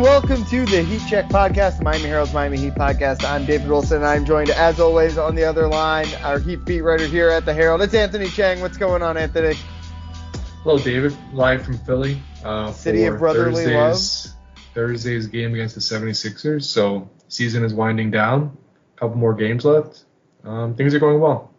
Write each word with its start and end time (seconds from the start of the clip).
And 0.00 0.06
welcome 0.06 0.46
to 0.46 0.64
the 0.64 0.82
Heat 0.82 1.02
Check 1.10 1.26
Podcast, 1.26 1.76
the 1.76 1.84
Miami 1.84 2.08
Herald's 2.08 2.32
Miami 2.32 2.56
Heat 2.56 2.72
Podcast. 2.72 3.22
I'm 3.22 3.44
David 3.44 3.68
Wilson 3.68 3.98
and 3.98 4.06
I'm 4.06 4.24
joined 4.24 4.48
as 4.48 4.80
always 4.80 5.18
on 5.18 5.34
the 5.34 5.44
other 5.44 5.68
line, 5.68 6.06
our 6.22 6.38
Heat 6.38 6.64
beat 6.64 6.80
writer 6.80 7.04
here 7.06 7.28
at 7.28 7.44
the 7.44 7.52
Herald. 7.52 7.82
It's 7.82 7.92
Anthony 7.92 8.28
Chang. 8.28 8.62
What's 8.62 8.78
going 8.78 9.02
on, 9.02 9.18
Anthony? 9.18 9.58
Hello, 10.62 10.78
David. 10.78 11.14
Live 11.34 11.66
from 11.66 11.76
Philly. 11.76 12.18
Uh, 12.42 12.72
City 12.72 13.04
of 13.04 13.18
brotherly 13.18 13.64
Thursday's, 13.64 14.26
love. 14.26 14.64
Thursday's 14.72 15.26
game 15.26 15.52
against 15.52 15.74
the 15.74 15.82
76ers. 15.82 16.62
So 16.62 17.10
season 17.28 17.62
is 17.62 17.74
winding 17.74 18.10
down. 18.10 18.56
A 18.96 19.00
couple 19.00 19.18
more 19.18 19.34
games 19.34 19.66
left. 19.66 20.04
Um, 20.44 20.76
things 20.76 20.94
are 20.94 20.98
going 20.98 21.20
well. 21.20 21.52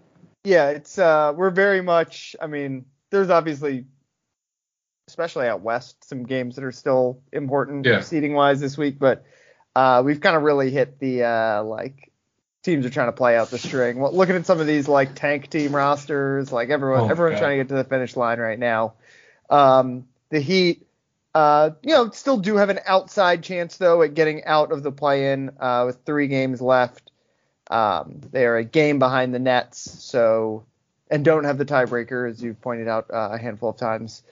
Yeah, 0.46 0.70
it's 0.70 0.98
uh, 0.98 1.32
we're 1.36 1.52
very 1.52 1.82
much. 1.82 2.36
I 2.42 2.48
mean, 2.48 2.86
there's 3.12 3.30
obviously 3.30 3.86
especially 5.12 5.48
out 5.48 5.60
west, 5.60 6.08
some 6.08 6.24
games 6.24 6.56
that 6.56 6.64
are 6.64 6.72
still 6.72 7.20
important 7.34 7.86
yeah. 7.86 8.00
seeding 8.00 8.34
wise 8.34 8.62
this 8.62 8.78
week. 8.78 8.98
But 8.98 9.26
uh, 9.76 10.02
we've 10.06 10.22
kind 10.22 10.38
of 10.38 10.44
really 10.44 10.72
hit 10.72 11.00
the 11.00 11.24
uh, 11.24 11.64
like 11.64 12.12
teams 12.64 12.86
are 12.86 12.90
trying 12.90 13.10
to 13.10 13.12
play 13.12 13.36
out 13.36 13.50
the 13.50 13.58
string. 13.58 14.00
Well, 14.00 14.14
looking 14.14 14.36
at 14.36 14.46
some 14.46 14.62
of 14.62 14.68
these 14.68 14.88
like 14.88 15.14
tank 15.14 15.50
team 15.50 15.76
rosters, 15.76 16.52
like 16.52 16.70
everyone, 16.70 17.02
oh, 17.02 17.10
everyone's 17.10 17.36
God. 17.36 17.46
trying 17.46 17.58
to 17.58 17.64
get 17.66 17.70
to 17.70 17.76
the 17.76 17.84
finish 17.84 18.16
line 18.16 18.40
right 18.40 18.58
now. 18.58 18.94
Um, 19.50 20.08
the 20.30 20.40
Heat, 20.40 20.88
uh, 21.36 21.72
you 21.82 21.94
know, 21.94 22.10
still 22.12 22.38
do 22.38 22.56
have 22.56 22.70
an 22.70 22.80
outside 22.86 23.44
chance 23.44 23.76
though 23.76 24.02
at 24.04 24.14
getting 24.14 24.46
out 24.46 24.72
of 24.72 24.82
the 24.82 24.94
play-in 24.94 25.52
uh, 25.60 25.84
with 25.88 26.00
three 26.06 26.28
games 26.28 26.62
left. 26.62 27.12
Um, 27.70 28.22
they 28.32 28.46
are 28.46 28.56
a 28.56 28.64
game 28.64 28.98
behind 28.98 29.34
the 29.34 29.40
Nets, 29.40 30.04
so 30.04 30.66
and 31.10 31.26
don't 31.26 31.44
have 31.44 31.58
the 31.58 31.66
tiebreaker 31.66 32.30
as 32.30 32.42
you've 32.42 32.62
pointed 32.62 32.88
out 32.88 33.12
uh, 33.12 33.32
a 33.34 33.38
handful 33.38 33.70
of 33.70 33.78
times. 33.78 34.24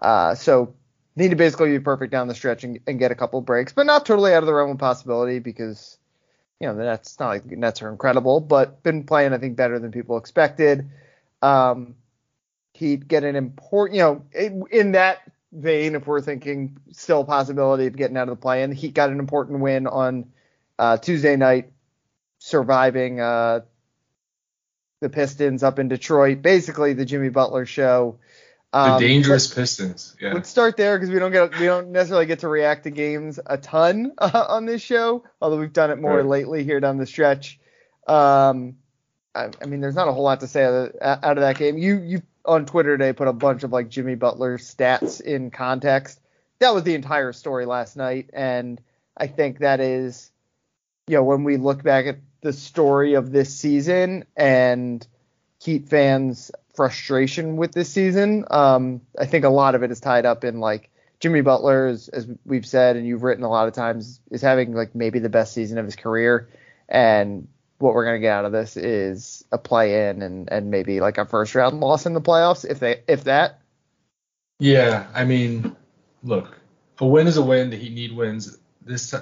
Uh, 0.00 0.34
so 0.34 0.74
need 1.16 1.30
to 1.30 1.36
basically 1.36 1.70
be 1.70 1.80
perfect 1.80 2.12
down 2.12 2.28
the 2.28 2.34
stretch 2.34 2.64
and, 2.64 2.78
and, 2.86 2.98
get 2.98 3.10
a 3.10 3.14
couple 3.14 3.40
breaks, 3.40 3.72
but 3.72 3.86
not 3.86 4.06
totally 4.06 4.32
out 4.32 4.42
of 4.42 4.46
the 4.46 4.54
realm 4.54 4.70
of 4.70 4.78
possibility 4.78 5.40
because 5.40 5.98
you 6.60 6.68
know 6.68 6.76
the 6.76 6.84
Nets 6.84 7.18
not 7.18 7.28
like 7.28 7.48
the 7.48 7.56
Nets 7.56 7.82
are 7.82 7.90
incredible, 7.90 8.40
but 8.40 8.82
been 8.82 9.04
playing 9.04 9.32
I 9.32 9.38
think 9.38 9.56
better 9.56 9.78
than 9.78 9.90
people 9.90 10.16
expected. 10.16 10.90
Um, 11.42 11.96
he'd 12.74 13.08
get 13.08 13.24
an 13.24 13.36
important, 13.36 13.96
you 13.96 14.02
know, 14.02 14.24
in, 14.32 14.64
in 14.70 14.92
that 14.92 15.18
vein, 15.52 15.94
if 15.94 16.06
we're 16.06 16.20
thinking 16.20 16.78
still 16.92 17.24
possibility 17.24 17.86
of 17.86 17.96
getting 17.96 18.16
out 18.16 18.28
of 18.28 18.36
the 18.36 18.40
play-in, 18.40 18.72
he 18.72 18.88
got 18.88 19.10
an 19.10 19.18
important 19.18 19.60
win 19.60 19.86
on 19.86 20.30
uh, 20.78 20.96
Tuesday 20.96 21.36
night, 21.36 21.72
surviving 22.38 23.20
uh, 23.20 23.60
the 25.00 25.08
Pistons 25.08 25.62
up 25.62 25.78
in 25.78 25.88
Detroit. 25.88 26.42
Basically, 26.42 26.92
the 26.92 27.04
Jimmy 27.04 27.30
Butler 27.30 27.66
show. 27.66 28.18
Um, 28.72 29.00
the 29.00 29.08
dangerous 29.08 29.52
Pistons. 29.52 30.14
Yeah. 30.20 30.34
Let's 30.34 30.50
start 30.50 30.76
there 30.76 30.98
because 30.98 31.10
we 31.10 31.18
don't 31.18 31.32
get 31.32 31.58
we 31.58 31.66
don't 31.66 31.90
necessarily 31.90 32.26
get 32.26 32.40
to 32.40 32.48
react 32.48 32.84
to 32.84 32.90
games 32.90 33.40
a 33.46 33.56
ton 33.56 34.12
uh, 34.18 34.46
on 34.48 34.66
this 34.66 34.82
show, 34.82 35.24
although 35.40 35.58
we've 35.58 35.72
done 35.72 35.90
it 35.90 35.98
more 35.98 36.16
right. 36.16 36.26
lately 36.26 36.64
here 36.64 36.80
down 36.80 36.98
the 36.98 37.06
stretch. 37.06 37.58
Um, 38.06 38.76
I, 39.34 39.50
I, 39.62 39.66
mean, 39.66 39.80
there's 39.80 39.94
not 39.94 40.08
a 40.08 40.12
whole 40.12 40.24
lot 40.24 40.40
to 40.40 40.48
say 40.48 40.64
out 40.64 40.74
of, 40.74 40.96
out 41.00 41.38
of 41.38 41.42
that 41.42 41.56
game. 41.56 41.78
You 41.78 41.98
you 41.98 42.22
on 42.44 42.66
Twitter 42.66 42.96
today 42.96 43.12
put 43.12 43.28
a 43.28 43.32
bunch 43.32 43.62
of 43.62 43.72
like 43.72 43.88
Jimmy 43.88 44.16
Butler 44.16 44.58
stats 44.58 45.20
in 45.20 45.50
context. 45.50 46.20
That 46.58 46.74
was 46.74 46.82
the 46.82 46.94
entire 46.94 47.32
story 47.32 47.64
last 47.64 47.96
night, 47.96 48.30
and 48.34 48.80
I 49.16 49.28
think 49.28 49.60
that 49.60 49.80
is, 49.80 50.30
you 51.06 51.16
know, 51.16 51.24
when 51.24 51.44
we 51.44 51.56
look 51.56 51.82
back 51.82 52.06
at 52.06 52.18
the 52.42 52.52
story 52.52 53.14
of 53.14 53.30
this 53.30 53.54
season 53.54 54.26
and 54.36 55.06
Heat 55.60 55.88
fans 55.88 56.52
frustration 56.78 57.56
with 57.56 57.72
this 57.72 57.90
season. 57.90 58.44
Um, 58.52 59.00
I 59.18 59.26
think 59.26 59.44
a 59.44 59.48
lot 59.48 59.74
of 59.74 59.82
it 59.82 59.90
is 59.90 59.98
tied 59.98 60.24
up 60.24 60.44
in 60.44 60.60
like 60.60 60.90
Jimmy 61.18 61.40
Butler, 61.40 61.88
as, 61.88 62.08
as 62.08 62.28
we've 62.44 62.64
said 62.64 62.94
and 62.94 63.04
you've 63.04 63.24
written 63.24 63.42
a 63.42 63.50
lot 63.50 63.66
of 63.66 63.74
times, 63.74 64.20
is 64.30 64.42
having 64.42 64.72
like 64.74 64.94
maybe 64.94 65.18
the 65.18 65.28
best 65.28 65.52
season 65.52 65.78
of 65.78 65.84
his 65.84 65.96
career. 65.96 66.48
And 66.88 67.48
what 67.78 67.94
we're 67.94 68.04
gonna 68.04 68.20
get 68.20 68.30
out 68.30 68.44
of 68.44 68.52
this 68.52 68.76
is 68.76 69.44
a 69.50 69.58
play 69.58 70.08
in 70.08 70.22
and, 70.22 70.48
and 70.52 70.70
maybe 70.70 71.00
like 71.00 71.18
a 71.18 71.24
first 71.24 71.56
round 71.56 71.80
loss 71.80 72.06
in 72.06 72.14
the 72.14 72.20
playoffs, 72.20 72.64
if 72.64 72.78
they 72.78 73.02
if 73.08 73.24
that. 73.24 73.58
Yeah, 74.60 75.08
I 75.12 75.24
mean, 75.24 75.74
look, 76.22 76.56
a 77.00 77.06
win 77.06 77.26
is 77.26 77.38
a 77.38 77.42
win. 77.42 77.70
The 77.70 77.76
Heat 77.76 77.92
need 77.92 78.12
wins. 78.12 78.56
This 78.84 79.12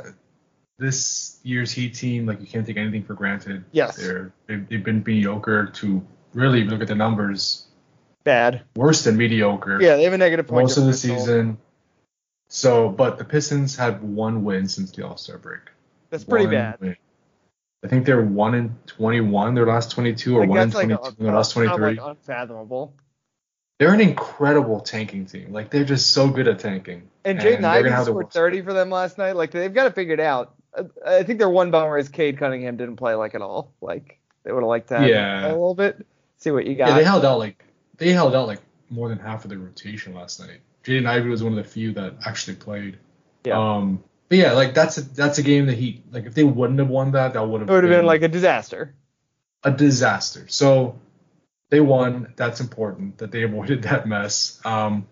this 0.78 1.40
year's 1.42 1.72
Heat 1.72 1.94
team, 1.94 2.26
like 2.26 2.42
you 2.42 2.46
can't 2.46 2.66
take 2.66 2.76
anything 2.76 3.02
for 3.02 3.14
granted. 3.14 3.64
Yes, 3.72 3.96
they're 3.96 4.34
they've, 4.46 4.68
they've 4.68 4.84
been 4.84 5.02
mediocre 5.06 5.68
to 5.76 6.06
really 6.36 6.64
look 6.64 6.82
at 6.82 6.88
the 6.88 6.94
numbers, 6.94 7.66
bad. 8.22 8.62
Worse 8.76 9.02
than 9.04 9.16
mediocre. 9.16 9.80
Yeah, 9.80 9.96
they 9.96 10.04
have 10.04 10.12
a 10.12 10.18
negative 10.18 10.46
point. 10.46 10.64
Most 10.64 10.76
of 10.76 10.84
the 10.84 10.92
season. 10.92 11.58
So, 12.48 12.88
but 12.88 13.18
the 13.18 13.24
Pistons 13.24 13.76
have 13.76 14.02
one 14.02 14.44
win 14.44 14.68
since 14.68 14.92
the 14.92 15.04
All 15.04 15.16
Star 15.16 15.38
break. 15.38 15.62
That's 16.10 16.24
pretty 16.24 16.46
one 16.46 16.54
bad. 16.54 16.80
Win. 16.80 16.96
I 17.84 17.88
think 17.88 18.06
they're 18.06 18.22
one 18.22 18.54
in 18.54 18.74
21 18.86 19.54
their 19.54 19.66
last 19.66 19.90
22, 19.92 20.36
or 20.36 20.40
like 20.40 20.48
one 20.48 20.58
in 20.60 20.70
22 20.70 21.02
like 21.02 21.16
their 21.16 21.32
last 21.32 21.52
23. 21.52 21.78
Like 21.78 21.98
unfathomable. 22.02 22.94
They're 23.78 23.92
an 23.92 24.00
incredible 24.00 24.80
tanking 24.80 25.26
team. 25.26 25.52
Like 25.52 25.70
they're 25.70 25.84
just 25.84 26.12
so 26.12 26.28
good 26.28 26.48
at 26.48 26.58
tanking. 26.58 27.08
And 27.24 27.38
Jaden 27.38 27.64
Ivey 27.64 27.90
scored 28.04 28.30
30 28.30 28.62
for 28.62 28.72
them 28.72 28.90
last 28.90 29.18
night. 29.18 29.36
Like 29.36 29.50
they've 29.50 29.72
got 29.72 29.84
to 29.84 29.90
figure 29.90 30.14
it 30.14 30.20
out. 30.20 30.54
I 31.06 31.22
think 31.22 31.38
their 31.38 31.50
one 31.50 31.70
bummer 31.70 31.98
is 31.98 32.08
Cade 32.08 32.38
Cunningham 32.38 32.76
didn't 32.76 32.96
play 32.96 33.14
like 33.14 33.34
at 33.34 33.42
all. 33.42 33.72
Like 33.80 34.18
they 34.44 34.52
would 34.52 34.62
have 34.62 34.68
liked 34.68 34.88
to 34.88 35.06
yeah. 35.06 35.46
a 35.46 35.48
little 35.48 35.74
bit 35.74 36.06
see 36.38 36.50
what 36.50 36.66
you 36.66 36.74
got. 36.74 36.88
Yeah, 36.88 36.94
they 36.96 37.04
held 37.04 37.24
out 37.24 37.38
like 37.38 37.64
they 37.98 38.12
held 38.12 38.34
out 38.34 38.46
like 38.46 38.60
more 38.90 39.08
than 39.08 39.18
half 39.18 39.44
of 39.44 39.50
the 39.50 39.58
rotation 39.58 40.14
last 40.14 40.40
night. 40.40 40.60
Jaden 40.84 41.06
Ivey 41.06 41.28
was 41.28 41.42
one 41.42 41.52
of 41.52 41.56
the 41.56 41.68
few 41.68 41.92
that 41.94 42.14
actually 42.24 42.56
played. 42.56 42.98
Yeah. 43.44 43.58
Um, 43.58 44.02
but 44.28 44.38
yeah, 44.38 44.52
like 44.52 44.74
that's 44.74 44.98
a 44.98 45.02
that's 45.02 45.38
a 45.38 45.42
game 45.42 45.66
that 45.66 45.76
he 45.76 46.02
like 46.10 46.26
if 46.26 46.34
they 46.34 46.44
wouldn't 46.44 46.78
have 46.78 46.88
won 46.88 47.12
that, 47.12 47.34
that 47.34 47.46
would 47.46 47.60
have 47.60 47.70
it 47.70 47.72
would 47.72 47.84
have 47.84 47.90
been, 47.90 48.00
been 48.00 48.06
like 48.06 48.22
a 48.22 48.28
disaster. 48.28 48.94
A 49.64 49.70
disaster. 49.70 50.46
So 50.48 50.98
they 51.70 51.80
won. 51.80 52.32
That's 52.36 52.60
important 52.60 53.18
that 53.18 53.30
they 53.30 53.42
avoided 53.44 53.82
that 53.82 54.06
mess. 54.06 54.60
Um, 54.64 55.06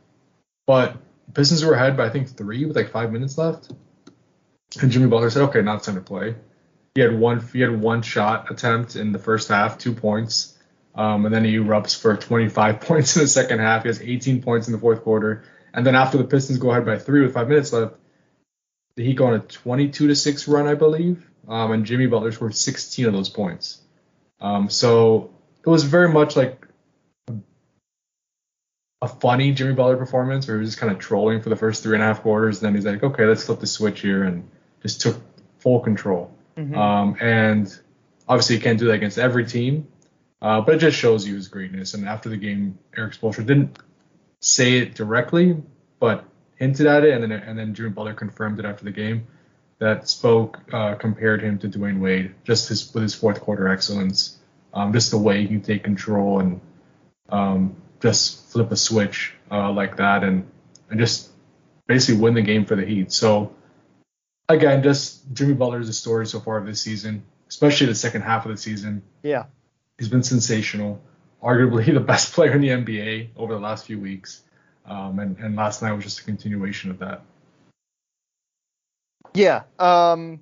but 0.66 0.96
Pistons 1.32 1.64
were 1.64 1.74
ahead 1.74 1.96
by 1.96 2.06
I 2.06 2.10
think 2.10 2.28
three 2.28 2.64
with 2.64 2.76
like 2.76 2.90
five 2.90 3.12
minutes 3.12 3.38
left, 3.38 3.72
and 4.80 4.90
Jimmy 4.90 5.06
Butler 5.06 5.30
said, 5.30 5.42
"Okay, 5.44 5.62
now 5.62 5.76
it's 5.76 5.86
time 5.86 5.96
to 5.96 6.00
play." 6.00 6.34
He 6.94 7.00
had 7.00 7.18
one 7.18 7.44
he 7.52 7.60
had 7.60 7.80
one 7.80 8.02
shot 8.02 8.50
attempt 8.50 8.96
in 8.96 9.12
the 9.12 9.18
first 9.18 9.48
half, 9.48 9.78
two 9.78 9.92
points. 9.92 10.53
Um, 10.94 11.26
and 11.26 11.34
then 11.34 11.44
he 11.44 11.56
erupts 11.56 12.00
for 12.00 12.16
25 12.16 12.80
points 12.82 13.16
in 13.16 13.22
the 13.22 13.28
second 13.28 13.58
half. 13.58 13.82
He 13.82 13.88
has 13.88 14.00
18 14.00 14.42
points 14.42 14.68
in 14.68 14.72
the 14.72 14.78
fourth 14.78 15.02
quarter. 15.02 15.44
And 15.72 15.84
then 15.84 15.96
after 15.96 16.18
the 16.18 16.24
Pistons 16.24 16.58
go 16.58 16.70
ahead 16.70 16.86
by 16.86 16.98
three 16.98 17.22
with 17.22 17.34
five 17.34 17.48
minutes 17.48 17.72
left, 17.72 17.96
the 18.96 19.04
Heat 19.04 19.16
go 19.16 19.26
on 19.26 19.34
a 19.34 19.40
22 19.40 20.08
to 20.08 20.14
six 20.14 20.46
run, 20.46 20.66
I 20.68 20.74
believe. 20.74 21.28
Um, 21.48 21.72
and 21.72 21.84
Jimmy 21.84 22.06
Butler 22.06 22.32
scored 22.32 22.54
16 22.54 23.06
of 23.06 23.12
those 23.12 23.28
points. 23.28 23.80
Um, 24.40 24.70
so 24.70 25.34
it 25.64 25.68
was 25.68 25.84
very 25.84 26.08
much 26.08 26.36
like 26.36 26.66
a, 27.28 27.34
a, 29.02 29.08
funny 29.08 29.52
Jimmy 29.52 29.74
Butler 29.74 29.96
performance 29.96 30.46
where 30.46 30.56
he 30.56 30.60
was 30.60 30.70
just 30.70 30.80
kind 30.80 30.92
of 30.92 30.98
trolling 30.98 31.42
for 31.42 31.48
the 31.48 31.56
first 31.56 31.82
three 31.82 31.94
and 31.94 32.02
a 32.02 32.06
half 32.06 32.22
quarters. 32.22 32.62
And 32.62 32.66
Then 32.66 32.74
he's 32.74 32.86
like, 32.86 33.02
okay, 33.02 33.26
let's 33.26 33.44
flip 33.44 33.60
the 33.60 33.66
switch 33.66 34.00
here 34.00 34.24
and 34.24 34.48
just 34.80 35.00
took 35.00 35.20
full 35.58 35.80
control. 35.80 36.32
Mm-hmm. 36.56 36.78
Um, 36.78 37.16
and 37.20 37.78
obviously, 38.28 38.56
you 38.56 38.62
can't 38.62 38.78
do 38.78 38.86
that 38.86 38.94
against 38.94 39.18
every 39.18 39.44
team. 39.44 39.88
Uh, 40.42 40.60
but 40.60 40.74
it 40.74 40.78
just 40.78 40.98
shows 40.98 41.26
you 41.26 41.34
his 41.34 41.48
greatness. 41.48 41.94
And 41.94 42.06
after 42.06 42.28
the 42.28 42.36
game, 42.36 42.78
Erik 42.96 43.14
Spoelstra 43.14 43.46
didn't 43.46 43.78
say 44.40 44.78
it 44.78 44.94
directly, 44.94 45.56
but 45.98 46.24
hinted 46.56 46.86
at 46.86 47.04
it, 47.04 47.14
and 47.14 47.22
then 47.22 47.32
and 47.32 47.58
then 47.58 47.74
Jimmy 47.74 47.90
Butler 47.90 48.14
confirmed 48.14 48.58
it 48.58 48.64
after 48.64 48.84
the 48.84 48.92
game 48.92 49.26
that 49.78 50.08
spoke 50.08 50.60
uh, 50.72 50.94
compared 50.94 51.42
him 51.42 51.58
to 51.58 51.68
Dwyane 51.68 52.00
Wade, 52.00 52.34
just 52.44 52.68
his 52.68 52.92
with 52.94 53.02
his 53.02 53.14
fourth 53.14 53.40
quarter 53.40 53.68
excellence, 53.68 54.38
um, 54.72 54.92
just 54.92 55.10
the 55.10 55.18
way 55.18 55.42
he 55.42 55.48
can 55.48 55.62
take 55.62 55.82
control 55.82 56.40
and 56.40 56.60
um, 57.28 57.76
just 58.00 58.50
flip 58.50 58.70
a 58.70 58.76
switch 58.76 59.34
uh, 59.50 59.70
like 59.72 59.96
that, 59.96 60.22
and 60.24 60.46
and 60.90 61.00
just 61.00 61.30
basically 61.86 62.20
win 62.20 62.34
the 62.34 62.42
game 62.42 62.64
for 62.64 62.76
the 62.76 62.84
Heat. 62.84 63.12
So 63.12 63.54
again, 64.48 64.82
just 64.82 65.32
Jimmy 65.32 65.54
Butler 65.54 65.80
is 65.80 65.86
the 65.86 65.92
story 65.92 66.26
so 66.26 66.40
far 66.40 66.58
of 66.58 66.66
this 66.66 66.80
season, 66.80 67.24
especially 67.48 67.86
the 67.86 67.94
second 67.94 68.22
half 68.22 68.46
of 68.46 68.52
the 68.52 68.58
season. 68.58 69.02
Yeah. 69.22 69.44
He's 69.98 70.08
been 70.08 70.22
sensational, 70.22 71.00
arguably 71.42 71.86
the 71.94 72.00
best 72.00 72.32
player 72.32 72.52
in 72.52 72.60
the 72.60 72.68
NBA 72.68 73.30
over 73.36 73.54
the 73.54 73.60
last 73.60 73.86
few 73.86 73.98
weeks. 73.98 74.42
Um, 74.86 75.18
and, 75.18 75.38
and 75.38 75.56
last 75.56 75.82
night 75.82 75.92
was 75.92 76.04
just 76.04 76.20
a 76.20 76.24
continuation 76.24 76.90
of 76.90 76.98
that. 76.98 77.22
Yeah. 79.32 79.62
Um, 79.78 80.40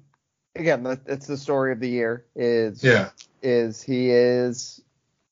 again, 0.55 0.83
that's 0.83 1.27
the 1.27 1.37
story 1.37 1.73
of 1.73 1.81
the 1.81 1.89
year. 1.89 2.25
Is 2.35 2.83
yeah. 2.83 3.11
Is 3.43 3.83
he 3.83 4.11
is 4.11 4.81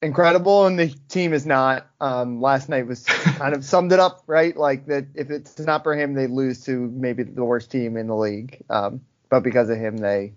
incredible 0.02 0.66
and 0.66 0.78
the 0.78 0.94
team 1.08 1.32
is 1.32 1.46
not. 1.46 1.86
Um, 2.00 2.40
last 2.40 2.68
night 2.68 2.86
was 2.86 3.04
kind 3.06 3.54
of 3.54 3.64
summed 3.64 3.92
it 3.92 4.00
up, 4.00 4.22
right? 4.26 4.56
Like 4.56 4.86
that 4.86 5.06
if 5.14 5.30
it's 5.30 5.58
not 5.58 5.82
for 5.82 5.94
him, 5.94 6.14
they 6.14 6.26
lose 6.26 6.64
to 6.64 6.88
maybe 6.90 7.22
the 7.22 7.44
worst 7.44 7.70
team 7.70 7.96
in 7.96 8.06
the 8.06 8.16
league. 8.16 8.62
Um, 8.70 9.02
but 9.28 9.40
because 9.40 9.68
of 9.68 9.78
him, 9.78 9.98
they 9.98 10.32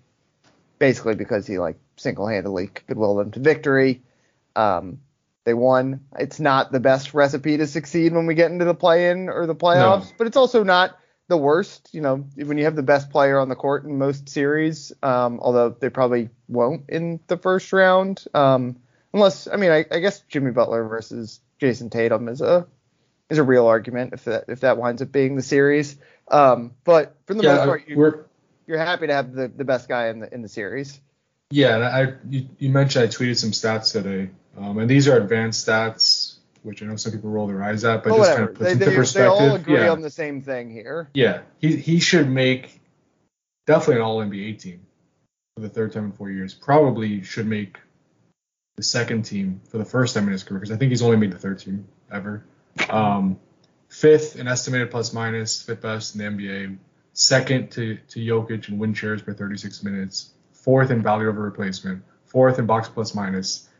basically 0.80 1.16
because 1.16 1.48
he 1.48 1.58
like 1.58 1.78
single-handedly 1.96 2.68
could 2.68 2.98
will 2.98 3.16
them 3.16 3.32
to 3.32 3.40
victory. 3.40 4.02
Um, 4.56 5.00
they 5.46 5.54
won. 5.54 6.02
It's 6.18 6.40
not 6.40 6.72
the 6.72 6.80
best 6.80 7.14
recipe 7.14 7.58
to 7.58 7.68
succeed 7.68 8.14
when 8.14 8.28
we 8.28 8.36
get 8.36 8.52
into 8.52 8.66
the 8.66 8.74
play-in 8.74 9.30
or 9.30 9.46
the 9.46 9.56
playoffs, 9.56 10.10
no. 10.10 10.16
but 10.18 10.28
it's 10.28 10.38
also 10.38 10.64
not 10.64 10.98
the 11.28 11.38
worst. 11.38 11.90
You 11.94 12.02
know, 12.02 12.26
when 12.36 12.58
you 12.58 12.66
have 12.66 12.76
the 12.76 12.84
best 12.84 13.10
player 13.10 13.40
on 13.40 13.50
the 13.50 13.56
court 13.56 13.84
in 13.84 13.98
most 13.98 14.30
series, 14.30 14.94
um, 15.04 15.40
although 15.42 15.70
they 15.70 15.90
probably 15.90 16.30
won't 16.48 16.90
in 16.90 17.20
the 17.28 17.38
first 17.38 17.74
round, 17.74 18.24
um, 18.34 18.78
unless 19.14 19.48
I 19.48 19.58
mean, 19.58 19.72
I, 19.72 19.86
I, 19.92 20.00
guess 20.00 20.22
Jimmy 20.22 20.52
Butler 20.52 20.88
versus 20.88 21.42
Jayson 21.60 21.90
Tatum 21.90 22.30
is 22.30 22.42
a 22.42 22.68
is 23.30 23.38
a 23.38 23.44
real 23.44 23.68
argument 23.68 24.14
if 24.14 24.26
that 24.26 24.46
if 24.48 24.62
that 24.62 24.78
winds 24.78 25.02
up 25.02 25.12
being 25.12 25.36
the 25.36 25.42
series. 25.42 25.98
Um, 26.30 26.72
but 26.86 27.18
for 27.26 27.34
the 27.34 27.44
yeah, 27.44 27.56
most 27.56 27.66
part, 27.66 27.88
you, 27.88 28.26
you're 28.66 28.78
happy 28.78 29.08
to 29.08 29.14
have 29.14 29.34
the, 29.34 29.50
the 29.50 29.66
best 29.66 29.90
guy 29.90 30.08
in 30.08 30.20
the 30.20 30.34
in 30.34 30.42
the 30.42 30.50
series. 30.50 31.02
Yeah, 31.52 31.76
and 31.76 31.84
I 31.84 32.14
you, 32.30 32.48
you 32.58 32.70
mentioned 32.70 33.04
I 33.04 33.08
tweeted 33.08 33.38
some 33.38 33.52
stats 33.52 33.92
today, 33.92 34.30
um, 34.58 34.78
and 34.80 34.90
these 34.90 35.08
are 35.08 35.18
advanced 35.18 35.68
stats 35.68 36.34
which 36.64 36.82
I 36.82 36.86
know 36.86 36.96
some 36.96 37.12
people 37.12 37.30
roll 37.30 37.48
their 37.48 37.62
eyes 37.62 37.84
at, 37.84 38.04
but 38.04 38.16
just 38.16 38.32
kind 38.32 38.50
of 38.50 38.56
puts 38.56 38.66
they, 38.66 38.72
into 38.72 38.86
they, 38.86 38.96
perspective. 38.96 39.40
They 39.40 39.48
all 39.50 39.56
agree 39.56 39.76
yeah. 39.76 39.92
on 39.92 40.02
the 40.02 40.10
same 40.10 40.42
thing 40.42 40.72
here. 40.72 41.10
Yeah, 41.14 41.42
he 41.60 41.76
he 41.76 42.00
should 42.00 42.30
make 42.30 42.82
definitely 43.68 43.98
an 43.98 44.02
All 44.02 44.20
NBA 44.20 44.60
team 44.60 44.86
for 45.56 45.62
the 45.62 45.70
third 45.70 45.92
time 45.92 46.06
in 46.06 46.12
four 46.14 46.32
years. 46.32 46.54
Probably 46.54 47.22
should 47.24 47.48
make 47.48 47.78
the 48.76 48.84
second 48.84 49.24
team 49.24 49.62
for 49.70 49.78
the 49.78 49.86
first 49.86 50.16
time 50.16 50.26
in 50.26 50.32
his 50.32 50.44
career 50.44 50.60
because 50.60 50.74
I 50.74 50.78
think 50.78 50.90
he's 50.90 51.02
only 51.02 51.18
made 51.18 51.32
the 51.32 51.38
third 51.38 51.60
team 51.60 51.88
ever. 52.12 52.44
Um, 52.90 53.40
fifth 53.90 54.38
in 54.38 54.48
estimated 54.48 54.90
plus 54.90 55.14
minus, 55.14 55.62
fifth 55.62 55.82
best 55.82 56.16
in 56.16 56.38
the 56.38 56.44
NBA. 56.44 56.78
Second 57.12 57.72
to 57.72 57.98
to 58.10 58.20
Jokic 58.20 58.70
in 58.70 58.80
win 58.80 58.94
shares 58.94 59.22
per 59.22 59.34
36 59.34 59.84
minutes. 59.84 60.32
Fourth 60.64 60.92
in 60.92 61.02
value 61.02 61.30
over 61.30 61.42
replacement. 61.42 62.04
Fourth 62.26 62.58
in 62.60 62.66
box 62.66 62.90
plus. 62.90 63.16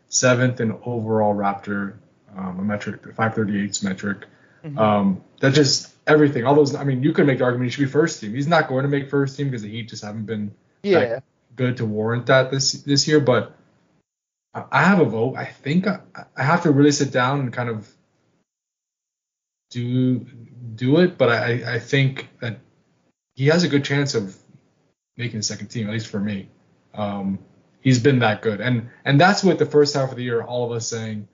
Seventh 0.08 0.60
in 0.60 0.72
overall 0.84 1.34
Raptor 1.34 1.94
um, 2.36 2.60
a 2.60 2.62
metric, 2.62 3.02
538's 3.02 3.82
metric. 3.82 4.26
Mm-hmm. 4.64 4.78
Um, 4.78 5.24
that 5.40 5.54
just 5.54 5.92
everything, 6.06 6.46
all 6.46 6.54
those. 6.54 6.74
I 6.74 6.84
mean, 6.84 7.02
you 7.02 7.12
could 7.12 7.26
make 7.26 7.38
the 7.38 7.44
argument 7.44 7.70
he 7.70 7.74
should 7.74 7.84
be 7.84 7.90
first 7.90 8.20
team. 8.20 8.34
He's 8.34 8.46
not 8.46 8.68
going 8.68 8.82
to 8.82 8.88
make 8.88 9.10
first 9.10 9.36
team 9.36 9.48
because 9.48 9.62
the 9.62 9.68
Heat 9.68 9.88
just 9.88 10.02
haven't 10.02 10.26
been 10.26 10.54
yeah. 10.82 11.20
good 11.54 11.76
to 11.78 11.84
warrant 11.84 12.26
that 12.26 12.50
this 12.50 12.72
this 12.72 13.06
year. 13.06 13.20
But 13.20 13.54
I 14.54 14.84
have 14.84 15.00
a 15.00 15.04
vote. 15.04 15.36
I 15.36 15.44
think 15.44 15.86
I, 15.86 16.00
I 16.36 16.42
have 16.42 16.62
to 16.62 16.70
really 16.70 16.92
sit 16.92 17.12
down 17.12 17.40
and 17.40 17.52
kind 17.52 17.68
of 17.68 17.88
do 19.70 20.20
do 20.74 21.00
it. 21.00 21.18
But 21.18 21.28
I 21.28 21.74
I 21.74 21.78
think 21.78 22.28
that 22.40 22.58
he 23.34 23.46
has 23.46 23.64
a 23.64 23.68
good 23.68 23.84
chance 23.84 24.14
of 24.14 24.34
making 25.16 25.40
the 25.40 25.44
second 25.44 25.68
team, 25.68 25.88
at 25.88 25.92
least 25.92 26.08
for 26.08 26.20
me. 26.20 26.48
Um, 26.94 27.38
he's 27.80 27.98
been 27.98 28.20
that 28.20 28.42
good, 28.42 28.60
and 28.60 28.90
and 29.04 29.20
that's 29.20 29.44
what 29.44 29.58
the 29.58 29.66
first 29.66 29.94
half 29.94 30.10
of 30.10 30.16
the 30.16 30.24
year, 30.24 30.42
all 30.42 30.64
of 30.64 30.72
us 30.72 30.88
saying 30.88 31.28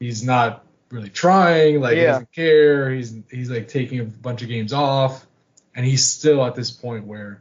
he's 0.00 0.22
not 0.22 0.64
really 0.90 1.10
trying, 1.10 1.80
like 1.80 1.96
yeah. 1.96 2.00
he 2.00 2.06
doesn't 2.06 2.32
care. 2.32 2.90
He's 2.90 3.14
he's 3.30 3.50
like 3.50 3.68
taking 3.68 4.00
a 4.00 4.04
bunch 4.04 4.42
of 4.42 4.48
games 4.48 4.72
off, 4.72 5.26
and 5.74 5.86
he's 5.86 6.04
still 6.04 6.44
at 6.44 6.54
this 6.54 6.70
point 6.70 7.06
where 7.06 7.40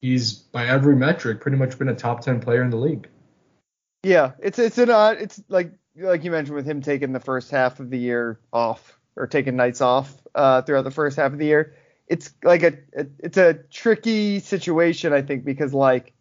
he's 0.00 0.32
by 0.34 0.66
every 0.66 0.96
metric 0.96 1.40
pretty 1.40 1.56
much 1.56 1.78
been 1.78 1.88
a 1.88 1.94
top 1.94 2.20
ten 2.20 2.40
player 2.40 2.62
in 2.62 2.70
the 2.70 2.76
league. 2.76 3.08
Yeah, 4.02 4.32
it's 4.40 4.58
it's 4.58 4.78
an 4.78 4.90
odd 4.90 5.18
it's 5.20 5.42
like 5.48 5.72
like 5.96 6.24
you 6.24 6.30
mentioned 6.30 6.56
with 6.56 6.66
him 6.66 6.82
taking 6.82 7.12
the 7.12 7.20
first 7.20 7.50
half 7.50 7.80
of 7.80 7.90
the 7.90 7.98
year 7.98 8.38
off 8.52 8.98
or 9.16 9.26
taking 9.26 9.56
nights 9.56 9.80
off 9.80 10.14
uh, 10.34 10.62
throughout 10.62 10.82
the 10.82 10.90
first 10.90 11.16
half 11.16 11.32
of 11.32 11.38
the 11.38 11.46
year. 11.46 11.74
It's 12.06 12.32
like 12.42 12.62
a, 12.62 12.78
a 12.96 13.06
it's 13.18 13.36
a 13.36 13.54
tricky 13.54 14.40
situation 14.40 15.12
I 15.12 15.22
think 15.22 15.44
because 15.44 15.74
like 15.74 16.14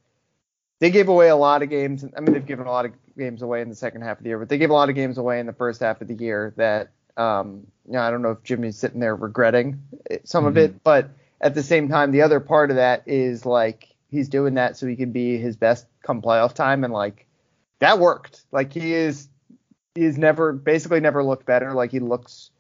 they 0.80 0.92
gave 0.92 1.08
away 1.08 1.30
a 1.30 1.36
lot 1.36 1.64
of 1.64 1.70
games. 1.70 2.06
I 2.16 2.20
mean, 2.20 2.34
they've 2.34 2.46
given 2.46 2.68
a 2.68 2.72
lot 2.72 2.86
of 2.86 2.92
games 3.18 3.42
away 3.42 3.62
in 3.62 3.70
the 3.70 3.76
second 3.76 4.02
half 4.02 4.18
of 4.18 4.24
the 4.24 4.30
year, 4.30 4.40
but 4.40 4.50
they 4.50 4.58
gave 4.58 4.70
a 4.70 4.74
lot 4.74 4.90
of 4.90 4.96
games 4.96 5.18
away 5.18 5.40
in 5.40 5.46
the 5.46 5.54
first 5.54 5.82
half 5.82 6.02
of 6.02 6.08
the 6.08 6.14
year 6.14 6.54
that, 6.58 6.92
um, 7.18 7.66
you 7.86 7.94
know, 7.94 8.02
I 8.02 8.12
don't 8.12 8.22
know 8.22 8.32
if 8.32 8.44
Jimmy's 8.44 8.78
sitting 8.78 9.00
there 9.00 9.16
regretting 9.16 9.82
some 10.24 10.44
mm-hmm. 10.44 10.50
of 10.50 10.58
it, 10.58 10.84
but 10.84 11.10
at 11.42 11.56
the 11.56 11.64
same 11.64 11.90
time, 11.90 12.12
the 12.12 12.22
other 12.22 12.40
part 12.40 12.70
of 12.70 12.78
that 12.78 13.04
is 13.08 13.46
like 13.46 13.88
he's 14.10 14.30
doing 14.30 14.56
that 14.56 14.78
so 14.78 14.88
he 14.88 14.96
can 14.96 15.12
be 15.12 15.38
his 15.38 15.56
best 15.56 15.86
come 16.04 16.22
playoff 16.22 16.54
time, 16.54 16.84
and 16.84 16.94
like 16.94 17.28
that 17.80 18.00
worked. 18.00 18.44
Like 18.52 18.74
he 18.74 18.94
is, 18.94 19.28
he's 19.96 20.18
never 20.18 20.54
basically 20.54 21.00
never 21.00 21.24
looked 21.24 21.46
better. 21.46 21.74
Like 21.74 21.92
he 21.92 22.00
looks 22.00 22.52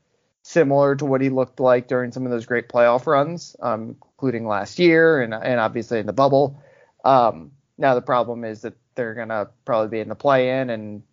similar 0.43 0.95
to 0.95 1.05
what 1.05 1.21
he 1.21 1.29
looked 1.29 1.59
like 1.59 1.87
during 1.87 2.11
some 2.11 2.25
of 2.25 2.31
those 2.31 2.45
great 2.45 2.69
playoff 2.69 3.05
runs, 3.05 3.55
um, 3.61 3.95
including 4.13 4.47
last 4.47 4.79
year 4.79 5.21
and 5.21 5.33
and 5.33 5.59
obviously 5.59 5.99
in 5.99 6.05
the 6.05 6.13
bubble. 6.13 6.61
Um, 7.03 7.51
now 7.77 7.95
the 7.95 8.01
problem 8.01 8.43
is 8.43 8.61
that 8.61 8.73
they're 8.95 9.13
gonna 9.13 9.47
probably 9.65 9.89
be 9.89 9.99
in 9.99 10.09
the 10.09 10.15
play-in 10.15 10.69
and 10.69 11.03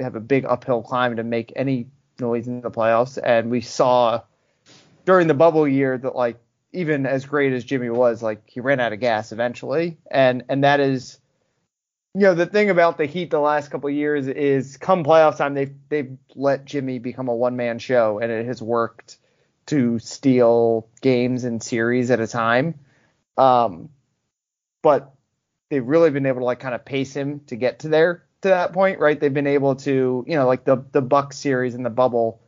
have 0.00 0.16
a 0.16 0.20
big 0.20 0.44
uphill 0.44 0.82
climb 0.82 1.16
to 1.16 1.24
make 1.24 1.52
any 1.56 1.86
noise 2.18 2.46
in 2.46 2.60
the 2.60 2.70
playoffs. 2.70 3.18
And 3.22 3.50
we 3.50 3.60
saw 3.60 4.22
during 5.04 5.26
the 5.26 5.34
bubble 5.34 5.66
year 5.66 5.96
that 5.98 6.14
like 6.14 6.38
even 6.72 7.06
as 7.06 7.26
great 7.26 7.52
as 7.52 7.64
Jimmy 7.64 7.90
was, 7.90 8.22
like 8.22 8.42
he 8.46 8.60
ran 8.60 8.80
out 8.80 8.92
of 8.92 9.00
gas 9.00 9.32
eventually. 9.32 9.98
And 10.10 10.44
and 10.48 10.64
that 10.64 10.80
is 10.80 11.18
you 12.14 12.22
know 12.22 12.34
the 12.34 12.46
thing 12.46 12.70
about 12.70 12.98
the 12.98 13.06
Heat 13.06 13.30
the 13.30 13.40
last 13.40 13.70
couple 13.70 13.88
years 13.90 14.26
is 14.26 14.76
come 14.76 15.04
playoff 15.04 15.36
time 15.36 15.54
they've 15.54 15.74
they've 15.88 16.16
let 16.34 16.64
Jimmy 16.64 16.98
become 16.98 17.28
a 17.28 17.34
one 17.34 17.56
man 17.56 17.78
show 17.78 18.18
and 18.18 18.30
it 18.30 18.46
has 18.46 18.60
worked 18.60 19.16
to 19.66 19.98
steal 20.00 20.88
games 21.00 21.44
and 21.44 21.62
series 21.62 22.10
at 22.10 22.20
a 22.20 22.26
time. 22.26 22.74
Um, 23.36 23.90
but 24.82 25.14
they've 25.70 25.86
really 25.86 26.10
been 26.10 26.26
able 26.26 26.40
to 26.40 26.44
like 26.44 26.60
kind 26.60 26.74
of 26.74 26.84
pace 26.84 27.14
him 27.14 27.40
to 27.46 27.56
get 27.56 27.80
to 27.80 27.88
there 27.88 28.24
to 28.42 28.48
that 28.48 28.72
point, 28.72 28.98
right? 28.98 29.18
They've 29.18 29.32
been 29.32 29.46
able 29.46 29.76
to, 29.76 30.24
you 30.26 30.36
know, 30.36 30.46
like 30.46 30.64
the 30.64 30.84
the 30.92 31.00
Buck 31.00 31.32
series 31.32 31.74
in 31.74 31.82
the 31.82 31.90
bubble. 31.90 32.40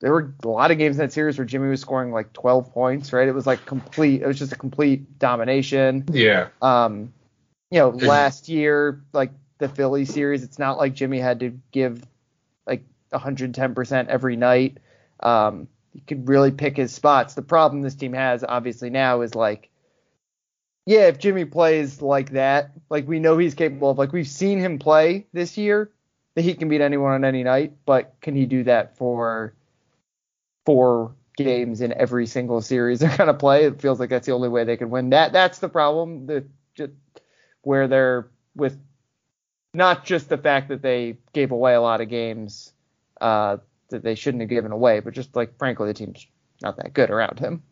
There 0.00 0.12
were 0.12 0.32
a 0.44 0.48
lot 0.48 0.70
of 0.70 0.78
games 0.78 0.96
in 0.96 1.00
that 1.00 1.12
series 1.12 1.38
where 1.38 1.44
Jimmy 1.44 1.68
was 1.68 1.80
scoring 1.80 2.12
like 2.12 2.32
12 2.32 2.72
points, 2.72 3.12
right? 3.12 3.26
It 3.26 3.34
was 3.34 3.46
like 3.48 3.66
complete. 3.66 4.22
It 4.22 4.26
was 4.28 4.38
just 4.38 4.52
a 4.52 4.56
complete 4.56 5.18
domination. 5.18 6.04
Yeah. 6.12 6.48
Um, 6.62 7.12
you 7.72 7.80
know, 7.80 7.88
last 7.88 8.48
year, 8.48 9.02
like 9.12 9.32
the 9.58 9.68
Philly 9.68 10.04
series, 10.04 10.44
it's 10.44 10.58
not 10.58 10.78
like 10.78 10.94
Jimmy 10.94 11.18
had 11.18 11.40
to 11.40 11.58
give 11.72 12.06
like 12.64 12.84
110% 13.12 14.06
every 14.06 14.36
night. 14.36 14.78
Um, 15.20 15.66
he 15.92 16.00
could 16.00 16.28
really 16.28 16.52
pick 16.52 16.76
his 16.76 16.94
spots. 16.94 17.34
The 17.34 17.42
problem 17.42 17.82
this 17.82 17.96
team 17.96 18.12
has, 18.12 18.44
obviously, 18.44 18.90
now 18.90 19.22
is 19.22 19.34
like 19.34 19.68
yeah, 20.88 21.08
if 21.08 21.18
Jimmy 21.18 21.44
plays 21.44 22.00
like 22.00 22.30
that, 22.30 22.70
like 22.88 23.06
we 23.06 23.20
know 23.20 23.36
he's 23.36 23.54
capable 23.54 23.90
of, 23.90 23.98
like 23.98 24.10
we've 24.10 24.26
seen 24.26 24.58
him 24.58 24.78
play 24.78 25.26
this 25.34 25.58
year, 25.58 25.90
that 26.34 26.40
he 26.40 26.54
can 26.54 26.70
beat 26.70 26.80
anyone 26.80 27.12
on 27.12 27.26
any 27.26 27.42
night, 27.42 27.74
but 27.84 28.14
can 28.22 28.34
he 28.34 28.46
do 28.46 28.64
that 28.64 28.96
for 28.96 29.52
four 30.64 31.14
games 31.36 31.82
in 31.82 31.92
every 31.92 32.24
single 32.26 32.62
series 32.62 33.00
they're 33.00 33.14
gonna 33.18 33.34
play? 33.34 33.64
It 33.64 33.82
feels 33.82 34.00
like 34.00 34.08
that's 34.08 34.24
the 34.24 34.32
only 34.32 34.48
way 34.48 34.64
they 34.64 34.78
can 34.78 34.88
win. 34.88 35.10
That 35.10 35.34
that's 35.34 35.58
the 35.58 35.68
problem. 35.68 36.24
The 36.24 36.46
just 36.74 36.92
where 37.60 37.86
they're 37.86 38.30
with 38.56 38.80
not 39.74 40.06
just 40.06 40.30
the 40.30 40.38
fact 40.38 40.70
that 40.70 40.80
they 40.80 41.18
gave 41.34 41.50
away 41.50 41.74
a 41.74 41.82
lot 41.82 42.00
of 42.00 42.08
games 42.08 42.72
uh, 43.20 43.58
that 43.90 44.02
they 44.02 44.14
shouldn't 44.14 44.40
have 44.40 44.48
given 44.48 44.72
away, 44.72 45.00
but 45.00 45.12
just 45.12 45.36
like 45.36 45.58
frankly 45.58 45.88
the 45.88 45.92
team's 45.92 46.26
not 46.62 46.78
that 46.78 46.94
good 46.94 47.10
around 47.10 47.38
him. 47.38 47.62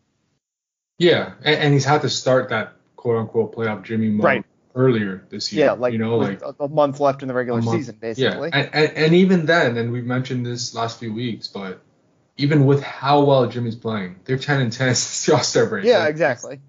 Yeah, 0.99 1.33
and, 1.43 1.55
and 1.55 1.73
he's 1.73 1.85
had 1.85 2.03
to 2.03 2.09
start 2.09 2.49
that 2.49 2.76
quote 3.07 3.19
unquote 3.19 3.55
playoff 3.55 3.83
Jimmy 3.83 4.09
mode 4.09 4.25
right. 4.25 4.45
earlier 4.75 5.25
this 5.29 5.53
year. 5.53 5.67
Yeah, 5.67 5.71
like 5.73 5.93
you 5.93 5.99
know, 5.99 6.17
like 6.17 6.41
a 6.59 6.67
month 6.67 6.99
left 6.99 7.21
in 7.21 7.29
the 7.29 7.33
regular 7.33 7.61
season, 7.61 7.97
basically. 8.01 8.49
Yeah, 8.49 8.59
and, 8.59 8.69
and, 8.73 8.97
and 8.97 9.13
even 9.15 9.45
then, 9.45 9.77
and 9.77 9.93
we've 9.93 10.05
mentioned 10.05 10.45
this 10.45 10.75
last 10.75 10.99
few 10.99 11.13
weeks, 11.13 11.47
but 11.47 11.81
even 12.35 12.65
with 12.65 12.83
how 12.83 13.23
well 13.23 13.47
Jimmy's 13.47 13.77
playing, 13.77 14.17
they're 14.25 14.37
10 14.37 14.59
and 14.59 14.73
10 14.73 14.87
since 14.95 15.25
the 15.25 15.33
All 15.35 15.43
Star 15.43 15.67
break. 15.67 15.85
Yeah, 15.85 15.99
like, 15.99 16.09
exactly. 16.09 16.59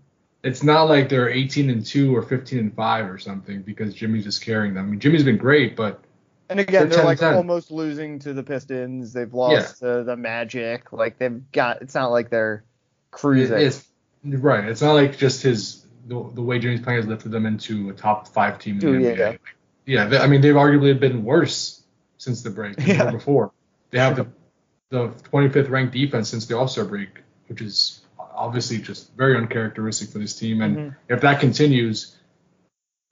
It's 0.44 0.62
not 0.62 0.84
like 0.84 1.08
they're 1.08 1.28
18 1.28 1.70
and 1.70 1.84
2 1.84 2.16
or 2.16 2.22
15 2.22 2.58
and 2.60 2.74
5 2.74 3.10
or 3.10 3.18
something 3.18 3.62
because 3.62 3.92
Jimmy's 3.92 4.22
just 4.22 4.42
carrying 4.42 4.74
them. 4.74 4.86
I 4.86 4.90
mean, 4.90 5.00
Jimmy's 5.00 5.24
been 5.24 5.36
great, 5.36 5.74
but 5.74 6.00
and 6.48 6.60
again, 6.60 6.88
they're, 6.88 6.98
they're 6.98 7.04
like 7.04 7.20
almost 7.20 7.72
losing 7.72 8.20
to 8.20 8.32
the 8.32 8.44
Pistons. 8.44 9.12
They've 9.12 9.34
lost 9.34 9.82
yeah. 9.82 9.88
to 9.88 10.04
the 10.04 10.16
Magic. 10.16 10.92
Like 10.92 11.18
they've 11.18 11.42
got. 11.50 11.82
It's 11.82 11.96
not 11.96 12.12
like 12.12 12.30
they're 12.30 12.62
cruising. 13.10 13.58
It's, 13.58 13.84
right. 14.24 14.64
It's 14.64 14.80
not 14.80 14.92
like 14.92 15.18
just 15.18 15.42
his 15.42 15.77
the, 16.08 16.30
the 16.34 16.42
way 16.42 16.58
Jimmy's 16.58 16.80
playing 16.80 17.00
has 17.00 17.06
lifted 17.06 17.30
them 17.30 17.46
into 17.46 17.90
a 17.90 17.92
top 17.92 18.28
five 18.28 18.58
team 18.58 18.80
in 18.80 19.02
the 19.02 19.08
NBA. 19.08 19.18
Yeah, 19.18 19.36
yeah. 19.86 20.06
They, 20.06 20.18
I 20.18 20.26
mean, 20.26 20.40
they've 20.40 20.54
arguably 20.54 20.98
been 20.98 21.22
worse 21.22 21.82
since 22.16 22.42
the 22.42 22.50
break 22.50 22.76
than 22.76 22.86
yeah. 22.88 23.10
before. 23.10 23.52
They 23.90 23.98
have 23.98 24.16
the 24.16 24.26
the 24.90 25.08
25th 25.32 25.68
ranked 25.68 25.92
defense 25.92 26.30
since 26.30 26.46
the 26.46 26.56
All 26.56 26.66
Star 26.66 26.84
break, 26.84 27.20
which 27.48 27.60
is 27.60 28.00
obviously 28.18 28.78
just 28.78 29.12
very 29.14 29.36
uncharacteristic 29.36 30.08
for 30.08 30.18
this 30.18 30.34
team. 30.34 30.62
And 30.62 30.76
mm-hmm. 30.76 31.12
if 31.12 31.20
that 31.20 31.40
continues, 31.40 32.16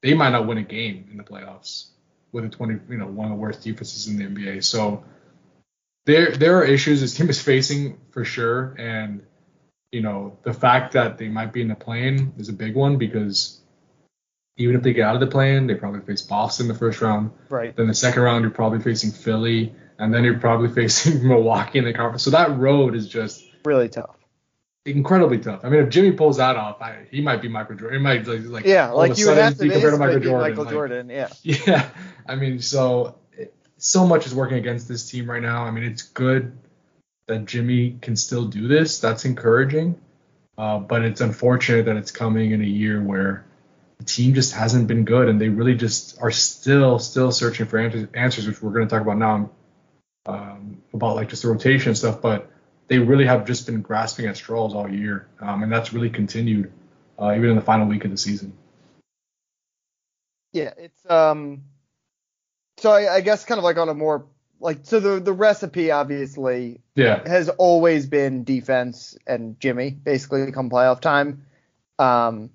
they 0.03 0.15
might 0.15 0.31
not 0.31 0.47
win 0.47 0.59
a 0.59 0.63
game 0.63 1.09
in 1.11 1.19
the 1.19 1.25
playoffs 1.25 1.89
with 2.33 2.45
a 2.45 2.49
20, 2.49 2.81
you 2.89 2.97
know, 2.97 3.07
one 3.07 3.27
of 3.27 3.31
the 3.33 3.37
worst 3.37 3.63
defenses 3.63 4.07
in 4.09 4.19
the 4.19 4.25
NBA. 4.25 4.65
So 4.65 5.05
there 6.07 6.31
there 6.31 6.59
are 6.59 6.65
issues 6.65 7.01
this 7.01 7.15
team 7.15 7.29
is 7.29 7.43
facing 7.43 7.99
for 8.11 8.25
sure, 8.25 8.75
and 8.79 9.23
you 9.97 10.03
know, 10.03 10.37
the 10.43 10.53
fact 10.53 10.93
that 10.93 11.17
they 11.17 11.29
might 11.29 11.55
be 11.55 11.63
in 11.63 11.69
the 11.69 11.75
play-in 11.75 12.35
is 12.37 12.51
a 12.51 12.53
big 12.53 12.75
one 12.75 12.99
because 12.99 13.63
even 14.59 14.77
if 14.77 14.83
they 14.83 14.93
get 14.93 15.07
out 15.07 15.15
of 15.15 15.23
the 15.23 15.27
play-in, 15.27 15.67
they 15.67 15.75
probably 15.75 16.01
face 16.01 16.21
Boston 16.21 16.69
the 16.69 16.75
first 16.75 17.01
round. 17.01 17.31
Right. 17.49 17.75
Then 17.75 17.87
the 17.87 17.95
second 17.95 18.21
round, 18.21 18.43
you're 18.43 18.51
probably 18.51 18.81
facing 18.81 19.11
Philly, 19.11 19.75
and 19.99 20.13
then 20.13 20.23
you're 20.23 20.39
probably 20.39 20.69
facing 20.81 21.27
Milwaukee 21.27 21.79
in 21.79 21.87
the 21.87 21.95
conference. 21.95 22.25
So 22.25 22.31
that 22.33 22.59
road 22.59 22.95
is 22.95 23.09
just 23.09 23.43
really 23.65 23.89
tough. 23.89 24.19
incredibly 24.85 25.39
tough. 25.39 25.61
I 25.65 25.71
mean, 25.71 25.81
if 25.81 25.89
Jimmy 25.89 26.13
pulls 26.13 26.37
that 26.37 26.57
off, 26.57 26.83
I, 26.83 27.07
he 27.11 27.23
might 27.23 27.41
be 27.41 27.49
Michael 27.49 27.77
Jordan. 27.77 27.99
He 27.99 28.05
might 28.05 28.27
like, 28.27 28.45
like 28.45 28.65
yeah, 28.67 28.91
like 28.91 29.17
you 29.17 29.29
would 29.29 29.39
have 29.39 29.57
to 29.57 29.63
be 29.63 29.71
compared 29.71 29.95
to 29.95 29.99
Michael 29.99 30.21
Jordan. 30.21 30.51
Michael 30.51 30.65
like, 30.65 30.73
Jordan, 30.75 31.09
yeah. 31.09 31.29
Yeah, 31.43 31.89
I 32.27 32.37
mean, 32.37 32.61
so 32.61 33.17
so 33.79 34.07
much 34.07 34.27
is 34.27 34.35
working 34.35 34.59
against 34.59 34.89
this 34.89 35.11
team 35.11 35.31
right 35.31 35.41
now. 35.41 35.65
I 35.65 35.71
mean, 35.71 35.85
it's 35.85 36.03
good 36.03 36.53
that 37.27 37.45
Jimmy 37.47 37.99
can 38.01 38.17
still 38.17 38.47
do 38.47 38.69
this. 38.69 39.01
That's 39.01 39.25
encouraging, 39.25 40.01
uh, 40.57 40.79
but 40.79 41.03
it's 41.03 41.21
unfortunate 41.21 41.87
that 41.87 41.97
it's 41.97 42.11
coming 42.11 42.53
in 42.53 42.63
a 42.63 42.67
year 42.67 43.03
where 43.03 43.45
the 43.99 44.05
team 44.05 44.35
just 44.35 44.53
hasn't 44.55 44.87
been 44.87 45.05
good, 45.05 45.29
and 45.29 45.41
they 45.41 45.49
really 45.49 45.75
just 45.75 46.21
are 46.21 46.31
still 46.31 46.99
still 46.99 47.33
searching 47.33 47.67
for 47.67 47.79
answers, 47.79 48.47
which 48.47 48.63
we're 48.63 48.73
going 48.73 48.87
to 48.87 48.95
talk 48.95 49.03
about 49.03 49.19
now 49.19 49.51
um, 50.27 50.83
about 50.93 51.17
like 51.17 51.29
just 51.29 51.43
the 51.43 51.49
rotation 51.49 51.95
stuff, 51.95 52.21
but 52.21 52.51
they 52.89 52.99
really 52.99 53.27
have 53.27 53.47
just 53.47 53.67
been 53.67 53.83
grasping 53.83 54.27
at 54.27 54.37
straws 54.37 54.75
all 54.75 54.89
year, 54.89 55.29
um, 55.41 55.63
and 55.63 55.73
that's 55.73 55.93
really 55.93 56.11
continued 56.11 56.73
uh, 57.19 57.33
even 57.37 57.51
in 57.51 57.57
the 57.57 57.63
final 57.63 57.87
week 57.87 58.05
of 58.05 58.11
the 58.11 58.17
season. 58.17 58.53
Yeah, 60.53 60.73
it's 60.77 61.11
um. 61.11 61.65
So 62.79 62.91
I, 62.93 63.15
I 63.15 63.21
guess 63.23 63.45
kind 63.45 63.59
of 63.59 63.65
like 63.65 63.79
on 63.79 63.89
a 63.89 63.95
more 63.95 64.27
like 64.61 64.81
so 64.85 65.01
the 65.01 65.21
the 65.21 65.33
recipe 65.33 65.91
obviously 65.91 66.81
yeah 66.95 67.27
has 67.27 67.49
always 67.49 68.07
been 68.07 68.45
defense 68.45 69.17
and 69.27 69.59
Jimmy 69.61 69.91
basically 69.91 70.51
come 70.53 70.71
playoff 70.71 71.01
time. 71.01 71.47
Um, 71.99 72.51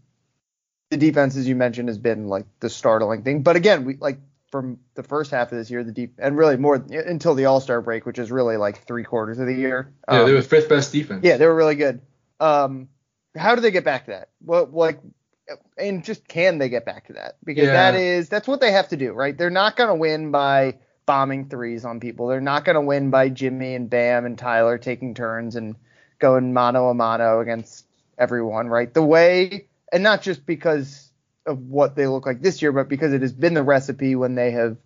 the 0.89 0.97
defense 0.97 1.35
as 1.35 1.47
you 1.47 1.55
mentioned 1.55 1.89
has 1.89 1.97
been 1.97 2.27
like 2.27 2.45
the 2.59 2.69
startling 2.69 3.23
thing, 3.23 3.43
but 3.43 3.55
again 3.55 3.85
we 3.85 3.97
like 3.97 4.19
from 4.51 4.79
the 4.95 5.03
first 5.03 5.31
half 5.31 5.51
of 5.51 5.57
this 5.57 5.71
year, 5.71 5.83
the 5.83 5.93
deep 5.93 6.15
and 6.19 6.37
really 6.37 6.57
more 6.57 6.75
until 6.75 7.33
the 7.33 7.45
All 7.45 7.61
Star 7.61 7.81
break, 7.81 8.05
which 8.05 8.19
is 8.19 8.31
really 8.31 8.57
like 8.57 8.85
three 8.85 9.03
quarters 9.03 9.39
of 9.39 9.47
the 9.47 9.53
year. 9.53 9.93
Um, 10.07 10.19
yeah, 10.19 10.23
they 10.25 10.31
um, 10.31 10.35
were 10.35 10.41
fifth 10.41 10.69
best 10.69 10.91
defense. 10.91 11.21
Yeah, 11.23 11.37
they 11.37 11.47
were 11.47 11.55
really 11.55 11.75
good. 11.75 12.01
Um, 12.39 12.89
how 13.35 13.55
do 13.55 13.61
they 13.61 13.71
get 13.71 13.85
back 13.85 14.05
to 14.05 14.11
that? 14.11 14.29
What 14.39 14.73
like, 14.73 14.99
and 15.77 16.03
just 16.03 16.27
can 16.27 16.57
they 16.57 16.67
get 16.67 16.85
back 16.85 17.07
to 17.07 17.13
that? 17.13 17.37
Because 17.43 17.65
yeah. 17.65 17.91
that 17.91 17.95
is 17.95 18.27
that's 18.27 18.47
what 18.47 18.59
they 18.59 18.73
have 18.73 18.89
to 18.89 18.97
do, 18.97 19.13
right? 19.13 19.37
They're 19.37 19.49
not 19.49 19.77
gonna 19.77 19.95
win 19.95 20.31
by 20.31 20.75
bombing 21.05 21.49
threes 21.49 21.85
on 21.85 21.99
people. 21.99 22.27
They're 22.27 22.41
not 22.41 22.65
gonna 22.65 22.81
win 22.81 23.09
by 23.09 23.29
Jimmy 23.29 23.75
and 23.75 23.89
Bam 23.89 24.25
and 24.25 24.37
Tyler 24.37 24.77
taking 24.77 25.13
turns 25.13 25.55
and 25.55 25.75
going 26.19 26.53
mano 26.53 26.89
a 26.89 26.93
mano 26.93 27.39
against 27.39 27.85
everyone, 28.17 28.67
right? 28.67 28.93
The 28.93 29.03
way, 29.03 29.67
and 29.91 30.03
not 30.03 30.21
just 30.21 30.45
because 30.45 31.11
of 31.45 31.59
what 31.67 31.95
they 31.95 32.07
look 32.07 32.25
like 32.25 32.41
this 32.41 32.61
year, 32.61 32.71
but 32.71 32.87
because 32.87 33.13
it 33.13 33.21
has 33.21 33.33
been 33.33 33.53
the 33.53 33.63
recipe 33.63 34.15
when 34.15 34.35
they 34.35 34.51
have, 34.51 34.77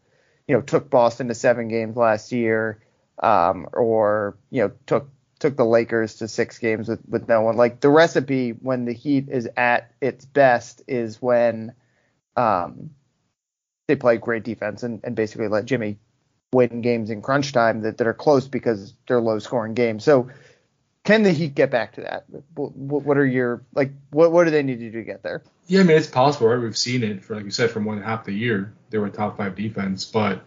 you 0.47 0.55
know, 0.55 0.61
took 0.61 0.89
Boston 0.89 1.27
to 1.27 1.35
seven 1.35 1.67
games 1.67 1.97
last 1.97 2.31
year, 2.31 2.81
um, 3.21 3.67
or 3.73 4.37
you 4.49 4.61
know, 4.61 4.71
took 4.85 5.09
took 5.39 5.57
the 5.57 5.65
Lakers 5.65 6.15
to 6.15 6.27
six 6.27 6.57
games 6.59 6.87
with 6.87 7.01
with 7.07 7.27
no 7.27 7.41
one. 7.41 7.57
Like 7.57 7.81
the 7.81 7.89
recipe 7.89 8.51
when 8.51 8.85
the 8.85 8.93
Heat 8.93 9.27
is 9.29 9.47
at 9.57 9.91
its 10.01 10.25
best 10.25 10.81
is 10.87 11.21
when, 11.21 11.73
um, 12.35 12.91
they 13.87 13.95
play 13.95 14.17
great 14.17 14.43
defense 14.43 14.83
and, 14.83 15.01
and 15.03 15.15
basically 15.15 15.47
let 15.47 15.65
Jimmy 15.65 15.97
win 16.51 16.81
games 16.81 17.09
in 17.09 17.21
crunch 17.21 17.51
time 17.51 17.81
that, 17.81 17.97
that 17.97 18.07
are 18.07 18.13
close 18.13 18.47
because 18.47 18.93
they're 19.07 19.21
low 19.21 19.39
scoring 19.39 19.73
games. 19.73 20.03
So 20.03 20.29
can 21.03 21.21
the 21.21 21.31
Heat 21.31 21.53
get 21.53 21.69
back 21.69 21.93
to 21.93 22.01
that? 22.01 22.25
What, 22.55 22.75
what 22.75 23.17
are 23.17 23.25
your 23.25 23.63
like? 23.73 23.91
What 24.09 24.31
what 24.31 24.45
do 24.45 24.51
they 24.51 24.63
need 24.63 24.79
to 24.79 24.89
do 24.89 24.99
to 24.99 25.03
get 25.03 25.21
there? 25.21 25.43
Yeah, 25.67 25.81
I 25.81 25.83
mean 25.83 25.97
it's 25.97 26.07
possible. 26.07 26.47
Right? 26.47 26.59
We've 26.59 26.77
seen 26.77 27.03
it 27.03 27.23
for 27.23 27.35
like 27.35 27.45
you 27.45 27.51
said 27.51 27.69
for 27.69 27.79
more 27.79 27.93
than 27.93 28.03
half 28.03 28.25
the 28.25 28.33
year. 28.33 28.73
They 28.89 28.97
were 28.97 29.09
top 29.09 29.37
five 29.37 29.55
defense, 29.55 30.05
but 30.05 30.41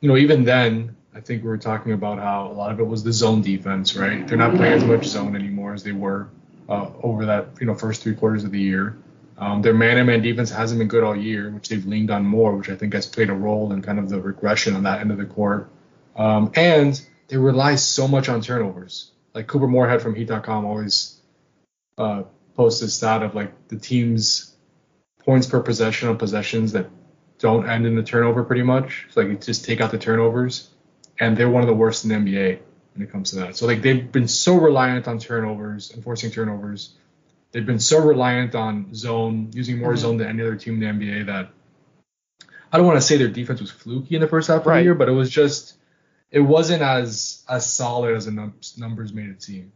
you 0.00 0.08
know 0.08 0.16
even 0.16 0.44
then 0.44 0.96
I 1.14 1.20
think 1.20 1.42
we 1.42 1.48
were 1.48 1.58
talking 1.58 1.92
about 1.92 2.18
how 2.18 2.46
a 2.46 2.54
lot 2.54 2.70
of 2.70 2.78
it 2.78 2.86
was 2.86 3.02
the 3.02 3.12
zone 3.12 3.42
defense. 3.42 3.96
Right? 3.96 4.26
They're 4.26 4.38
not 4.38 4.54
playing 4.54 4.74
as 4.74 4.84
much 4.84 5.04
zone 5.04 5.34
anymore 5.34 5.74
as 5.74 5.82
they 5.82 5.92
were 5.92 6.28
uh, 6.68 6.90
over 7.02 7.26
that 7.26 7.48
you 7.60 7.66
know 7.66 7.74
first 7.74 8.02
three 8.02 8.14
quarters 8.14 8.44
of 8.44 8.52
the 8.52 8.60
year. 8.60 8.96
Um, 9.38 9.62
their 9.62 9.74
man-to-man 9.74 10.20
defense 10.20 10.50
hasn't 10.50 10.78
been 10.78 10.88
good 10.88 11.04
all 11.04 11.16
year, 11.16 11.50
which 11.50 11.68
they've 11.68 11.86
leaned 11.86 12.10
on 12.10 12.24
more, 12.24 12.56
which 12.56 12.68
I 12.68 12.74
think 12.74 12.92
has 12.94 13.06
played 13.06 13.30
a 13.30 13.34
role 13.34 13.72
in 13.72 13.82
kind 13.82 13.98
of 13.98 14.08
the 14.08 14.20
regression 14.20 14.74
on 14.74 14.82
that 14.82 15.00
end 15.00 15.12
of 15.12 15.18
the 15.18 15.26
court. 15.26 15.70
Um, 16.16 16.50
and 16.56 17.00
they 17.28 17.36
rely 17.36 17.76
so 17.76 18.08
much 18.08 18.28
on 18.28 18.40
turnovers 18.40 19.12
like 19.38 19.46
Couper 19.46 19.68
Moorhead 19.68 20.02
from 20.02 20.16
Heat.com 20.16 20.64
always 20.64 21.20
uh, 21.96 22.24
posts 22.56 22.80
this 22.80 22.94
stat 22.94 23.22
of 23.22 23.36
like 23.36 23.68
the 23.68 23.76
team's 23.76 24.54
points 25.20 25.46
per 25.46 25.60
possession 25.60 26.08
on 26.08 26.18
possessions 26.18 26.72
that 26.72 26.90
don't 27.38 27.68
end 27.68 27.86
in 27.86 27.96
a 27.98 28.02
turnover 28.02 28.42
pretty 28.42 28.62
much. 28.62 29.06
So 29.10 29.20
like 29.20 29.30
you 29.30 29.36
just 29.36 29.64
take 29.64 29.80
out 29.80 29.92
the 29.92 29.98
turnovers, 29.98 30.70
and 31.20 31.36
they're 31.36 31.48
one 31.48 31.62
of 31.62 31.68
the 31.68 31.74
worst 31.74 32.04
in 32.04 32.10
the 32.10 32.16
NBA 32.16 32.58
when 32.94 33.06
it 33.06 33.12
comes 33.12 33.30
to 33.30 33.36
that. 33.36 33.56
So 33.56 33.66
like 33.66 33.80
they've 33.80 34.10
been 34.10 34.26
so 34.26 34.56
reliant 34.56 35.06
on 35.06 35.20
turnovers, 35.20 35.92
enforcing 35.94 36.32
turnovers. 36.32 36.94
They've 37.52 37.64
been 37.64 37.78
so 37.78 38.04
reliant 38.04 38.54
on 38.54 38.94
zone, 38.94 39.50
using 39.52 39.78
more 39.78 39.90
mm-hmm. 39.90 39.98
zone 39.98 40.16
than 40.18 40.28
any 40.28 40.42
other 40.42 40.56
team 40.56 40.82
in 40.82 40.98
the 40.98 41.06
NBA 41.06 41.26
that 41.26 41.50
I 42.72 42.76
don't 42.76 42.86
want 42.86 42.98
to 42.98 43.06
say 43.06 43.16
their 43.16 43.28
defense 43.28 43.60
was 43.60 43.70
fluky 43.70 44.14
in 44.14 44.20
the 44.20 44.28
first 44.28 44.48
half 44.48 44.58
of 44.58 44.64
the 44.64 44.82
year, 44.82 44.94
but 44.94 45.08
it 45.08 45.12
was 45.12 45.30
just 45.30 45.74
it 46.30 46.40
wasn't 46.40 46.82
as 46.82 47.42
as 47.48 47.70
solid 47.70 48.14
as 48.14 48.26
the 48.26 48.32
num- 48.32 48.54
numbers 48.76 49.12
made 49.12 49.30
it 49.30 49.42
seem. 49.42 49.72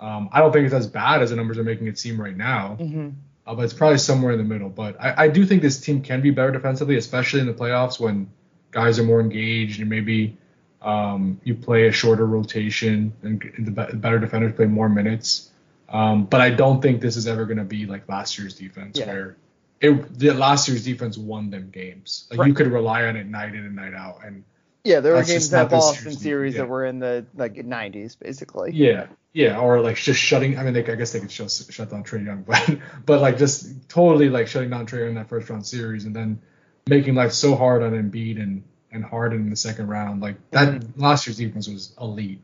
Um, 0.00 0.30
I 0.32 0.40
don't 0.40 0.52
think 0.52 0.64
it's 0.64 0.74
as 0.74 0.88
bad 0.88 1.22
as 1.22 1.30
the 1.30 1.36
numbers 1.36 1.58
are 1.58 1.64
making 1.64 1.86
it 1.86 1.96
seem 1.96 2.20
right 2.20 2.36
now, 2.36 2.76
mm-hmm. 2.80 3.10
uh, 3.46 3.54
but 3.54 3.62
it's 3.62 3.72
probably 3.72 3.98
somewhere 3.98 4.32
in 4.32 4.38
the 4.38 4.44
middle. 4.44 4.68
But 4.68 5.00
I, 5.00 5.24
I, 5.24 5.28
do 5.28 5.46
think 5.46 5.62
this 5.62 5.78
team 5.78 6.02
can 6.02 6.20
be 6.20 6.30
better 6.30 6.50
defensively, 6.50 6.96
especially 6.96 7.38
in 7.38 7.46
the 7.46 7.54
playoffs 7.54 8.00
when 8.00 8.28
guys 8.72 8.98
are 8.98 9.04
more 9.04 9.20
engaged 9.20 9.78
and 9.78 9.88
maybe 9.88 10.36
um, 10.80 11.40
you 11.44 11.54
play 11.54 11.86
a 11.86 11.92
shorter 11.92 12.26
rotation 12.26 13.12
and 13.22 13.40
the 13.58 13.70
better 13.70 14.18
defenders 14.18 14.54
play 14.56 14.66
more 14.66 14.88
minutes. 14.88 15.51
Um, 15.92 16.24
but 16.24 16.40
I 16.40 16.50
don't 16.50 16.80
think 16.80 17.00
this 17.02 17.16
is 17.16 17.26
ever 17.26 17.44
going 17.44 17.58
to 17.58 17.64
be 17.64 17.84
like 17.86 18.08
last 18.08 18.38
year's 18.38 18.54
defense 18.54 18.98
yeah. 18.98 19.06
where 19.06 19.36
it, 19.80 20.18
the 20.18 20.32
last 20.32 20.66
year's 20.68 20.84
defense 20.84 21.18
won 21.18 21.50
them 21.50 21.70
games. 21.70 22.26
Like 22.30 22.40
right. 22.40 22.48
you 22.48 22.54
could 22.54 22.68
rely 22.68 23.04
on 23.04 23.16
it 23.16 23.26
night 23.26 23.54
in 23.54 23.64
and 23.64 23.76
night 23.76 23.92
out, 23.92 24.24
and 24.24 24.44
yeah, 24.84 25.00
there 25.00 25.14
were 25.14 25.22
games 25.22 25.50
that 25.50 25.70
Boston 25.70 26.12
series 26.12 26.54
yeah. 26.54 26.62
that 26.62 26.68
were 26.68 26.84
in 26.86 26.98
the 26.98 27.26
like 27.34 27.54
90s, 27.54 28.18
basically. 28.18 28.72
Yeah, 28.72 29.06
yeah, 29.32 29.58
or 29.58 29.80
like 29.80 29.96
just 29.96 30.20
shutting. 30.20 30.58
I 30.58 30.62
mean, 30.62 30.72
they, 30.72 30.84
I 30.84 30.94
guess 30.94 31.12
they 31.12 31.20
could 31.20 31.30
shut, 31.30 31.50
shut 31.50 31.90
down 31.90 32.04
Trae 32.04 32.24
Young, 32.24 32.42
but 32.46 32.78
but 33.04 33.20
like 33.20 33.38
just 33.38 33.88
totally 33.88 34.28
like 34.28 34.48
shutting 34.48 34.70
down 34.70 34.86
Trae 34.86 35.00
Young 35.00 35.08
in 35.10 35.14
that 35.16 35.28
first 35.28 35.50
round 35.50 35.66
series, 35.66 36.04
and 36.04 36.16
then 36.16 36.40
making 36.86 37.14
life 37.14 37.32
so 37.32 37.54
hard 37.54 37.82
on 37.82 37.92
Embiid 37.92 38.40
and 38.40 38.62
and 38.90 39.04
Harden 39.04 39.40
in 39.40 39.50
the 39.50 39.56
second 39.56 39.88
round. 39.88 40.22
Like 40.22 40.36
that 40.52 40.68
mm-hmm. 40.68 41.00
last 41.00 41.26
year's 41.26 41.36
defense 41.36 41.68
was 41.68 41.94
elite. 42.00 42.40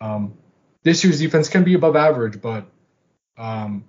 Um, 0.00 0.34
this 0.82 1.04
year's 1.04 1.20
defense 1.20 1.48
can 1.48 1.64
be 1.64 1.74
above 1.74 1.96
average, 1.96 2.40
but 2.40 2.66
um, 3.36 3.84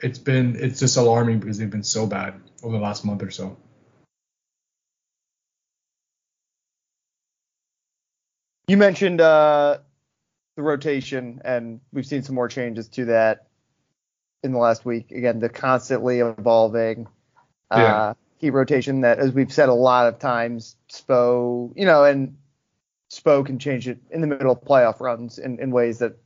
it's 0.00 0.18
been 0.18 0.56
it's 0.58 0.80
just 0.80 0.96
alarming 0.96 1.40
because 1.40 1.58
they've 1.58 1.70
been 1.70 1.82
so 1.82 2.06
bad 2.06 2.40
over 2.62 2.76
the 2.76 2.82
last 2.82 3.04
month 3.04 3.22
or 3.22 3.30
so. 3.30 3.56
You 8.68 8.76
mentioned 8.76 9.20
uh, 9.20 9.78
the 10.56 10.62
rotation, 10.62 11.40
and 11.44 11.80
we've 11.92 12.06
seen 12.06 12.22
some 12.22 12.34
more 12.34 12.48
changes 12.48 12.88
to 12.88 13.04
that 13.06 13.46
in 14.42 14.52
the 14.52 14.58
last 14.58 14.84
week. 14.84 15.12
Again, 15.12 15.38
the 15.38 15.48
constantly 15.48 16.18
evolving 16.20 17.06
uh, 17.70 17.78
yeah. 17.78 18.14
Heat 18.38 18.50
rotation 18.50 19.00
that, 19.00 19.18
as 19.18 19.32
we've 19.32 19.52
said 19.52 19.68
a 19.68 19.74
lot 19.74 20.06
of 20.06 20.18
times, 20.18 20.76
Spo, 20.90 21.72
you 21.74 21.86
know, 21.86 22.04
and 22.04 22.36
Spo 23.10 23.44
can 23.46 23.58
change 23.58 23.88
it 23.88 23.98
in 24.10 24.20
the 24.20 24.26
middle 24.26 24.52
of 24.52 24.62
playoff 24.62 25.00
runs 25.00 25.38
in, 25.38 25.58
in 25.58 25.70
ways 25.70 25.98
that, 25.98 26.16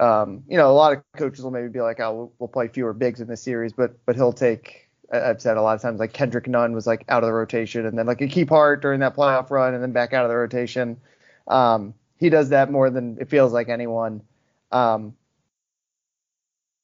um, 0.00 0.44
you 0.48 0.56
know, 0.56 0.70
a 0.70 0.72
lot 0.72 0.92
of 0.92 1.02
coaches 1.16 1.44
will 1.44 1.50
maybe 1.50 1.68
be 1.68 1.80
like, 1.80 2.00
oh, 2.00 2.14
we'll, 2.14 2.32
we'll 2.38 2.48
play 2.48 2.68
fewer 2.68 2.92
bigs 2.92 3.20
in 3.20 3.28
this 3.28 3.42
series, 3.42 3.72
but 3.72 4.04
but 4.06 4.16
he'll 4.16 4.32
take. 4.32 4.88
I've 5.12 5.42
said 5.42 5.58
a 5.58 5.62
lot 5.62 5.74
of 5.74 5.82
times 5.82 6.00
like 6.00 6.14
Kendrick 6.14 6.48
Nunn 6.48 6.72
was 6.72 6.86
like 6.86 7.04
out 7.08 7.22
of 7.22 7.26
the 7.26 7.34
rotation, 7.34 7.84
and 7.84 7.98
then 7.98 8.06
like 8.06 8.22
a 8.22 8.28
key 8.28 8.46
part 8.46 8.80
during 8.80 9.00
that 9.00 9.14
playoff 9.14 9.50
run, 9.50 9.74
and 9.74 9.82
then 9.82 9.92
back 9.92 10.12
out 10.14 10.24
of 10.24 10.30
the 10.30 10.36
rotation. 10.36 10.98
Um, 11.48 11.94
he 12.16 12.30
does 12.30 12.50
that 12.50 12.70
more 12.70 12.88
than 12.88 13.18
it 13.20 13.28
feels 13.28 13.52
like 13.52 13.68
anyone. 13.68 14.22
Um, 14.70 15.14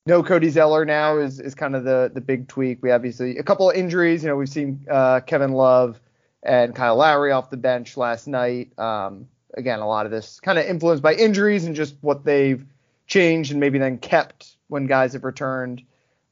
no 0.05 0.23
Cody 0.23 0.51
Zeller 0.51 0.85
now 0.85 1.19
is 1.19 1.41
is 1.41 1.55
kind 1.55 1.75
of 1.75 1.85
the 1.85 2.11
the 2.13 2.21
big 2.21 2.49
tweak. 2.49 2.83
We 2.83 2.91
obviously 2.91 3.39
a 3.39 3.43
couple 3.43 3.71
of 3.71 3.77
injuries. 3.77 4.23
You 4.23 4.29
know, 4.29 4.37
we've 4.37 4.49
seen 4.49 4.85
uh, 4.91 5.21
Kevin 5.21 5.53
Love 5.53 6.01
and 6.43 6.75
Kyle 6.75 6.97
Lowry 6.97 7.33
off 7.33 7.51
the 7.51 7.57
bench 7.57 7.97
last 7.97 8.27
night. 8.27 8.79
Um, 8.79 9.29
again, 9.55 9.79
a 9.81 9.89
lot 9.89 10.05
of 10.05 10.13
this 10.13 10.41
kind 10.41 10.59
of 10.59 10.67
influenced 10.67 11.03
by 11.03 11.15
injuries 11.15 11.65
and 11.65 11.75
just 11.75 11.97
what 12.01 12.25
they've 12.25 12.65
changed 13.09 13.51
and 13.51 13.59
maybe 13.59 13.79
then 13.79 13.99
kept 13.99 14.55
when 14.69 14.87
guys 14.87 15.15
have 15.15 15.25
returned. 15.25 15.83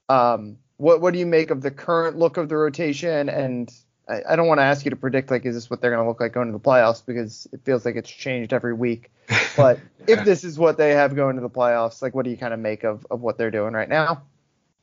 Um, 0.08 0.58
what 0.76 1.00
what 1.00 1.12
do 1.12 1.18
you 1.18 1.26
make 1.26 1.50
of 1.50 1.62
the 1.62 1.70
current 1.70 2.16
look 2.16 2.36
of 2.36 2.48
the 2.48 2.56
rotation 2.56 3.28
and 3.28 3.72
I, 4.08 4.20
I 4.30 4.36
don't 4.36 4.46
want 4.46 4.58
to 4.58 4.64
ask 4.64 4.84
you 4.84 4.90
to 4.90 4.96
predict 4.96 5.30
like 5.30 5.44
is 5.44 5.54
this 5.54 5.68
what 5.68 5.80
they're 5.80 5.90
going 5.90 6.04
to 6.04 6.08
look 6.08 6.20
like 6.20 6.32
going 6.32 6.48
to 6.48 6.52
the 6.52 6.60
playoffs 6.60 7.04
because 7.04 7.48
it 7.52 7.62
feels 7.64 7.84
like 7.84 7.96
it's 7.96 8.10
changed 8.10 8.52
every 8.52 8.74
week. 8.74 9.10
But 9.56 9.80
yeah. 10.06 10.18
if 10.18 10.24
this 10.26 10.44
is 10.44 10.58
what 10.58 10.76
they 10.76 10.90
have 10.90 11.16
going 11.16 11.36
to 11.36 11.40
the 11.40 11.48
playoffs, 11.48 12.02
like 12.02 12.14
what 12.14 12.26
do 12.26 12.30
you 12.30 12.36
kind 12.36 12.52
of 12.52 12.60
make 12.60 12.84
of 12.84 13.06
of 13.10 13.22
what 13.22 13.38
they're 13.38 13.50
doing 13.50 13.72
right 13.72 13.88
now? 13.88 14.22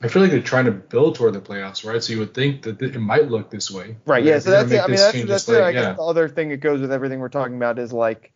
I 0.01 0.07
feel 0.07 0.23
like 0.23 0.31
they're 0.31 0.41
trying 0.41 0.65
to 0.65 0.71
build 0.71 1.13
toward 1.13 1.33
the 1.33 1.41
playoffs, 1.41 1.85
right? 1.85 2.03
So 2.03 2.12
you 2.12 2.19
would 2.19 2.33
think 2.33 2.63
that 2.63 2.81
it 2.81 3.00
might 3.00 3.29
look 3.29 3.51
this 3.51 3.69
way. 3.69 3.97
Right. 4.07 4.23
Yeah. 4.23 4.39
So 4.39 4.50
that's 4.50 4.71
it. 4.71 4.81
I 4.81 4.88
mean, 4.88 4.97
that's 4.97 5.25
that's 5.25 5.47
like, 5.47 5.75
yeah. 5.75 5.93
the 5.93 6.01
other 6.01 6.27
thing 6.27 6.50
that 6.50 6.57
goes 6.57 6.81
with 6.81 6.91
everything 6.91 7.19
we're 7.19 7.29
talking 7.29 7.55
about 7.55 7.77
is 7.77 7.93
like 7.93 8.32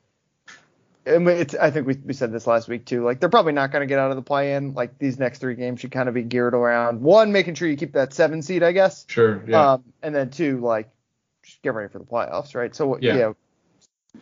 it's, 1.08 1.56
I 1.56 1.72
think 1.72 1.88
we, 1.88 1.96
we 1.96 2.14
said 2.14 2.32
this 2.32 2.48
last 2.48 2.68
week 2.68 2.86
too. 2.86 3.04
Like 3.04 3.20
they're 3.20 3.30
probably 3.30 3.54
not 3.54 3.72
going 3.72 3.82
to 3.82 3.88
get 3.88 4.00
out 4.00 4.12
of 4.12 4.18
the 4.18 4.24
play-in. 4.24 4.74
Like 4.74 4.98
these 5.00 5.18
next 5.18 5.40
three 5.40 5.56
games 5.56 5.80
should 5.80 5.92
kind 5.92 6.08
of 6.10 6.16
be 6.16 6.24
geared 6.24 6.54
around 6.54 7.02
one, 7.02 7.32
making 7.32 7.56
sure 7.56 7.68
you 7.68 7.78
keep 7.78 7.94
that 7.94 8.14
seven 8.14 8.42
seed, 8.42 8.64
I 8.64 8.72
guess. 8.72 9.06
Sure. 9.08 9.44
Yeah. 9.48 9.74
Um, 9.74 9.84
and 10.02 10.14
then 10.14 10.30
two, 10.30 10.60
like 10.60 10.90
just 11.44 11.62
get 11.62 11.74
ready 11.74 11.92
for 11.92 12.00
the 12.00 12.06
playoffs, 12.06 12.56
right? 12.56 12.76
So 12.76 12.98
yeah. 13.00 13.14
You 13.14 13.20
know, 13.20 13.36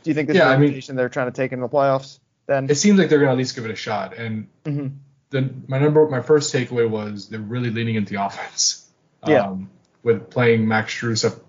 do 0.04 0.10
you 0.10 0.14
think 0.14 0.28
this 0.28 0.38
yeah, 0.38 0.44
is 0.44 0.60
the 0.60 0.66
I 0.66 0.82
mean, 0.88 0.96
they're 0.96 1.10
trying 1.10 1.32
to 1.32 1.36
take 1.36 1.52
in 1.52 1.62
the 1.62 1.70
playoffs? 1.70 2.20
Then 2.48 2.70
it 2.70 2.76
seems 2.76 3.00
like 3.00 3.10
they're 3.10 3.20
going 3.20 3.30
to 3.30 3.34
at 3.34 3.38
least 3.38 3.56
give 3.56 3.66
it 3.66 3.72
a 3.72 3.76
shot. 3.76 4.18
And 4.18 4.48
mm-hmm. 4.64 4.88
then 5.32 5.64
my 5.68 5.80
number, 5.80 6.08
my 6.10 6.22
first 6.22 6.54
takeaway 6.54 6.90
was 6.90 7.30
they're 7.30 7.40
really 7.40 7.72
leaning 7.72 7.96
into 7.96 8.14
the 8.14 8.24
offense. 8.24 8.90
Yeah. 9.26 9.48
Um, 9.48 9.70
with 10.04 10.30
playing 10.30 10.68
Max 10.68 10.94
Strus 10.94 11.26
up, 11.26 11.44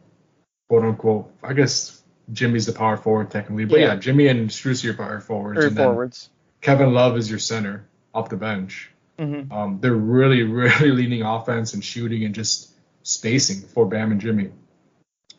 quote 0.68 0.84
unquote. 0.84 1.30
I 1.42 1.52
guess 1.52 2.02
Jimmy's 2.32 2.66
the 2.66 2.72
power 2.72 2.96
forward 2.96 3.30
technically, 3.30 3.64
but 3.64 3.78
yeah, 3.78 3.86
yeah 3.86 3.96
Jimmy 3.96 4.26
and 4.28 4.50
Strus 4.50 4.82
are 4.82 4.88
your 4.88 4.96
power 4.96 5.20
forwards. 5.20 5.64
Or 5.64 5.70
forwards. 5.70 6.30
Kevin 6.60 6.92
Love 6.92 7.16
is 7.16 7.30
your 7.30 7.38
center 7.38 7.86
off 8.12 8.28
the 8.28 8.36
bench. 8.36 8.90
Mm-hmm. 9.18 9.52
Um, 9.52 9.78
they're 9.80 9.94
really, 9.94 10.42
really 10.42 10.90
leaning 10.90 11.22
offense 11.22 11.74
and 11.74 11.84
shooting 11.84 12.24
and 12.24 12.34
just 12.34 12.72
spacing 13.02 13.68
for 13.68 13.86
Bam 13.86 14.12
and 14.12 14.20
Jimmy. 14.20 14.50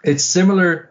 It's 0.03 0.23
similar 0.23 0.89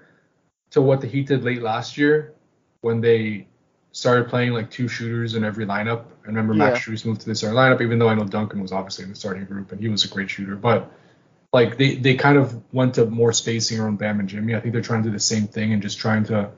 to 0.71 0.83
what 0.83 1.01
the 1.01 1.07
Heat 1.07 1.29
did 1.29 1.45
late 1.45 1.63
last 1.63 1.97
year 1.97 2.35
when 2.81 3.01
they 3.01 3.47
started 3.93 4.29
playing 4.29 4.53
like 4.53 4.71
two 4.71 4.89
shooters 4.89 5.35
in 5.35 5.45
every 5.45 5.65
lineup. 5.65 6.05
I 6.25 6.27
remember 6.27 6.53
yeah. 6.53 6.71
Max 6.71 6.87
Strus 6.87 7.07
moved 7.07 7.23
to 7.23 7.27
the 7.27 7.35
starting 7.35 7.57
lineup, 7.57 7.81
even 7.81 7.99
though 7.99 8.09
I 8.09 8.15
know 8.15 8.25
Duncan 8.25 8.61
was 8.61 8.73
obviously 8.73 9.05
in 9.05 9.11
the 9.11 9.17
starting 9.17 9.47
group 9.47 9.73
and 9.73 9.81
he 9.81 9.89
was 9.89 10.05
a 10.05 10.09
great 10.09 10.29
shooter. 10.29 10.55
But 10.55 10.93
like 11.57 11.79
they, 11.79 11.95
they 11.95 12.15
kind 12.17 12.37
of 12.37 12.63
went 12.71 12.97
to 12.97 13.07
more 13.07 13.33
spacing 13.33 13.81
around 13.81 13.97
Bam 13.97 14.21
and 14.21 14.29
Jimmy. 14.29 14.55
I 14.55 14.61
think 14.61 14.75
they're 14.75 14.83
trying 14.83 15.03
to 15.05 15.09
do 15.09 15.13
the 15.15 15.19
same 15.19 15.47
thing 15.47 15.73
and 15.73 15.81
just 15.81 15.99
trying 15.99 16.25
to 16.25 16.51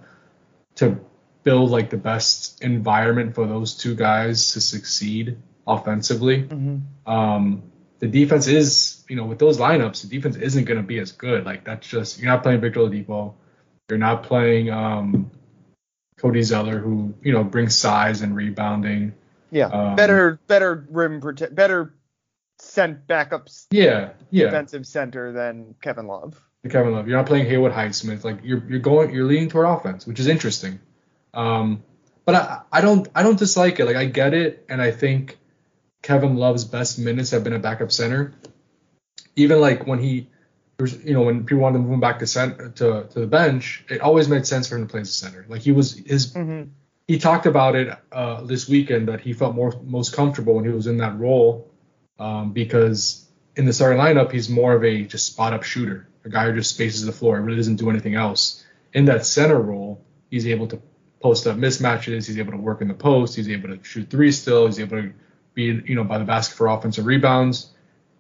to 0.74 0.98
build 1.44 1.70
like 1.70 1.88
the 1.88 1.96
best 1.96 2.60
environment 2.64 3.36
for 3.36 3.46
those 3.46 3.76
two 3.76 3.94
guys 3.94 4.54
to 4.54 4.60
succeed 4.60 5.38
offensively. 5.68 6.42
Mm-hmm. 6.42 7.08
Um, 7.08 7.62
the 8.00 8.08
defense 8.08 8.48
is, 8.48 9.04
you 9.08 9.14
know, 9.14 9.24
with 9.24 9.38
those 9.38 9.58
lineups, 9.58 10.02
the 10.02 10.08
defense 10.08 10.34
isn't 10.34 10.64
going 10.64 10.78
to 10.78 10.86
be 10.86 10.98
as 10.98 11.12
good. 11.12 11.46
Like 11.46 11.62
that's 11.62 11.86
just 11.86 12.18
you're 12.18 12.32
not 12.32 12.42
playing 12.42 12.60
Victor 12.60 12.80
Oladipo, 12.80 13.34
you're 13.88 14.00
not 14.00 14.24
playing 14.24 14.68
um, 14.70 15.30
Cody 16.18 16.42
Zeller, 16.42 16.80
who 16.80 17.14
you 17.22 17.32
know 17.32 17.44
brings 17.44 17.76
size 17.76 18.22
and 18.22 18.34
rebounding. 18.34 19.14
Yeah, 19.52 19.66
um, 19.66 19.94
better 19.94 20.40
better 20.48 20.88
rim 20.90 21.20
protect, 21.20 21.54
better 21.54 21.94
sent 22.58 23.06
backups. 23.06 23.66
Yeah, 23.70 24.10
yeah. 24.30 24.46
Defensive 24.46 24.86
center 24.86 25.32
than 25.32 25.74
Kevin 25.80 26.06
Love. 26.06 26.40
Kevin 26.68 26.92
Love. 26.92 27.08
You're 27.08 27.16
not 27.16 27.26
playing 27.26 27.46
Haywood 27.46 27.72
Highsmith. 27.72 28.24
Like 28.24 28.40
you're 28.42 28.62
you're 28.68 28.80
going 28.80 29.14
you're 29.14 29.26
leaning 29.26 29.48
toward 29.48 29.66
offense, 29.66 30.06
which 30.06 30.20
is 30.20 30.26
interesting. 30.26 30.80
Um, 31.34 31.82
but 32.24 32.34
I 32.34 32.60
I 32.72 32.80
don't 32.80 33.08
I 33.14 33.22
don't 33.22 33.38
dislike 33.38 33.80
it. 33.80 33.86
Like 33.86 33.96
I 33.96 34.06
get 34.06 34.34
it, 34.34 34.66
and 34.68 34.82
I 34.82 34.90
think 34.90 35.38
Kevin 36.02 36.36
Love's 36.36 36.64
best 36.64 36.98
minutes 36.98 37.30
have 37.30 37.44
been 37.44 37.52
a 37.52 37.58
backup 37.58 37.92
center. 37.92 38.34
Even 39.36 39.60
like 39.60 39.86
when 39.86 39.98
he 40.00 40.28
you 41.02 41.12
know, 41.12 41.22
when 41.22 41.44
people 41.44 41.62
wanted 41.62 41.78
to 41.78 41.82
move 41.82 41.94
him 41.94 42.00
back 42.00 42.20
to 42.20 42.26
center 42.26 42.68
to, 42.68 43.04
to 43.10 43.20
the 43.20 43.26
bench, 43.26 43.84
it 43.88 44.00
always 44.00 44.28
made 44.28 44.46
sense 44.46 44.68
for 44.68 44.76
him 44.76 44.86
to 44.86 44.90
play 44.90 45.00
as 45.00 45.08
a 45.08 45.12
center. 45.12 45.44
Like 45.48 45.60
he 45.60 45.72
was 45.72 45.94
his 45.94 46.32
mm-hmm. 46.34 46.70
he 47.08 47.18
talked 47.18 47.46
about 47.46 47.74
it 47.74 47.96
uh, 48.12 48.42
this 48.42 48.68
weekend 48.68 49.08
that 49.08 49.20
he 49.20 49.32
felt 49.32 49.54
more 49.54 49.72
most 49.82 50.14
comfortable 50.14 50.54
when 50.54 50.64
he 50.64 50.70
was 50.70 50.86
in 50.86 50.98
that 50.98 51.18
role 51.18 51.68
um, 52.18 52.52
because 52.52 53.26
in 53.56 53.64
the 53.64 53.72
starting 53.72 53.98
lineup 53.98 54.32
he's 54.32 54.48
more 54.48 54.74
of 54.74 54.84
a 54.84 55.02
just 55.04 55.26
spot 55.26 55.52
up 55.52 55.62
shooter, 55.62 56.08
a 56.24 56.28
guy 56.28 56.46
who 56.46 56.54
just 56.54 56.70
spaces 56.74 57.04
the 57.04 57.12
floor, 57.12 57.40
really 57.40 57.56
doesn't 57.56 57.76
do 57.76 57.90
anything 57.90 58.14
else. 58.14 58.64
In 58.92 59.04
that 59.06 59.26
center 59.26 59.60
role, 59.60 60.04
he's 60.30 60.46
able 60.46 60.66
to 60.68 60.80
post 61.20 61.46
up 61.46 61.56
mismatches, 61.56 62.26
he's 62.26 62.38
able 62.38 62.52
to 62.52 62.58
work 62.58 62.80
in 62.80 62.88
the 62.88 62.94
post, 62.94 63.36
he's 63.36 63.48
able 63.48 63.68
to 63.68 63.82
shoot 63.82 64.08
three 64.08 64.32
still, 64.32 64.66
he's 64.66 64.80
able 64.80 65.02
to 65.02 65.12
be 65.54 65.82
you 65.86 65.94
know 65.94 66.04
by 66.04 66.18
the 66.18 66.24
basket 66.24 66.56
for 66.56 66.68
offensive 66.68 67.06
rebounds. 67.06 67.70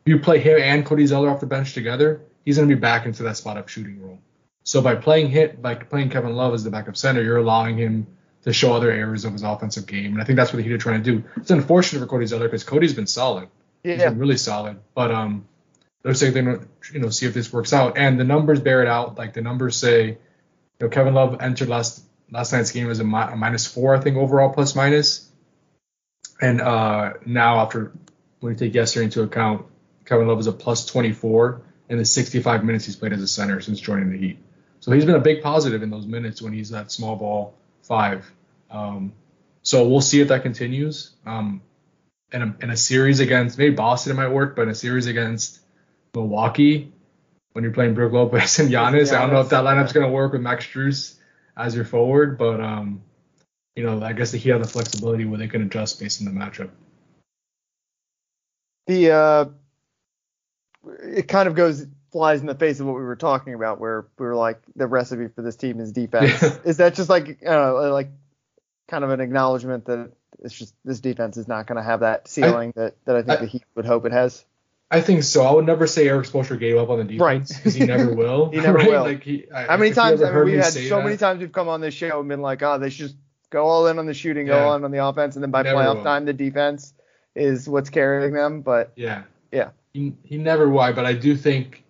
If 0.04 0.12
You 0.12 0.18
play 0.18 0.38
him 0.40 0.60
and 0.60 0.84
Cody 0.84 1.06
Zeller 1.06 1.30
off 1.30 1.40
the 1.40 1.46
bench 1.46 1.74
together, 1.74 2.22
he's 2.44 2.56
going 2.56 2.68
to 2.68 2.74
be 2.74 2.80
back 2.80 3.06
into 3.06 3.22
that 3.24 3.36
spot 3.36 3.56
up 3.56 3.68
shooting 3.68 4.02
role. 4.02 4.18
So 4.64 4.82
by 4.82 4.96
playing 4.96 5.28
hit 5.28 5.62
by 5.62 5.74
playing 5.74 6.10
Kevin 6.10 6.34
Love 6.34 6.54
as 6.54 6.64
the 6.64 6.70
backup 6.70 6.96
center, 6.96 7.22
you're 7.22 7.38
allowing 7.38 7.76
him 7.76 8.06
to 8.42 8.52
show 8.52 8.72
other 8.72 8.90
areas 8.90 9.24
of 9.24 9.32
his 9.32 9.42
offensive 9.42 9.86
game, 9.86 10.12
and 10.12 10.20
I 10.20 10.24
think 10.24 10.36
that's 10.36 10.52
what 10.52 10.58
the 10.58 10.62
Heat 10.62 10.72
are 10.72 10.78
trying 10.78 11.02
to 11.02 11.10
do. 11.12 11.24
It's 11.36 11.50
unfortunate 11.50 12.00
for 12.00 12.06
Cody 12.06 12.26
Zeller 12.26 12.46
because 12.46 12.64
Cody's 12.64 12.94
been 12.94 13.06
solid. 13.06 13.48
Yeah. 13.88 13.94
He's 13.94 14.04
been 14.04 14.18
really 14.18 14.36
solid, 14.36 14.78
but 14.94 15.10
um, 15.10 15.46
they're 16.02 16.14
saying 16.14 16.34
they're 16.34 16.56
to 16.58 16.68
you 16.92 17.00
know 17.00 17.10
see 17.10 17.26
if 17.26 17.34
this 17.34 17.52
works 17.52 17.72
out, 17.72 17.98
and 17.98 18.18
the 18.18 18.24
numbers 18.24 18.60
bear 18.60 18.82
it 18.82 18.88
out. 18.88 19.18
Like 19.18 19.34
the 19.34 19.42
numbers 19.42 19.76
say, 19.76 20.06
you 20.06 20.16
know, 20.80 20.88
Kevin 20.88 21.14
Love 21.14 21.40
entered 21.40 21.68
last 21.68 22.04
last 22.30 22.52
night's 22.52 22.72
game 22.72 22.90
as 22.90 23.00
a, 23.00 23.04
mi- 23.04 23.32
a 23.32 23.36
minus 23.36 23.66
four, 23.66 23.96
I 23.96 24.00
think 24.00 24.16
overall 24.16 24.52
plus 24.52 24.74
minus, 24.74 25.30
and 26.40 26.60
uh 26.60 27.14
now 27.24 27.60
after 27.60 27.92
when 28.40 28.52
you 28.52 28.58
take 28.58 28.74
yesterday 28.74 29.04
into 29.04 29.22
account, 29.22 29.66
Kevin 30.04 30.28
Love 30.28 30.38
is 30.38 30.46
a 30.46 30.52
plus 30.52 30.86
24 30.86 31.62
in 31.88 31.98
the 31.98 32.04
65 32.04 32.64
minutes 32.64 32.84
he's 32.84 32.96
played 32.96 33.12
as 33.12 33.22
a 33.22 33.28
center 33.28 33.60
since 33.60 33.80
joining 33.80 34.10
the 34.10 34.18
Heat. 34.18 34.38
So 34.80 34.92
he's 34.92 35.04
been 35.04 35.16
a 35.16 35.20
big 35.20 35.42
positive 35.42 35.82
in 35.82 35.90
those 35.90 36.06
minutes 36.06 36.40
when 36.40 36.52
he's 36.52 36.70
that 36.70 36.92
small 36.92 37.16
ball 37.16 37.54
five. 37.82 38.30
Um, 38.70 39.12
so 39.62 39.88
we'll 39.88 40.00
see 40.00 40.20
if 40.20 40.28
that 40.28 40.42
continues. 40.42 41.10
Um, 41.26 41.62
in 42.32 42.42
a, 42.42 42.56
in 42.60 42.70
a 42.70 42.76
series 42.76 43.20
against 43.20 43.58
maybe 43.58 43.74
Boston 43.74 44.12
it 44.12 44.16
might 44.16 44.28
work, 44.28 44.56
but 44.56 44.62
in 44.62 44.68
a 44.68 44.74
series 44.74 45.06
against 45.06 45.60
Milwaukee 46.14 46.92
when 47.52 47.64
you're 47.64 47.72
playing 47.72 47.94
Brook 47.94 48.12
Lopez 48.12 48.58
and 48.58 48.70
Giannis, 48.70 49.12
I 49.14 49.20
don't 49.20 49.32
know 49.32 49.40
if 49.40 49.48
that 49.50 49.64
lineup's 49.64 49.92
gonna 49.92 50.10
work 50.10 50.32
with 50.32 50.42
Max 50.42 50.66
Strus 50.66 51.16
as 51.56 51.74
your 51.74 51.84
forward, 51.84 52.38
but 52.38 52.60
um, 52.60 53.02
you 53.74 53.82
know, 53.82 54.02
I 54.02 54.12
guess 54.12 54.30
the 54.30 54.38
Heat 54.38 54.50
have 54.50 54.62
the 54.62 54.68
flexibility 54.68 55.24
where 55.24 55.38
they 55.38 55.48
can 55.48 55.62
adjust 55.62 56.00
based 56.00 56.20
on 56.20 56.26
the 56.26 56.38
matchup. 56.38 56.70
The 58.86 59.10
uh, 59.10 59.44
it 61.02 61.28
kind 61.28 61.48
of 61.48 61.54
goes 61.54 61.86
flies 62.10 62.40
in 62.40 62.46
the 62.46 62.54
face 62.54 62.80
of 62.80 62.86
what 62.86 62.94
we 62.94 63.02
were 63.02 63.16
talking 63.16 63.54
about, 63.54 63.80
where 63.80 64.06
we 64.18 64.26
were 64.26 64.34
like, 64.34 64.60
the 64.76 64.86
recipe 64.86 65.28
for 65.28 65.42
this 65.42 65.56
team 65.56 65.80
is 65.80 65.92
defense. 65.92 66.42
is 66.64 66.78
that 66.78 66.94
just 66.94 67.10
like, 67.10 67.28
I 67.42 67.50
don't 67.50 67.82
know, 67.82 67.92
like 67.92 68.10
kind 68.88 69.04
of 69.04 69.10
an 69.10 69.20
acknowledgement 69.20 69.84
that 69.86 70.12
it's 70.40 70.54
just 70.54 70.74
this 70.84 71.00
defense 71.00 71.36
is 71.36 71.48
not 71.48 71.66
going 71.66 71.76
to 71.76 71.82
have 71.82 72.00
that 72.00 72.28
ceiling 72.28 72.72
I, 72.76 72.80
that, 72.80 73.04
that 73.04 73.16
I 73.16 73.22
think 73.22 73.38
I, 73.38 73.42
the 73.42 73.46
Heat 73.46 73.64
would 73.74 73.86
hope 73.86 74.04
it 74.06 74.12
has? 74.12 74.44
I 74.90 75.00
think 75.00 75.22
so. 75.22 75.44
I 75.44 75.52
would 75.52 75.66
never 75.66 75.86
say 75.86 76.08
Erik 76.08 76.26
Spoelstra 76.26 76.58
gave 76.58 76.76
up 76.76 76.88
on 76.88 76.98
the 76.98 77.04
defense 77.04 77.54
because 77.54 77.74
right. 77.74 77.82
he 77.82 77.86
never 77.86 78.14
will. 78.14 78.50
he 78.52 78.56
never 78.58 78.72
right? 78.78 78.88
will. 78.88 79.02
Like 79.02 79.22
he, 79.22 79.46
I, 79.52 79.64
How 79.64 79.76
many 79.76 79.92
times? 79.92 80.22
I 80.22 80.32
mean, 80.32 80.44
we've 80.44 80.58
had 80.58 80.72
so 80.72 80.96
that? 80.96 81.04
many 81.04 81.16
times 81.16 81.40
we've 81.40 81.52
come 81.52 81.68
on 81.68 81.80
this 81.80 81.94
show 81.94 82.20
and 82.20 82.28
been 82.28 82.40
like, 82.40 82.62
oh, 82.62 82.78
they 82.78 82.88
should 82.88 83.08
just 83.08 83.16
go 83.50 83.66
all 83.66 83.86
in 83.86 83.98
on 83.98 84.06
the 84.06 84.14
shooting, 84.14 84.46
yeah. 84.46 84.54
go 84.54 84.68
all 84.68 84.76
in 84.76 84.84
on 84.84 84.90
the 84.90 85.04
offense, 85.04 85.36
and 85.36 85.42
then 85.42 85.50
by 85.50 85.62
never 85.62 85.78
playoff 85.78 85.96
will. 85.96 86.04
time, 86.04 86.24
the 86.24 86.32
defense 86.32 86.94
is 87.34 87.68
what's 87.68 87.90
carrying 87.90 88.32
them. 88.32 88.62
But 88.62 88.92
yeah, 88.96 89.24
yeah, 89.52 89.70
he, 89.92 90.14
he 90.24 90.38
never 90.38 90.68
will. 90.68 90.92
But 90.94 91.04
I 91.04 91.12
do 91.12 91.36
think 91.36 91.84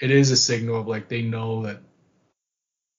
it 0.00 0.10
is 0.10 0.30
a 0.30 0.36
signal 0.36 0.80
of 0.80 0.86
like 0.86 1.08
they 1.08 1.22
know 1.22 1.64
that 1.64 1.80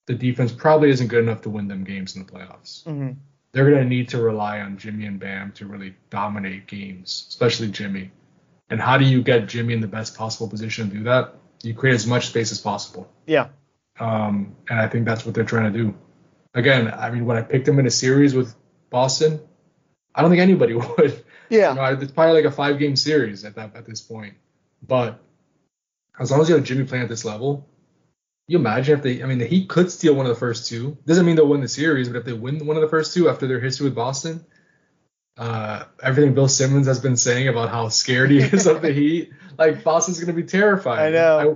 the 0.05 0.13
defense 0.13 0.51
probably 0.51 0.91
isn't 0.91 1.07
good 1.07 1.23
enough 1.23 1.41
to 1.41 1.49
win 1.49 1.67
them 1.67 1.83
games 1.83 2.15
in 2.15 2.25
the 2.25 2.31
playoffs. 2.31 2.83
Mm-hmm. 2.83 3.13
They're 3.55 3.71
going 3.71 3.83
to 3.83 3.87
need 3.87 4.09
to 4.09 4.21
rely 4.21 4.59
on 4.59 4.77
Jimmy 4.77 5.05
and 5.05 5.17
Bam 5.17 5.53
to 5.53 5.65
really 5.65 5.95
dominate 6.09 6.67
games, 6.67 7.25
especially 7.29 7.69
Jimmy. 7.69 8.11
And 8.69 8.81
how 8.81 8.97
do 8.97 9.05
you 9.05 9.23
get 9.23 9.47
Jimmy 9.47 9.73
in 9.73 9.79
the 9.79 9.87
best 9.87 10.17
possible 10.17 10.49
position 10.49 10.89
to 10.89 10.97
do 10.97 11.03
that? 11.03 11.35
You 11.63 11.73
create 11.73 11.93
as 11.93 12.05
much 12.05 12.27
space 12.27 12.51
as 12.51 12.59
possible. 12.59 13.09
Yeah. 13.25 13.47
Um, 13.97 14.57
and 14.69 14.77
I 14.77 14.89
think 14.89 15.05
that's 15.05 15.25
what 15.25 15.35
they're 15.35 15.45
trying 15.45 15.71
to 15.71 15.79
do. 15.79 15.95
Again, 16.53 16.93
I 16.93 17.09
mean, 17.11 17.25
when 17.25 17.37
I 17.37 17.43
picked 17.43 17.65
him 17.65 17.79
in 17.79 17.87
a 17.87 17.91
series 17.91 18.35
with 18.35 18.53
Boston, 18.89 19.39
I 20.13 20.21
don't 20.21 20.31
think 20.31 20.41
anybody 20.41 20.73
would. 20.97 21.23
Yeah. 21.49 21.69
You 21.69 21.75
know, 21.75 21.85
it's 22.01 22.11
probably 22.11 22.33
like 22.33 22.51
a 22.51 22.53
five 22.53 22.77
game 22.77 22.97
series 22.97 23.45
at 23.45 23.55
that 23.55 23.73
at 23.73 23.85
this 23.85 24.01
point. 24.01 24.33
But 24.85 25.17
as 26.19 26.29
long 26.29 26.41
as 26.41 26.49
you 26.49 26.55
have 26.55 26.65
Jimmy 26.65 26.83
playing 26.83 27.03
at 27.03 27.09
this 27.09 27.23
level, 27.23 27.65
you 28.47 28.57
imagine 28.59 28.97
if 28.97 29.03
they 29.03 29.23
I 29.23 29.25
mean 29.25 29.39
the 29.39 29.45
Heat 29.45 29.69
could 29.69 29.91
steal 29.91 30.13
one 30.13 30.25
of 30.25 30.29
the 30.29 30.39
first 30.39 30.67
two. 30.67 30.97
Doesn't 31.05 31.25
mean 31.25 31.35
they'll 31.35 31.47
win 31.47 31.61
the 31.61 31.67
series, 31.67 32.07
but 32.09 32.17
if 32.17 32.25
they 32.25 32.33
win 32.33 32.65
one 32.65 32.77
of 32.77 32.81
the 32.81 32.89
first 32.89 33.13
two 33.13 33.29
after 33.29 33.47
their 33.47 33.59
history 33.59 33.85
with 33.85 33.95
Boston, 33.95 34.45
uh, 35.37 35.85
everything 36.01 36.33
Bill 36.33 36.47
Simmons 36.47 36.87
has 36.87 36.99
been 36.99 37.17
saying 37.17 37.47
about 37.47 37.69
how 37.69 37.89
scared 37.89 38.31
he 38.31 38.37
is 38.37 38.67
of 38.67 38.81
the 38.81 38.91
Heat, 38.93 39.31
like 39.57 39.83
Boston's 39.83 40.19
gonna 40.19 40.33
be 40.33 40.43
terrified. 40.43 41.07
I 41.07 41.09
know. 41.09 41.39
I, 41.39 41.55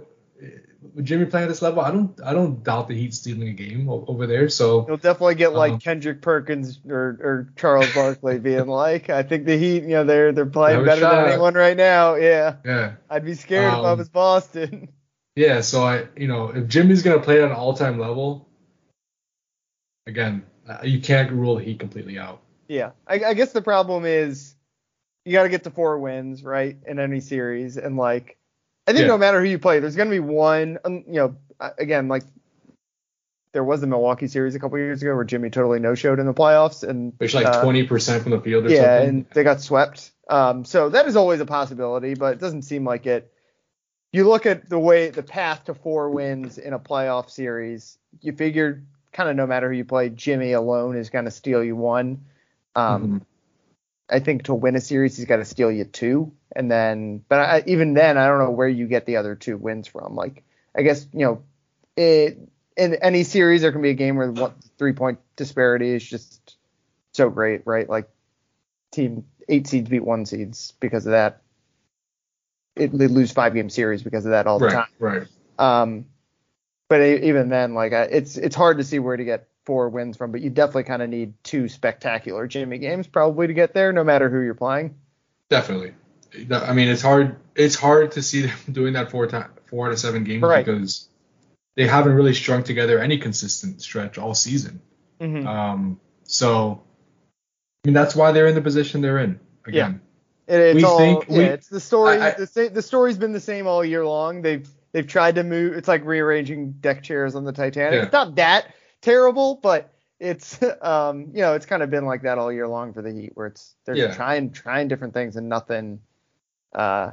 with 0.95 1.05
Jimmy 1.05 1.25
playing 1.25 1.45
at 1.45 1.49
this 1.49 1.61
level, 1.61 1.81
I 1.81 1.91
don't 1.91 2.19
I 2.23 2.33
don't 2.33 2.63
doubt 2.63 2.87
that 2.87 2.95
he's 2.95 3.19
stealing 3.19 3.49
a 3.49 3.53
game 3.53 3.89
over 3.89 4.25
there. 4.25 4.49
So 4.49 4.85
he'll 4.85 4.97
definitely 4.97 5.35
get 5.35 5.53
like 5.53 5.73
um, 5.73 5.79
Kendrick 5.79 6.21
Perkins 6.21 6.79
or, 6.89 7.19
or 7.21 7.53
Charles 7.55 7.93
Barkley 7.93 8.39
being 8.39 8.67
like, 8.67 9.09
I 9.09 9.23
think 9.23 9.45
the 9.45 9.57
Heat, 9.57 9.83
you 9.83 9.89
know, 9.89 10.03
they're 10.03 10.31
they're 10.31 10.45
playing 10.45 10.85
better 10.85 11.01
than 11.01 11.29
anyone 11.29 11.53
right 11.53 11.77
now. 11.77 12.15
Yeah. 12.15 12.55
Yeah. 12.65 12.93
I'd 13.09 13.25
be 13.25 13.35
scared 13.35 13.73
um, 13.73 13.79
if 13.79 13.85
I 13.85 13.91
um, 13.91 13.97
was 13.97 14.09
Boston. 14.09 14.89
Yeah. 15.35 15.61
So 15.61 15.83
I, 15.83 16.07
you 16.15 16.27
know, 16.27 16.49
if 16.49 16.67
Jimmy's 16.67 17.03
gonna 17.03 17.19
play 17.19 17.41
at 17.41 17.49
an 17.49 17.55
all 17.55 17.73
time 17.73 17.99
level, 17.99 18.47
again, 20.07 20.45
uh, 20.67 20.79
you 20.83 20.99
can't 20.99 21.31
rule 21.31 21.55
the 21.55 21.63
Heat 21.63 21.79
completely 21.79 22.19
out. 22.19 22.41
Yeah. 22.67 22.91
I, 23.07 23.23
I 23.23 23.33
guess 23.33 23.51
the 23.51 23.61
problem 23.61 24.05
is 24.05 24.55
you 25.25 25.33
got 25.33 25.43
to 25.43 25.49
get 25.49 25.63
to 25.65 25.71
four 25.71 25.99
wins, 25.99 26.43
right, 26.43 26.77
in 26.87 26.99
any 26.99 27.19
series, 27.19 27.77
and 27.77 27.97
like 27.97 28.37
I 28.87 28.93
think 28.93 29.01
yeah. 29.01 29.07
no 29.07 29.17
matter 29.17 29.39
who 29.39 29.47
you 29.47 29.59
play, 29.59 29.79
there's 29.79 29.95
going 29.95 30.09
to 30.09 30.15
be 30.15 30.19
one. 30.19 30.79
Um, 30.83 31.03
you 31.07 31.13
know, 31.13 31.35
again, 31.77 32.07
like 32.07 32.23
there 33.51 33.63
was 33.63 33.81
the 33.81 33.87
Milwaukee 33.87 34.27
series 34.27 34.55
a 34.55 34.59
couple 34.59 34.77
years 34.77 35.01
ago 35.01 35.15
where 35.15 35.23
Jimmy 35.23 35.49
totally 35.49 35.79
no 35.79 35.93
showed 35.95 36.19
in 36.19 36.25
the 36.25 36.33
playoffs 36.33 36.87
and 36.87 37.13
which 37.17 37.33
like 37.33 37.61
twenty 37.61 37.85
uh, 37.85 37.87
percent 37.87 38.23
from 38.23 38.31
the 38.31 38.41
field 38.41 38.65
or 38.65 38.69
yeah, 38.69 38.97
something. 38.97 39.09
and 39.09 39.25
they 39.33 39.43
got 39.43 39.61
swept. 39.61 40.11
Um, 40.29 40.65
so 40.65 40.89
that 40.89 41.07
is 41.07 41.15
always 41.15 41.39
a 41.39 41.45
possibility, 41.45 42.13
but 42.13 42.33
it 42.33 42.39
doesn't 42.39 42.63
seem 42.63 42.83
like 42.83 43.05
it. 43.05 43.31
You 44.11 44.27
look 44.27 44.45
at 44.45 44.69
the 44.69 44.79
way 44.79 45.09
the 45.09 45.23
path 45.23 45.65
to 45.65 45.73
four 45.73 46.09
wins 46.09 46.57
in 46.57 46.73
a 46.73 46.79
playoff 46.79 47.29
series. 47.29 47.97
You 48.21 48.33
figure 48.33 48.83
kind 49.11 49.29
of 49.29 49.35
no 49.35 49.45
matter 49.45 49.69
who 49.69 49.77
you 49.77 49.85
play, 49.85 50.09
Jimmy 50.09 50.53
alone 50.53 50.95
is 50.95 51.09
going 51.09 51.25
to 51.25 51.31
steal 51.31 51.63
you 51.63 51.75
one. 51.75 52.25
Um, 52.75 53.03
mm-hmm. 53.03 53.17
I 54.09 54.19
think 54.19 54.43
to 54.43 54.55
win 54.55 54.75
a 54.75 54.81
series, 54.81 55.17
he's 55.17 55.25
got 55.25 55.37
to 55.37 55.45
steal 55.45 55.71
you 55.71 55.85
two, 55.85 56.31
and 56.55 56.71
then, 56.71 57.23
but 57.29 57.39
I, 57.39 57.63
even 57.67 57.93
then, 57.93 58.17
I 58.17 58.27
don't 58.27 58.39
know 58.39 58.49
where 58.49 58.67
you 58.67 58.87
get 58.87 59.05
the 59.05 59.17
other 59.17 59.35
two 59.35 59.57
wins 59.57 59.87
from. 59.87 60.15
Like, 60.15 60.43
I 60.75 60.81
guess 60.81 61.07
you 61.13 61.25
know, 61.25 61.43
it, 61.95 62.39
in 62.75 62.95
any 62.95 63.23
series 63.23 63.61
there 63.61 63.71
can 63.71 63.81
be 63.81 63.91
a 63.91 63.95
game 63.95 64.15
where 64.15 64.31
one 64.31 64.53
three 64.77 64.93
point 64.93 65.19
disparity 65.35 65.89
is 65.89 66.03
just 66.03 66.57
so 67.11 67.29
great, 67.29 67.61
right? 67.65 67.87
Like, 67.87 68.09
team 68.91 69.25
eight 69.47 69.67
seeds 69.67 69.89
beat 69.89 70.03
one 70.03 70.25
seeds 70.25 70.73
because 70.79 71.05
of 71.05 71.11
that. 71.11 71.41
It, 72.79 72.97
they 72.97 73.07
lose 73.07 73.31
five 73.31 73.53
game 73.53 73.69
series 73.69 74.03
because 74.03 74.25
of 74.25 74.31
that 74.31 74.47
all 74.47 74.59
the 74.59 74.67
right, 74.67 74.73
time. 74.73 74.87
Right. 74.99 75.27
Um, 75.57 76.05
but 76.87 77.01
even 77.01 77.49
then, 77.49 77.73
like, 77.75 77.91
it's 77.91 78.37
it's 78.37 78.55
hard 78.55 78.77
to 78.77 78.83
see 78.83 78.99
where 78.99 79.15
to 79.15 79.23
get 79.23 79.47
four 79.65 79.89
wins 79.89 80.17
from, 80.17 80.31
but 80.31 80.41
you 80.41 80.49
definitely 80.49 80.85
kind 80.85 81.03
of 81.03 81.09
need 81.09 81.33
two 81.43 81.69
spectacular 81.69 82.47
Jimmy 82.47 82.79
games 82.79 83.05
probably 83.05 83.45
to 83.47 83.53
get 83.53 83.73
there, 83.73 83.93
no 83.93 84.03
matter 84.03 84.29
who 84.29 84.41
you're 84.41 84.55
playing. 84.55 84.95
Definitely. 85.49 85.93
I 86.51 86.73
mean, 86.73 86.87
it's 86.87 87.01
hard. 87.01 87.37
It's 87.55 87.75
hard 87.75 88.13
to 88.13 88.21
see 88.21 88.41
them 88.41 88.57
doing 88.71 88.93
that 88.93 89.11
four 89.11 89.27
time, 89.27 89.51
four 89.65 89.87
out 89.87 89.93
of 89.93 89.99
seven 89.99 90.23
games 90.23 90.41
right. 90.41 90.65
because 90.65 91.07
they 91.75 91.87
haven't 91.87 92.13
really 92.13 92.33
strung 92.33 92.63
together 92.63 92.99
any 92.99 93.17
consistent 93.19 93.81
stretch 93.81 94.17
all 94.17 94.33
season. 94.33 94.81
Mm-hmm. 95.21 95.47
Um, 95.47 95.99
so, 96.23 96.83
I 97.83 97.87
mean, 97.87 97.93
that's 97.93 98.15
why 98.15 98.31
they're 98.31 98.47
in 98.47 98.55
the 98.55 98.61
position 98.61 99.01
they're 99.01 99.19
in. 99.19 99.39
Again, 99.65 100.01
yeah. 100.49 100.55
It, 100.55 100.61
it's 100.61 100.75
we 100.75 100.83
all, 100.83 100.97
think 100.97 101.25
yeah, 101.29 101.37
we, 101.37 101.43
it's 101.45 101.67
the 101.67 101.79
story. 101.79 102.17
I, 102.17 102.29
I, 102.29 102.31
the, 102.31 102.71
the 102.73 102.81
story's 102.81 103.17
been 103.17 103.31
the 103.31 103.39
same 103.39 103.67
all 103.67 103.83
year 103.83 104.05
long. 104.05 104.41
They've 104.41 104.67
they've 104.91 105.07
tried 105.07 105.35
to 105.35 105.43
move. 105.43 105.73
It's 105.73 105.87
like 105.87 106.05
rearranging 106.05 106.73
deck 106.73 107.03
chairs 107.03 107.35
on 107.35 107.43
the 107.43 107.53
Titanic. 107.53 107.93
Yeah. 107.97 108.03
It's 108.03 108.13
not 108.13 108.35
that 108.35 108.73
terrible, 109.01 109.59
but 109.61 109.93
it's 110.19 110.59
um 110.81 111.31
you 111.33 111.41
know 111.41 111.53
it's 111.53 111.65
kind 111.65 111.83
of 111.83 111.89
been 111.89 112.05
like 112.05 112.23
that 112.23 112.37
all 112.37 112.51
year 112.51 112.67
long 112.67 112.93
for 112.93 113.01
the 113.01 113.11
Heat, 113.11 113.31
where 113.35 113.47
it's 113.47 113.75
they're 113.85 113.95
yeah. 113.95 114.13
trying 114.13 114.51
trying 114.51 114.87
different 114.87 115.13
things 115.13 115.35
and 115.35 115.49
nothing 115.49 115.99
uh 116.73 117.11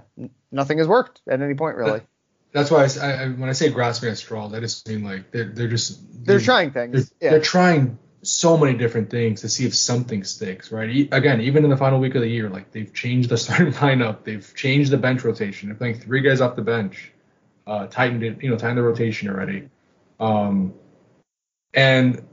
nothing 0.51 0.79
has 0.79 0.89
worked 0.89 1.21
at 1.29 1.41
any 1.41 1.55
point 1.55 1.77
really. 1.77 2.01
That's 2.53 2.71
why 2.71 2.89
I, 3.03 3.13
I, 3.13 3.29
when 3.29 3.51
I 3.51 3.53
say 3.53 3.69
grasping 3.69 4.09
at 4.09 4.17
straw, 4.17 4.49
that 4.49 4.61
just 4.61 4.89
mean 4.89 5.05
like 5.05 5.31
they're 5.31 5.45
they're 5.45 5.69
just 5.69 6.01
they're, 6.25 6.39
they're 6.39 6.45
trying 6.45 6.71
things. 6.71 7.11
They're, 7.11 7.27
yeah. 7.27 7.31
they're 7.33 7.45
trying 7.45 7.99
so 8.27 8.57
many 8.57 8.77
different 8.77 9.11
things 9.11 9.41
to 9.43 9.49
see 9.49 9.67
if 9.67 9.75
something 9.75 10.25
sticks, 10.25 10.73
right? 10.73 11.09
Again, 11.13 11.41
even 11.41 11.65
in 11.65 11.71
the 11.71 11.77
final 11.77 12.01
week 12.01 12.15
of 12.15 12.23
the 12.23 12.29
year, 12.29 12.49
like 12.49 12.73
they've 12.73 12.93
changed 12.93 13.29
the 13.29 13.37
starting 13.39 13.73
lineup, 13.73 14.25
they've 14.25 14.53
changed 14.55 14.91
the 14.91 14.97
bench 14.97 15.25
rotation. 15.25 15.69
They're 15.69 15.77
playing 15.77 16.01
three 16.01 16.21
guys 16.21 16.41
off 16.41 16.57
the 16.57 16.63
bench, 16.63 17.13
uh, 17.67 17.87
tightened 17.87 18.23
it, 18.23 18.43
you 18.43 18.51
know, 18.51 18.57
tightened 18.57 18.79
the 18.79 18.83
rotation 18.83 19.29
already. 19.29 19.69
Um, 20.19 20.75
and 21.75 22.27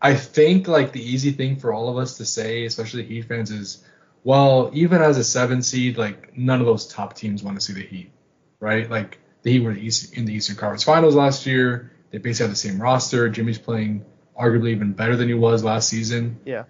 I 0.00 0.14
think 0.14 0.68
like 0.68 0.92
the 0.92 1.02
easy 1.02 1.32
thing 1.32 1.56
for 1.56 1.72
all 1.72 1.88
of 1.88 1.96
us 1.98 2.18
to 2.18 2.24
say, 2.24 2.64
especially 2.64 3.04
Heat 3.04 3.26
fans, 3.26 3.50
is 3.50 3.84
well, 4.24 4.70
even 4.72 5.02
as 5.02 5.18
a 5.18 5.24
seven 5.24 5.62
seed, 5.62 5.96
like 5.96 6.36
none 6.36 6.60
of 6.60 6.66
those 6.66 6.86
top 6.86 7.14
teams 7.14 7.42
want 7.42 7.58
to 7.58 7.64
see 7.64 7.72
the 7.72 7.82
Heat, 7.82 8.10
right? 8.58 8.90
Like 8.90 9.18
the 9.42 9.52
Heat 9.52 9.60
were 9.60 9.70
in 9.70 10.24
the 10.24 10.34
Eastern 10.34 10.56
Conference 10.56 10.82
Finals 10.82 11.14
last 11.14 11.46
year. 11.46 11.92
They 12.10 12.18
basically 12.18 12.44
have 12.48 12.52
the 12.52 12.56
same 12.56 12.80
roster. 12.80 13.28
Jimmy's 13.28 13.58
playing 13.58 14.04
arguably 14.38 14.70
even 14.70 14.92
better 14.92 15.16
than 15.16 15.28
he 15.28 15.34
was 15.34 15.64
last 15.64 15.88
season. 15.88 16.38
Yeah. 16.44 16.64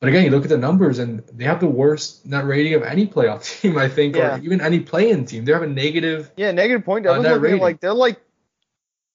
But 0.00 0.08
again, 0.08 0.24
you 0.24 0.30
look 0.30 0.42
at 0.42 0.48
the 0.48 0.58
numbers, 0.58 0.98
and 0.98 1.22
they 1.32 1.44
have 1.44 1.60
the 1.60 1.68
worst 1.68 2.26
net 2.26 2.44
rating 2.44 2.74
of 2.74 2.82
any 2.82 3.06
playoff 3.06 3.44
team, 3.60 3.78
I 3.78 3.88
think, 3.88 4.16
yeah. 4.16 4.36
or 4.36 4.42
even 4.42 4.60
any 4.60 4.80
play-in 4.80 5.26
team. 5.26 5.44
They 5.44 5.52
have 5.52 5.62
a 5.62 5.68
negative. 5.68 6.30
Yeah, 6.36 6.50
negative 6.50 6.84
point. 6.84 7.06
I 7.06 7.16
was 7.16 7.26
uh, 7.26 7.36
looking 7.36 7.60
like 7.60 7.80
they're 7.80 7.94
like 7.94 8.20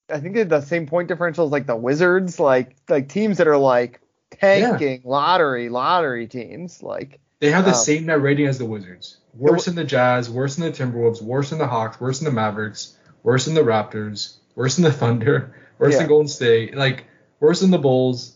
I 0.10 0.20
think 0.20 0.36
they're 0.36 0.46
the 0.46 0.62
same 0.62 0.88
point 0.88 1.10
differentials 1.10 1.52
like 1.52 1.66
the 1.66 1.76
Wizards, 1.76 2.40
like 2.40 2.76
like 2.88 3.10
teams 3.10 3.38
that 3.38 3.48
are 3.48 3.58
like 3.58 4.02
tanking 4.32 5.02
yeah. 5.04 5.10
lottery 5.10 5.70
lottery 5.70 6.28
teams. 6.28 6.82
Like 6.82 7.20
they 7.40 7.52
have 7.52 7.66
the 7.66 7.72
um, 7.72 7.78
same 7.78 8.06
net 8.06 8.22
rating 8.22 8.48
as 8.48 8.58
the 8.58 8.66
Wizards. 8.66 9.18
Worse 9.34 9.66
than 9.66 9.76
the 9.76 9.84
Jazz, 9.84 10.30
worse 10.30 10.56
than 10.56 10.72
the 10.72 10.78
Timberwolves, 10.78 11.22
worse 11.22 11.50
than 11.50 11.60
the 11.60 11.68
Hawks, 11.68 12.00
worse 12.00 12.20
than 12.20 12.26
the 12.26 12.32
Mavericks, 12.32 12.96
worse 13.24 13.46
than 13.46 13.54
the 13.54 13.62
Raptors, 13.62 14.38
worse 14.56 14.76
than 14.76 14.84
the 14.84 14.92
Thunder, 14.92 15.56
worse 15.78 15.94
yeah. 15.94 16.00
than 16.00 16.08
Golden 16.08 16.28
State, 16.28 16.76
like 16.76 17.06
worse 17.40 17.62
than 17.62 17.72
the 17.72 17.78
Bulls. 17.78 18.36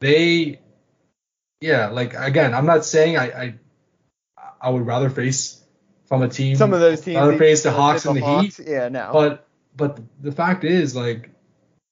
They, 0.00 0.60
yeah, 1.60 1.88
like 1.88 2.14
again, 2.14 2.54
I'm 2.54 2.66
not 2.66 2.84
saying 2.84 3.16
I 3.16 3.24
I, 3.24 3.54
I 4.60 4.70
would 4.70 4.86
rather 4.86 5.10
face 5.10 5.62
from 6.06 6.22
a 6.22 6.28
team. 6.28 6.56
Some 6.56 6.72
of 6.72 6.80
those 6.80 7.00
teams. 7.00 7.16
Rather 7.16 7.38
face 7.38 7.62
the 7.62 7.70
Hawks 7.70 8.04
and 8.04 8.16
the 8.16 8.20
Hawks. 8.20 8.56
Heat. 8.56 8.66
Yeah, 8.68 8.88
no. 8.88 9.10
But 9.12 9.46
but 9.76 10.00
the 10.20 10.32
fact 10.32 10.64
is, 10.64 10.96
like, 10.96 11.30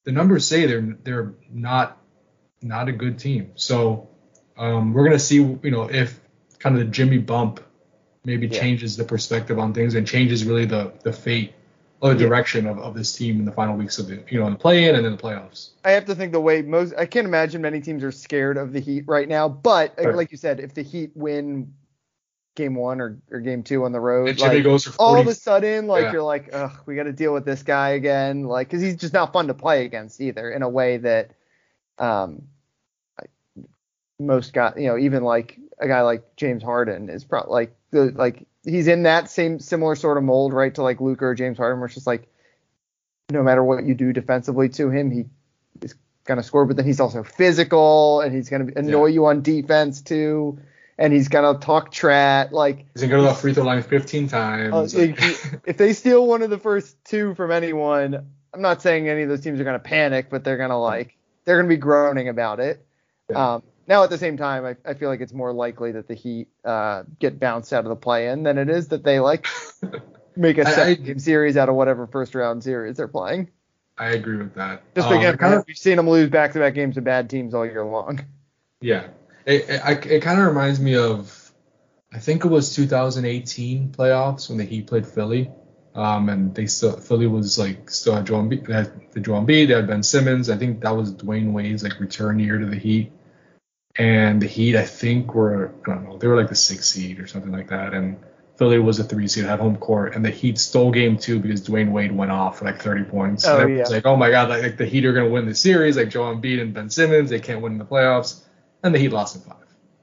the 0.05 0.13
numbers 0.13 0.47
say 0.47 0.67
they're 0.67 0.97
they're 1.03 1.35
not 1.51 1.99
not 2.63 2.89
a 2.89 2.93
good 2.93 3.19
team. 3.19 3.53
So 3.55 4.09
um, 4.57 4.93
we're 4.93 5.05
gonna 5.05 5.19
see, 5.19 5.37
you 5.37 5.71
know, 5.71 5.89
if 5.91 6.19
kind 6.59 6.79
of 6.79 6.85
the 6.85 6.91
Jimmy 6.91 7.19
bump 7.19 7.61
maybe 8.25 8.49
yeah. 8.49 8.61
changes 8.61 8.97
the 8.97 9.05
perspective 9.05 9.59
on 9.59 9.73
things 9.73 9.95
and 9.95 10.07
changes 10.07 10.45
really 10.45 10.67
the 10.67 10.93
the 11.03 11.13
fate 11.13 11.55
or 12.01 12.15
the 12.15 12.21
direction 12.21 12.67
of, 12.67 12.79
of 12.79 12.95
this 12.95 13.13
team 13.15 13.39
in 13.41 13.45
the 13.45 13.53
final 13.53 13.77
weeks 13.77 13.99
of 13.99 14.07
the 14.07 14.23
you 14.31 14.39
know 14.39 14.47
in 14.47 14.53
the 14.53 14.59
play 14.59 14.89
in 14.89 14.95
and 14.95 15.05
then 15.05 15.13
the 15.13 15.23
playoffs. 15.23 15.71
I 15.85 15.91
have 15.93 16.05
to 16.07 16.15
think 16.15 16.33
the 16.33 16.41
way 16.41 16.63
most 16.63 16.95
I 16.97 17.07
can't 17.07 17.27
imagine 17.27 17.63
many 17.63 17.81
teams 17.81 18.05
are 18.05 18.13
scared 18.13 18.57
of 18.57 18.73
the 18.73 18.81
Heat 18.81 19.05
right 19.07 19.29
now, 19.29 19.49
but 19.49 19.95
right. 19.99 20.15
like 20.15 20.31
you 20.31 20.39
said, 20.39 20.61
if 20.61 20.75
the 20.75 20.83
Heat 20.83 21.11
win 21.15 21.73
game 22.59 22.75
one 22.75 23.01
or, 23.01 23.17
or 23.31 23.41
game 23.41 23.63
two 23.63 23.85
on 23.85 23.93
the 23.93 24.01
road. 24.01 24.39
Like, 24.41 24.65
goes 24.65 24.85
for 24.85 24.91
40, 24.91 24.99
all 24.99 25.21
of 25.21 25.29
a 25.29 25.35
sudden, 25.35 25.87
like 25.87 26.03
yeah. 26.03 26.13
you're 26.13 26.23
like, 26.23 26.51
ugh, 26.53 26.73
we 26.87 26.97
got 26.97 27.05
to 27.05 27.13
deal 27.13 27.33
with 27.33 27.45
this 27.45 27.63
guy 27.63 27.91
again, 27.91 28.43
like 28.43 28.69
because 28.69 28.83
he's 28.83 28.97
just 28.97 29.15
not 29.15 29.33
fun 29.33 29.47
to 29.47 29.55
play 29.55 29.85
against 29.85 30.21
either 30.21 30.51
in 30.51 30.63
a 30.63 30.69
way 30.69 30.97
that, 30.99 31.31
um, 31.99 32.43
most 34.19 34.53
guys, 34.53 34.75
you 34.77 34.89
know, 34.89 34.99
even 34.99 35.23
like 35.23 35.57
a 35.79 35.87
guy 35.87 36.03
like 36.03 36.35
James 36.37 36.63
Harden 36.63 37.09
is 37.09 37.25
probably 37.25 37.53
like 37.53 37.77
the 37.93 38.11
like 38.17 38.48
he's 38.69 38.89
in 38.89 39.05
that 39.05 39.31
same 39.31 39.59
similar 39.59 39.95
sort 39.95 40.19
of 40.19 40.25
mold, 40.25 40.53
right, 40.53 40.75
to 40.75 40.83
like 40.83 41.01
Luka 41.01 41.27
or 41.27 41.35
James 41.35 41.59
Harden, 41.59 41.81
where 41.81 41.87
it's 41.87 41.95
just 41.95 42.07
like 42.07 42.29
no 43.31 43.43
matter 43.43 43.63
what 43.63 43.85
you 43.85 43.95
do 43.95 44.13
defensively 44.13 44.69
to 44.71 44.91
him, 44.91 45.11
he 45.11 45.27
is 45.83 45.95
gonna 46.25 46.43
score, 46.43 46.65
but 46.65 46.77
then 46.77 46.87
he's 46.87 47.01
also 47.01 47.23
physical 47.23 48.21
and 48.21 48.35
he's 48.35 48.49
gonna 48.49 48.73
annoy 48.77 49.07
yeah. 49.07 49.15
you 49.15 49.27
on 49.27 49.43
defense 49.43 50.03
too 50.03 50.59
and 50.99 51.13
he's 51.13 51.29
gonna 51.29 51.59
talk 51.59 51.93
trash. 51.93 52.51
Like 52.51 52.87
he's 52.93 53.03
gonna 53.03 53.13
go 53.13 53.23
to 53.23 53.29
the 53.29 53.35
free 53.35 53.55
throw 53.55 53.65
line 53.65 53.83
15 53.83 54.29
times. 54.29 54.95
Uh, 54.95 55.15
if 55.67 55.77
they 55.77 55.93
steal 55.93 56.27
one 56.27 56.43
of 56.43 56.51
the 56.51 56.59
first 56.59 56.97
two 57.05 57.35
from 57.35 57.53
anyone, 57.53 58.27
I'm 58.53 58.61
not 58.61 58.83
saying 58.83 59.09
any 59.09 59.23
of 59.23 59.29
those 59.29 59.41
teams 59.41 59.61
are 59.61 59.65
gonna 59.65 59.79
panic, 59.79 60.29
but 60.29 60.45
they're 60.45 60.57
gonna 60.59 60.81
like 60.81 61.17
they're 61.45 61.57
gonna 61.57 61.69
be 61.69 61.77
groaning 61.77 62.29
about 62.29 62.61
it. 62.61 62.85
Yeah. 63.31 63.55
Um, 63.55 63.63
now 63.89 64.05
at 64.05 64.11
the 64.11 64.19
same 64.19 64.37
time, 64.37 64.65
I, 64.65 64.77
I, 64.89 64.95
feel 64.95 65.09
like 65.09 65.21
it's 65.21 65.33
more 65.33 65.53
likely 65.53 65.93
that 65.93 66.07
the 66.07 66.15
Heat 66.15 66.49
uh, 66.65 67.05
get 67.19 67.41
bounced 67.41 67.73
out 67.73 67.85
of 67.85 67.89
the 67.89 67.97
play-in 67.97 68.43
than 68.43 68.59
it 68.59 68.69
is 68.69 68.89
that 68.89 69.03
they 69.03 69.19
like 69.19 69.47
make 70.37 70.59
a 70.59 70.67
second 70.67 71.05
game 71.07 71.19
series 71.19 71.57
out 71.57 71.69
of 71.69 71.75
whatever 71.75 72.07
first 72.07 72.35
round 72.35 72.63
series 72.63 72.99
they're 72.99 73.09
playing. 73.09 73.49
I 73.97 74.11
agree 74.11 74.37
with 74.37 74.55
that. 74.55 74.83
Just 74.95 75.09
um, 75.09 75.37
kind 75.39 75.55
of, 75.55 75.65
we've 75.67 75.77
seen 75.77 75.97
them 75.97 76.09
lose 76.09 76.31
back-to-back 76.31 76.75
games 76.75 76.95
to 76.95 77.01
bad 77.01 77.29
teams 77.29 77.55
all 77.55 77.67
year 77.67 77.85
long. 77.85 78.25
Yeah, 78.81 79.09
it, 79.45 79.69
it, 79.69 80.07
it 80.07 80.23
kind 80.23 80.39
of 80.39 80.47
reminds 80.47 80.79
me 80.79 80.95
of, 80.95 81.53
I 82.13 82.21
think 82.21 82.45
it 82.45 82.49
was 82.49 82.77
2018 82.77 83.91
playoffs 83.91 84.49
when 84.49 84.59
the 84.59 84.65
Heat 84.65 84.87
played 84.87 85.07
Philly. 85.07 85.51
Um, 85.95 86.29
and 86.29 86.55
they 86.55 86.67
still 86.67 86.93
Philly 86.93 87.27
was 87.27 87.59
like 87.59 87.91
still 87.91 88.15
had 88.15 88.27
Joel 88.27 88.45
Embiid, 88.45 88.71
had 88.71 88.93
the 89.11 89.19
Joel 89.19 89.41
Embiid, 89.41 89.67
they 89.67 89.75
had 89.75 89.89
Ben 89.89 90.05
Simmons. 90.05 90.49
I 90.49 90.57
think 90.57 90.83
that 90.83 90.95
was 90.95 91.13
Dwyane 91.13 91.51
Wade's 91.53 91.83
like 91.83 91.99
return 91.99 92.39
year 92.39 92.57
to 92.57 92.67
the 92.67 92.77
Heat. 92.77 93.11
And 93.99 94.41
the 94.41 94.47
Heat, 94.47 94.77
I 94.77 94.85
think, 94.85 95.35
were 95.35 95.73
I 95.87 95.95
don't 95.95 96.05
know, 96.05 96.19
they 96.19 96.29
were 96.29 96.37
like 96.37 96.49
the 96.49 96.55
sixth 96.55 96.85
seed 96.85 97.19
or 97.19 97.27
something 97.27 97.53
like 97.53 97.69
that. 97.69 97.95
And 97.95 98.19
Philly 98.57 98.79
was 98.79 98.99
a 98.99 99.05
three 99.05 99.29
seed, 99.29 99.45
had 99.45 99.61
home 99.61 99.77
court, 99.77 100.15
and 100.15 100.25
the 100.25 100.31
Heat 100.31 100.59
stole 100.59 100.91
game 100.91 101.19
two 101.19 101.41
because 101.41 101.67
Dwyane 101.67 101.91
Wade 101.91 102.13
went 102.13 102.31
off 102.31 102.59
for 102.59 102.65
like 102.65 102.81
30 102.81 103.05
points. 103.05 103.45
Oh, 103.47 103.61
and 103.61 103.77
yeah. 103.77 103.85
like, 103.89 104.07
oh 104.07 104.17
my 104.17 104.31
god, 104.31 104.49
like, 104.49 104.63
like 104.63 104.77
the 104.77 104.87
Heat 104.87 105.05
are 105.05 105.13
gonna 105.13 105.29
win 105.29 105.47
the 105.47 105.55
series, 105.55 105.97
like 105.97 106.11
Joel 106.11 106.37
Embiid 106.37 106.61
and 106.61 106.73
Ben 106.73 106.91
Simmons, 106.91 107.31
they 107.31 107.41
can't 107.41 107.61
win 107.61 107.73
in 107.73 107.79
the 107.79 107.85
playoffs 107.85 108.43
and 108.83 108.95
the 108.95 108.99
Heat 108.99 109.11
lost 109.11 109.37
in 109.37 109.43
five. 109.43 109.57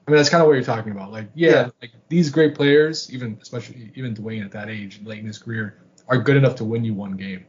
I 0.06 0.10
mean, 0.10 0.18
that's 0.18 0.28
kind 0.28 0.40
of 0.40 0.46
what 0.46 0.54
you're 0.54 0.64
talking 0.64 0.92
about. 0.92 1.10
Like, 1.10 1.28
yeah, 1.34 1.50
yeah, 1.50 1.68
like 1.82 1.90
these 2.08 2.30
great 2.30 2.54
players, 2.54 3.12
even 3.12 3.38
especially 3.42 3.90
even 3.96 4.14
Dwyane 4.14 4.44
at 4.44 4.52
that 4.52 4.68
age, 4.68 5.00
late 5.02 5.18
in 5.18 5.26
his 5.26 5.38
career, 5.38 5.82
are 6.08 6.18
good 6.18 6.36
enough 6.36 6.56
to 6.56 6.64
win 6.64 6.84
you 6.84 6.94
one 6.94 7.16
game, 7.16 7.46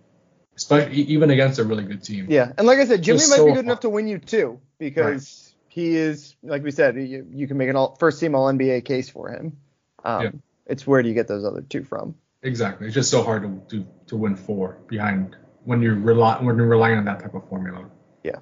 especially 0.56 1.02
even 1.04 1.30
against 1.30 1.60
a 1.60 1.64
really 1.64 1.84
good 1.84 2.04
team. 2.04 2.28
Yeah, 2.30 2.52
and 2.58 2.66
like 2.66 2.80
I 2.80 2.86
said, 2.86 3.04
Jimmy 3.04 3.20
might 3.20 3.38
so 3.38 3.46
be 3.46 3.54
good 3.54 3.66
enough 3.66 3.82
to 3.82 3.90
win 3.90 4.08
you 4.08 4.18
too 4.18 4.60
because 4.80 5.44
right. 5.46 5.47
He 5.78 5.96
is, 5.96 6.36
like 6.42 6.64
we 6.64 6.72
said, 6.72 6.96
you, 6.96 7.28
you 7.30 7.48
can 7.48 7.56
make 7.56 7.70
an 7.70 7.76
all 7.76 7.96
first 7.98 8.20
team 8.20 8.34
All 8.34 8.52
NBA 8.52 8.84
case 8.84 9.10
for 9.10 9.30
him. 9.30 9.58
Um, 10.04 10.24
yeah. 10.24 10.32
It's 10.66 10.88
where 10.88 11.04
do 11.04 11.08
you 11.08 11.14
get 11.14 11.28
those 11.28 11.46
other 11.46 11.62
two 11.62 11.84
from? 11.84 12.16
Exactly. 12.42 12.88
It's 12.88 12.96
just 12.96 13.12
so 13.12 13.24
hard 13.24 13.44
to 13.44 13.78
to, 13.78 13.88
to 14.08 14.18
win 14.18 14.36
four 14.36 14.80
behind 14.88 15.36
when 15.66 15.84
you're 15.84 15.94
rely 15.94 16.42
when 16.42 16.58
you're 16.58 16.66
relying 16.66 16.98
on 16.98 17.06
that 17.06 17.20
type 17.20 17.36
of 17.36 17.48
formula. 17.48 17.92
Yeah. 18.24 18.38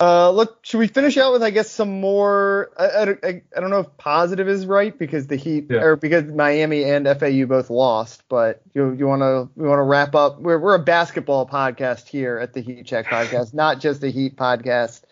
Uh, 0.00 0.32
look, 0.32 0.58
should 0.66 0.78
we 0.78 0.88
finish 0.88 1.16
out 1.16 1.32
with 1.32 1.44
I 1.44 1.50
guess 1.50 1.70
some 1.70 2.00
more? 2.00 2.72
I, 2.76 3.14
I, 3.22 3.42
I, 3.56 3.60
don't 3.60 3.70
know 3.70 3.78
if 3.78 3.96
positive 3.96 4.48
is 4.48 4.66
right 4.66 4.98
because 4.98 5.28
the 5.28 5.36
Heat 5.36 5.66
yeah. 5.70 5.78
or 5.82 5.94
because 5.94 6.24
Miami 6.24 6.82
and 6.82 7.06
FAU 7.06 7.44
both 7.46 7.70
lost, 7.70 8.24
but 8.28 8.62
you 8.74 8.92
you 8.94 9.06
want 9.06 9.22
to 9.22 9.48
we 9.54 9.68
want 9.68 9.78
to 9.78 9.84
wrap 9.84 10.16
up. 10.16 10.40
We're 10.40 10.58
we're 10.58 10.74
a 10.74 10.82
basketball 10.82 11.46
podcast 11.46 12.08
here 12.08 12.36
at 12.38 12.52
the 12.52 12.62
Heat 12.62 12.84
Check 12.84 13.06
podcast, 13.06 13.54
not 13.54 13.78
just 13.78 14.02
a 14.02 14.08
Heat 14.08 14.34
podcast. 14.34 15.02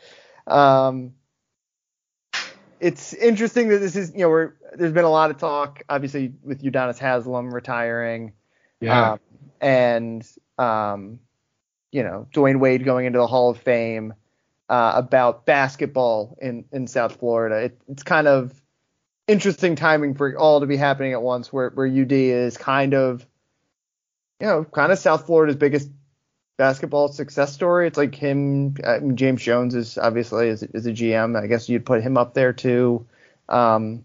Um, 0.49 1.15
it's 2.81 3.13
interesting 3.15 3.69
that 3.69 3.79
this 3.79 3.97
is 3.97 4.13
you 4.13 4.21
know 4.21 4.29
we're 4.29 4.53
there's 4.75 4.93
been 4.93 5.05
a 5.05 5.11
lot 5.11 5.31
of 5.31 5.39
talk 5.39 5.83
obviously 5.89 6.33
with 6.43 6.63
Udonis 6.63 6.99
Haslem 6.99 7.53
retiring, 7.53 8.33
yeah, 8.81 9.13
um, 9.13 9.21
and 9.61 10.29
um, 10.59 11.19
you 11.93 12.03
know 12.03 12.27
Dwyane 12.33 12.61
Wade 12.61 12.85
going 12.85 13.07
into 13.07 13.19
the 13.19 13.27
Hall 13.27 13.51
of 13.51 13.59
Fame 13.59 14.15
uh, 14.69 14.93
about 14.95 15.47
basketball 15.47 16.37
in, 16.41 16.65
in 16.73 16.87
South 16.87 17.17
Florida. 17.17 17.57
It, 17.57 17.81
it's 17.89 18.03
kind 18.03 18.29
of 18.29 18.53
interesting 19.27 19.77
timing 19.77 20.15
for 20.15 20.37
all 20.39 20.61
to 20.61 20.67
be 20.67 20.77
happening 20.77 21.13
at 21.13 21.23
once, 21.23 21.53
where, 21.53 21.71
where 21.71 21.87
UD 21.87 22.13
is 22.13 22.57
kind 22.57 22.95
of, 22.95 23.27
you 24.41 24.47
know, 24.47 24.65
kind 24.65 24.93
of 24.93 24.99
South 24.99 25.27
Florida's 25.27 25.57
biggest 25.57 25.91
basketball 26.59 27.09
success 27.09 27.55
story. 27.55 27.87
It's 27.87 27.97
like 27.97 28.15
him, 28.15 28.75
I 28.85 28.99
mean, 28.99 29.17
James 29.17 29.41
Jones 29.41 29.75
is 29.75 29.97
obviously 29.97 30.49
is, 30.49 30.63
is 30.63 30.85
a 30.87 30.93
GM. 30.93 31.41
I 31.41 31.47
guess 31.47 31.69
you'd 31.69 31.87
put 31.87 32.03
him 32.03 32.19
up 32.19 32.35
there 32.35 32.53
too. 32.53 33.07
Um, 33.49 34.05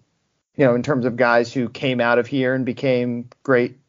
you 0.55 0.65
know, 0.65 0.75
in 0.75 0.83
terms 0.83 1.05
of 1.05 1.17
guys 1.17 1.51
who 1.51 1.67
came 1.67 1.99
out 1.99 2.19
of 2.19 2.27
here 2.27 2.53
and 2.53 2.65
became 2.65 3.29
great 3.41 3.79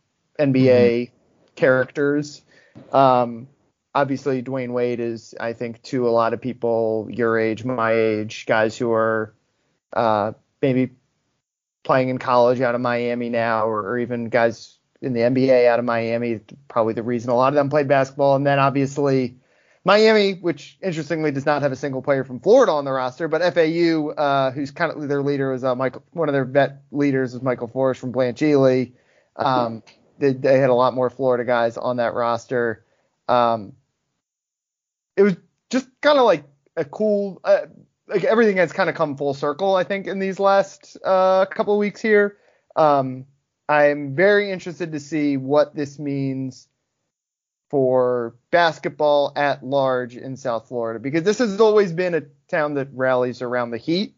NBA 0.41 0.65
mm-hmm. 0.65 1.15
characters. 1.55 2.43
Um, 2.91 3.47
obviously 3.95 4.43
Dwyane 4.43 4.73
Wade 4.73 4.99
is, 4.99 5.35
I 5.39 5.53
think, 5.53 5.83
to 5.83 6.09
a 6.09 6.11
lot 6.11 6.33
of 6.33 6.41
people 6.41 7.07
your 7.11 7.39
age, 7.39 7.65
my 7.65 7.93
age, 7.93 8.47
guys 8.47 8.77
who 8.77 8.91
are 8.93 9.35
uh, 9.93 10.33
maybe 10.61 10.91
playing 11.85 12.09
in 12.09 12.19
college 12.19 12.61
out 12.61 12.75
of 12.75 12.81
Miami 12.81 13.29
now, 13.29 13.67
or, 13.67 13.91
or, 13.91 13.99
even 13.99 14.31
guys 14.31 14.79
in 15.05 15.13
the 15.13 15.21
NBA 15.21 15.67
out 15.67 15.79
of 15.79 15.85
Miami. 15.85 16.41
Probably 16.69 16.95
the 16.95 17.03
reason 17.03 17.31
a 17.31 17.35
lot 17.35 17.49
of 17.49 17.55
them 17.55 17.71
played 17.71 17.89
basketball. 17.89 18.37
And 18.37 18.47
then 18.47 18.59
obviously 18.59 19.37
Miami, 19.85 20.33
which 20.35 20.79
interestingly 20.83 21.31
does 21.31 21.45
not 21.45 21.63
have 21.63 21.71
a 21.71 21.77
single 21.77 22.01
player 22.01 22.25
from 22.25 22.41
Florida 22.41 22.73
on 22.73 22.87
the 22.87 22.93
roster, 22.93 23.29
but 23.29 23.43
FAU, 23.55 24.09
uh, 24.11 24.51
who's 24.51 24.71
kind 24.71 24.91
of 24.91 25.09
their 25.09 25.23
leader 25.23 25.53
was 25.53 25.63
uh, 25.63 25.75
Michael. 25.75 26.03
One 26.13 26.29
of 26.29 26.33
their 26.33 26.47
vet 26.47 26.83
leaders 26.91 27.35
was 27.35 27.43
Michael 27.43 27.69
Forrest 27.69 28.01
from 28.01 28.11
Blanche 28.11 28.43
Ely. 28.43 28.87
Um, 29.37 29.83
they, 30.19 30.33
they, 30.33 30.59
had 30.59 30.71
a 30.71 30.75
lot 30.75 30.95
more 30.95 31.11
Florida 31.11 31.45
guys 31.45 31.77
on 31.77 31.99
that 31.99 32.15
roster. 32.15 32.85
Um, 33.29 33.75
it 35.17 35.23
was 35.23 35.37
just 35.71 35.89
kind 36.01 36.19
of 36.19 36.25
like 36.25 36.45
a 36.77 36.85
cool, 36.85 37.41
uh, 37.45 37.67
like 38.07 38.25
everything 38.25 38.57
has 38.57 38.73
kind 38.73 38.89
of 38.89 38.97
come 38.97 39.17
full 39.17 39.35
circle, 39.35 39.75
I 39.75 39.85
think, 39.85 40.07
in 40.07 40.19
these 40.19 40.39
last 40.39 40.97
uh, 41.05 41.45
couple 41.47 41.75
of 41.75 41.79
weeks 41.79 42.01
here. 42.01 42.39
Um, 42.77 43.27
I'm 43.69 44.15
very 44.15 44.51
interested 44.51 44.93
to 44.93 45.01
see 45.01 45.37
what 45.37 45.75
this 45.75 45.99
means 45.99 46.69
for 47.71 48.35
basketball 48.51 49.33
at 49.37 49.65
large 49.65 50.17
in 50.17 50.37
South 50.37 50.69
Florida 50.69 51.01
because 51.01 51.23
this 51.23 51.39
has 51.39 51.61
always 51.61 51.93
been 51.93 52.15
a 52.15 52.23
town 52.49 52.75
that 52.75 52.89
rallies 52.93 53.43
around 53.43 53.71
the 53.71 53.79
Heat. 53.79 54.15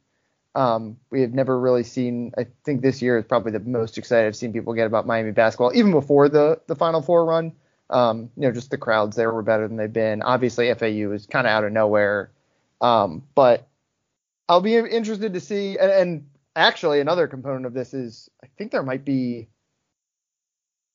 Um, 0.55 0.97
we 1.11 1.21
have 1.21 1.33
never 1.33 1.59
really 1.59 1.85
seen. 1.85 2.33
I 2.37 2.47
think 2.65 2.81
this 2.81 3.03
year 3.03 3.19
is 3.19 3.25
probably 3.25 3.53
the 3.53 3.61
most 3.61 3.99
excited 3.99 4.27
I've 4.27 4.37
seen 4.37 4.53
people 4.53 4.73
get 4.75 4.87
about 4.87 5.07
Miami 5.07 5.31
basketball, 5.31 5.73
even 5.75 5.93
before 5.93 6.29
the 6.29 6.61
the 6.67 6.75
Final 6.75 7.03
Four 7.03 7.27
run. 7.27 7.53
Um, 7.89 8.31
you 8.37 8.43
know, 8.43 8.53
just 8.53 8.71
the 8.71 8.79
crowds 8.79 9.17
there 9.17 9.33
were 9.33 9.43
better 9.43 9.69
than 9.69 9.77
they've 9.77 9.93
been. 9.93 10.23
Obviously, 10.23 10.73
FAU 10.75 11.13
is 11.13 11.27
kind 11.27 11.47
of 11.47 11.51
out 11.51 11.65
of 11.65 11.73
nowhere, 11.73 12.31
um, 12.81 13.23
but 13.35 13.69
I'll 14.49 14.61
be 14.61 14.77
interested 14.77 15.35
to 15.35 15.41
see. 15.41 15.79
And, 15.79 15.91
and, 15.91 16.27
actually, 16.57 17.01
another 17.01 17.29
component 17.29 17.67
of 17.67 17.75
this 17.75 17.95
is 17.95 18.29
I 18.43 18.49
think 18.59 18.73
there 18.73 18.83
might 18.83 19.05
be 19.05 19.49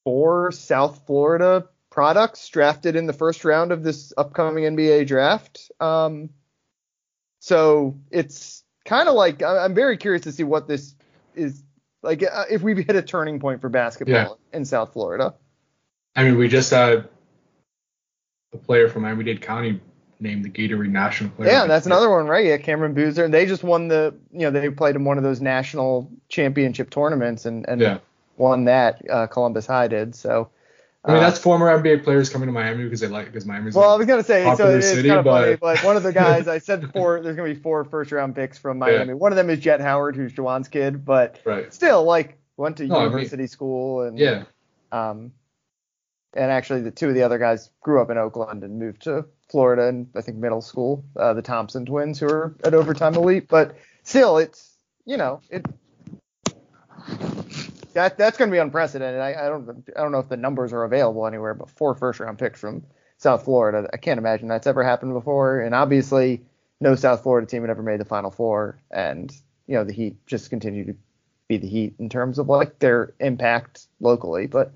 four 0.04 0.52
South 0.52 1.04
Florida 1.06 1.68
products 1.90 2.48
drafted 2.50 2.96
in 2.96 3.06
the 3.06 3.14
first 3.14 3.46
round 3.46 3.72
of 3.72 3.84
this 3.84 4.14
upcoming 4.18 4.64
NBA 4.64 5.08
draft. 5.08 5.72
Um, 5.80 6.32
so 7.40 8.00
it's 8.10 8.64
kind 8.86 9.08
of 9.08 9.16
like 9.16 9.44
I'm 9.44 9.76
very 9.76 9.98
curious 9.98 10.24
to 10.24 10.32
see 10.32 10.44
what 10.44 10.68
this 10.68 10.96
is 11.36 11.64
like 12.02 12.24
uh, 12.24 12.46
if 12.50 12.62
we 12.62 12.76
hit 12.82 12.96
a 12.96 13.02
turning 13.02 13.40
point 13.40 13.62
for 13.62 13.70
basketball 13.70 14.16
yeah. 14.52 14.58
in 14.58 14.66
South 14.66 14.94
Florida. 14.94 15.36
I 16.16 16.24
mean, 16.24 16.38
we 16.38 16.48
just 16.48 16.72
had 16.72 17.08
a 18.54 18.58
player 18.58 18.90
from 18.90 19.04
Miami-Dade 19.04 19.42
County 19.42 19.80
named 20.22 20.46
the 20.46 20.50
Gatorade 20.50 20.90
National 20.90 21.30
Player. 21.32 21.50
Yeah, 21.50 21.66
that's 21.66 21.86
another 21.86 22.10
one, 22.10 22.28
right? 22.28 22.46
Yeah, 22.46 22.58
Cameron 22.58 22.94
Boozer. 22.94 23.26
And 23.26 23.34
they 23.34 23.46
just 23.46 23.64
won 23.64 23.88
the, 23.88 24.14
you 24.32 24.40
know, 24.40 24.52
they 24.52 24.70
played 24.70 24.96
in 24.96 25.04
one 25.04 25.18
of 25.18 25.24
those 25.24 25.42
national 25.42 26.10
championship 26.30 26.90
tournaments 26.90 27.46
and, 27.46 27.68
and 27.68 27.82
yeah. 27.82 27.98
won 28.38 28.66
that. 28.66 29.02
Uh, 29.10 29.28
Columbus 29.28 29.66
High 29.66 29.88
did. 29.88 30.16
So. 30.16 30.50
I 31.04 31.14
mean, 31.14 31.22
that's 31.22 31.40
uh, 31.40 31.42
former 31.42 31.66
NBA 31.66 32.04
players 32.04 32.30
coming 32.30 32.48
to 32.48 32.54
Miami 32.54 32.84
because 32.84 33.00
they 33.00 33.08
like 33.08 33.26
because 33.26 33.44
Miami's. 33.44 33.74
Well, 33.74 33.90
I 33.92 33.96
was 33.96 34.06
gonna 34.06 34.24
say 34.24 34.44
so 34.56 34.70
it's 34.70 34.88
city, 34.88 35.10
kind 35.10 35.18
of 35.18 35.26
but... 35.26 35.42
funny, 35.42 35.56
but 35.56 35.84
one 35.84 35.98
of 35.98 36.04
the 36.04 36.14
guys 36.14 36.48
I 36.48 36.60
said 36.60 36.92
four. 36.94 37.20
There's 37.22 37.36
gonna 37.36 37.52
be 37.52 37.60
four 37.60 37.84
first 37.86 38.12
round 38.12 38.36
picks 38.36 38.60
from 38.60 38.78
Miami. 38.78 39.08
Yeah. 39.08 39.14
One 39.16 39.32
of 39.32 39.36
them 39.36 39.50
is 39.50 39.58
Jett 39.58 39.82
Howard, 39.82 40.16
who's 40.16 40.32
Juwan's 40.32 40.68
kid, 40.68 41.04
but 41.04 41.40
right. 41.44 41.74
still 41.74 42.04
like 42.04 42.38
went 42.56 42.78
to 42.78 42.86
no, 42.86 43.00
university 43.00 43.38
I 43.38 43.38
mean, 43.40 43.48
school 43.48 44.02
and 44.02 44.20
yeah. 44.20 44.44
Um, 44.92 45.32
and 46.34 46.52
actually 46.52 46.82
the 46.82 46.92
two 46.92 47.10
of 47.10 47.16
the 47.16 47.24
other 47.24 47.38
guys 47.38 47.70
grew 47.82 48.02
up 48.02 48.10
in 48.10 48.18
Oakland 48.18 48.64
and 48.64 48.80
moved 48.80 49.04
to 49.04 49.26
Florida 49.52 49.88
and 49.88 50.08
I 50.16 50.22
think 50.22 50.38
middle 50.38 50.62
school. 50.62 51.04
Uh, 51.16 51.34
the 51.34 51.42
Thompson 51.42 51.86
twins 51.86 52.20
who 52.20 52.28
are 52.28 52.56
at 52.64 52.74
overtime 52.74 53.16
elite, 53.16 53.48
but 53.48 53.76
still, 54.04 54.38
it's 54.38 54.76
you 55.06 55.18
know 55.18 55.42
it 55.50 55.66
that 57.94 58.18
that's 58.18 58.38
going 58.38 58.50
to 58.50 58.56
be 58.56 58.60
unprecedented. 58.60 59.20
I, 59.20 59.34
I 59.34 59.50
don't 59.50 59.84
I 59.96 60.02
don't 60.02 60.12
know 60.12 60.20
if 60.20 60.30
the 60.30 60.38
numbers 60.38 60.74
are 60.74 60.84
available 60.84 61.28
anywhere, 61.28 61.54
but 61.54 61.70
four 61.70 61.96
first 61.96 62.20
round 62.20 62.40
picks 62.40 62.60
from 62.60 62.84
South 63.18 63.44
Florida. 63.44 63.90
I 63.94 63.98
can't 63.98 64.18
imagine 64.18 64.48
that's 64.48 64.68
ever 64.68 64.84
happened 64.84 65.14
before, 65.14 65.60
and 65.60 65.76
obviously 65.76 66.42
no 66.80 66.96
South 66.96 67.24
Florida 67.24 67.46
team 67.46 67.62
had 67.62 67.70
ever 67.70 67.84
made 67.84 68.00
the 68.00 68.06
Final 68.06 68.32
Four, 68.32 68.80
and 68.90 69.32
you 69.68 69.76
know 69.76 69.84
the 69.84 69.94
Heat 69.94 70.26
just 70.26 70.50
continue 70.50 70.86
to 70.86 70.96
be 71.48 71.58
the 71.58 71.68
Heat 71.68 71.96
in 72.00 72.10
terms 72.10 72.40
of 72.40 72.48
like 72.48 72.80
their 72.80 73.14
impact 73.20 73.88
locally, 74.00 74.48
but. 74.48 74.74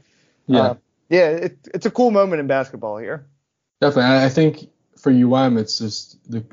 Yeah. 0.48 0.60
Uh, 0.60 0.76
yeah, 1.10 1.30
it, 1.30 1.58
it's 1.74 1.86
a 1.86 1.92
cool 1.92 2.12
moment 2.12 2.40
in 2.40 2.48
basketball 2.48 2.98
here. 2.98 3.28
Definitely, 3.82 4.26
I 4.26 4.30
think 4.30 4.70
for 4.98 5.12
UM, 5.12 5.58
it's 5.58 5.80
just 5.80 6.30
the 6.30 6.46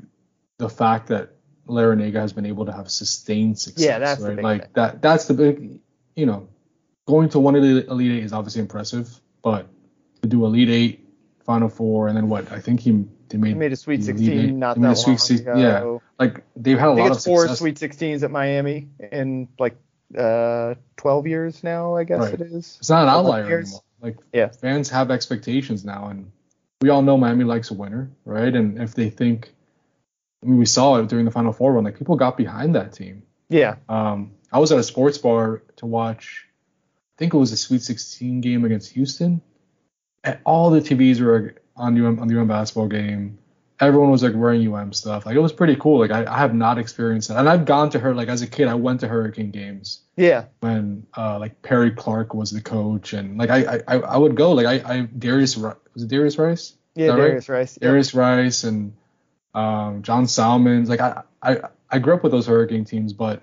the 0.59 0.69
fact 0.69 1.09
that 1.09 1.31
Larrañaga 1.67 2.15
has 2.15 2.33
been 2.33 2.47
able 2.47 2.67
to 2.67 2.73
have 2.73 2.91
sustained 2.91 3.59
success. 3.59 3.85
Yeah, 3.85 3.99
that's 3.99 4.21
right. 4.21 4.43
like 4.43 4.63
thing. 4.63 4.71
that. 4.75 5.03
That's 5.03 5.27
the 5.27 5.35
big. 5.35 5.81
You 6.17 6.27
know, 6.27 6.49
going 7.07 7.29
to 7.31 7.39
one 7.39 7.55
of 7.57 7.63
the 7.63 7.87
Elite 7.91 8.13
Eight 8.13 8.25
is 8.25 8.33
obviously 8.33 8.61
impressive, 8.61 9.09
but 9.43 9.69
to 10.23 10.29
do 10.29 10.45
Elite 10.45 10.69
Eight, 10.69 11.09
Final 11.45 11.69
Four, 11.69 12.09
and 12.09 12.17
then 12.17 12.29
what? 12.29 12.51
I 12.53 12.61
think 12.61 12.81
he 12.81 13.05
they 13.33 13.39
made, 13.39 13.49
he 13.49 13.55
made 13.55 13.73
a 13.73 13.77
Sweet 13.77 14.05
16 14.05 14.59
not 14.59 14.79
that 14.79 15.07
long 15.07 15.41
ago. 15.41 15.59
Yeah, 15.59 15.99
like 16.25 16.45
they've 16.55 16.79
had 16.79 16.89
a 16.89 16.93
lot 16.93 17.11
of 17.11 17.23
four 17.23 17.49
Sweet 17.49 17.77
16s 17.77 18.23
at 18.23 18.31
Miami 18.31 18.89
in 19.11 19.49
like 19.59 19.77
uh 20.17 20.75
12 20.99 21.27
years 21.27 21.65
now. 21.65 21.97
I 21.97 22.05
guess 22.05 22.21
right. 22.21 22.35
it 22.35 22.43
is. 22.43 22.77
It's 22.79 22.91
not 22.91 23.05
an 23.05 23.09
outlier 23.09 23.61
anymore. 23.61 23.81
Like 24.03 24.19
yeah. 24.33 24.49
fans 24.49 24.91
have 24.91 25.11
expectations 25.11 25.85
now, 25.85 26.09
and 26.09 26.31
we 26.83 26.88
all 26.88 27.03
know 27.03 27.16
Miami 27.16 27.45
likes 27.45 27.71
a 27.71 27.75
winner, 27.75 28.11
right? 28.25 28.55
And 28.55 28.81
if 28.81 28.95
they 28.95 29.09
think, 29.09 29.55
I 30.42 30.47
mean, 30.47 30.59
we 30.59 30.66
saw 30.66 30.97
it 30.97 31.09
during 31.09 31.25
the 31.25 31.31
Final 31.31 31.53
Four 31.53 31.73
run, 31.73 31.85
like 31.85 31.97
people 31.97 32.16
got 32.16 32.37
behind 32.37 32.75
that 32.75 32.92
team. 32.92 33.23
Yeah. 33.49 33.77
Um, 33.88 34.33
I 34.53 34.59
was 34.59 34.73
at 34.73 34.79
a 34.79 34.83
sports 34.83 35.16
bar 35.16 35.62
to 35.77 35.87
watch. 35.87 36.47
I 36.47 37.18
think 37.18 37.35
it 37.35 37.38
was 37.38 37.53
a 37.53 37.57
Sweet 37.57 37.83
16 37.83 38.40
game 38.40 38.64
against 38.64 38.92
Houston, 38.92 39.40
and 40.25 40.38
all 40.45 40.71
the 40.71 40.81
TVs 40.81 41.21
were 41.21 41.55
on 41.77 41.99
UM 41.99 42.18
on 42.18 42.29
the 42.29 42.38
UM 42.38 42.49
basketball 42.49 42.88
game 42.88 43.38
everyone 43.83 44.11
was 44.11 44.23
like 44.23 44.35
wearing 44.35 44.73
UM 44.73 44.92
stuff. 44.92 45.27
Like 45.27 45.35
it 45.35 45.40
was 45.40 45.53
pretty 45.53 45.77
cool. 45.77 45.99
Like 45.99 46.12
I, 46.12 46.25
I 46.33 46.38
have 46.38 46.55
not 46.55 46.79
experienced 46.79 47.29
that, 47.29 47.38
and 47.38 47.49
I've 47.49 47.64
gone 47.64 47.90
to 47.90 47.99
her 47.99 48.14
like 48.14 48.29
as 48.29 48.42
a 48.42 48.47
kid. 48.47 48.68
I 48.68 48.75
went 48.75 49.01
to 49.01 49.09
Hurricane 49.09 49.51
games. 49.51 50.03
Yeah. 50.16 50.47
When 50.61 51.07
uh 51.16 51.38
like 51.38 51.61
Perry 51.62 51.90
Clark 51.90 52.33
was 52.33 52.51
the 52.51 52.61
coach, 52.61 53.12
and 53.12 53.37
like 53.37 53.51
I 53.51 53.83
I, 53.88 53.97
I 53.99 54.16
would 54.16 54.37
go. 54.37 54.53
Like 54.53 54.66
I 54.66 54.95
I 54.95 55.01
Darius 55.03 55.57
was 55.94 56.02
it 56.02 56.09
Darius 56.09 56.38
Rice? 56.38 56.74
Yeah, 56.94 57.16
Darius 57.16 57.48
right? 57.48 57.59
Rice. 57.59 57.74
Darius 57.76 58.14
Rice 58.14 58.64
and 58.64 58.94
um 59.55 60.02
John 60.02 60.26
Salmons. 60.26 60.88
Like 60.88 61.00
I 61.00 61.22
I 61.42 61.61
I 61.90 61.98
grew 61.98 62.14
up 62.14 62.22
with 62.22 62.33
those 62.33 62.46
Hurricane 62.46 62.85
teams, 62.85 63.12
but 63.12 63.42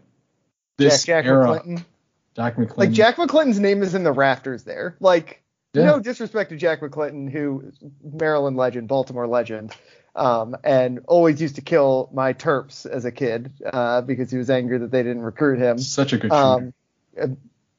this 0.78 1.04
Jack, 1.04 1.24
Jack 1.24 1.30
era. 1.30 1.48
McClinton. 1.48 1.86
Jack 2.36 2.56
McClinton. 2.56 2.78
Like 2.78 2.92
Jack 2.92 3.16
McClinton's 3.18 3.60
name 3.60 3.84
is 3.84 3.96
in 3.96 4.04
the 4.04 4.12
rafters 4.12 4.64
there. 4.64 4.96
Like. 5.00 5.44
Yeah. 5.76 5.86
No 5.86 6.00
disrespect 6.00 6.50
to 6.50 6.58
Jack 6.58 6.82
McClinton, 6.82 7.32
who 7.32 7.72
Maryland 8.04 8.58
legend, 8.58 8.88
Baltimore 8.88 9.28
legend, 9.28 9.72
um, 10.16 10.56
and 10.64 11.02
always 11.08 11.40
used 11.40 11.58
to 11.58 11.62
kill 11.62 12.10
my 12.12 12.34
Terps 12.34 12.88
as 12.88 13.06
a 13.06 13.12
kid 13.12 13.52
uh, 13.72 14.02
because 14.02 14.32
he 14.32 14.38
was 14.40 14.50
angry 14.50 14.80
that 14.80 14.90
they 14.90 15.04
didn't 15.04 15.22
recruit 15.22 15.60
him. 15.60 15.78
Such 15.78 16.14
a 16.14 16.18
good 16.18 16.32
um, 16.32 16.74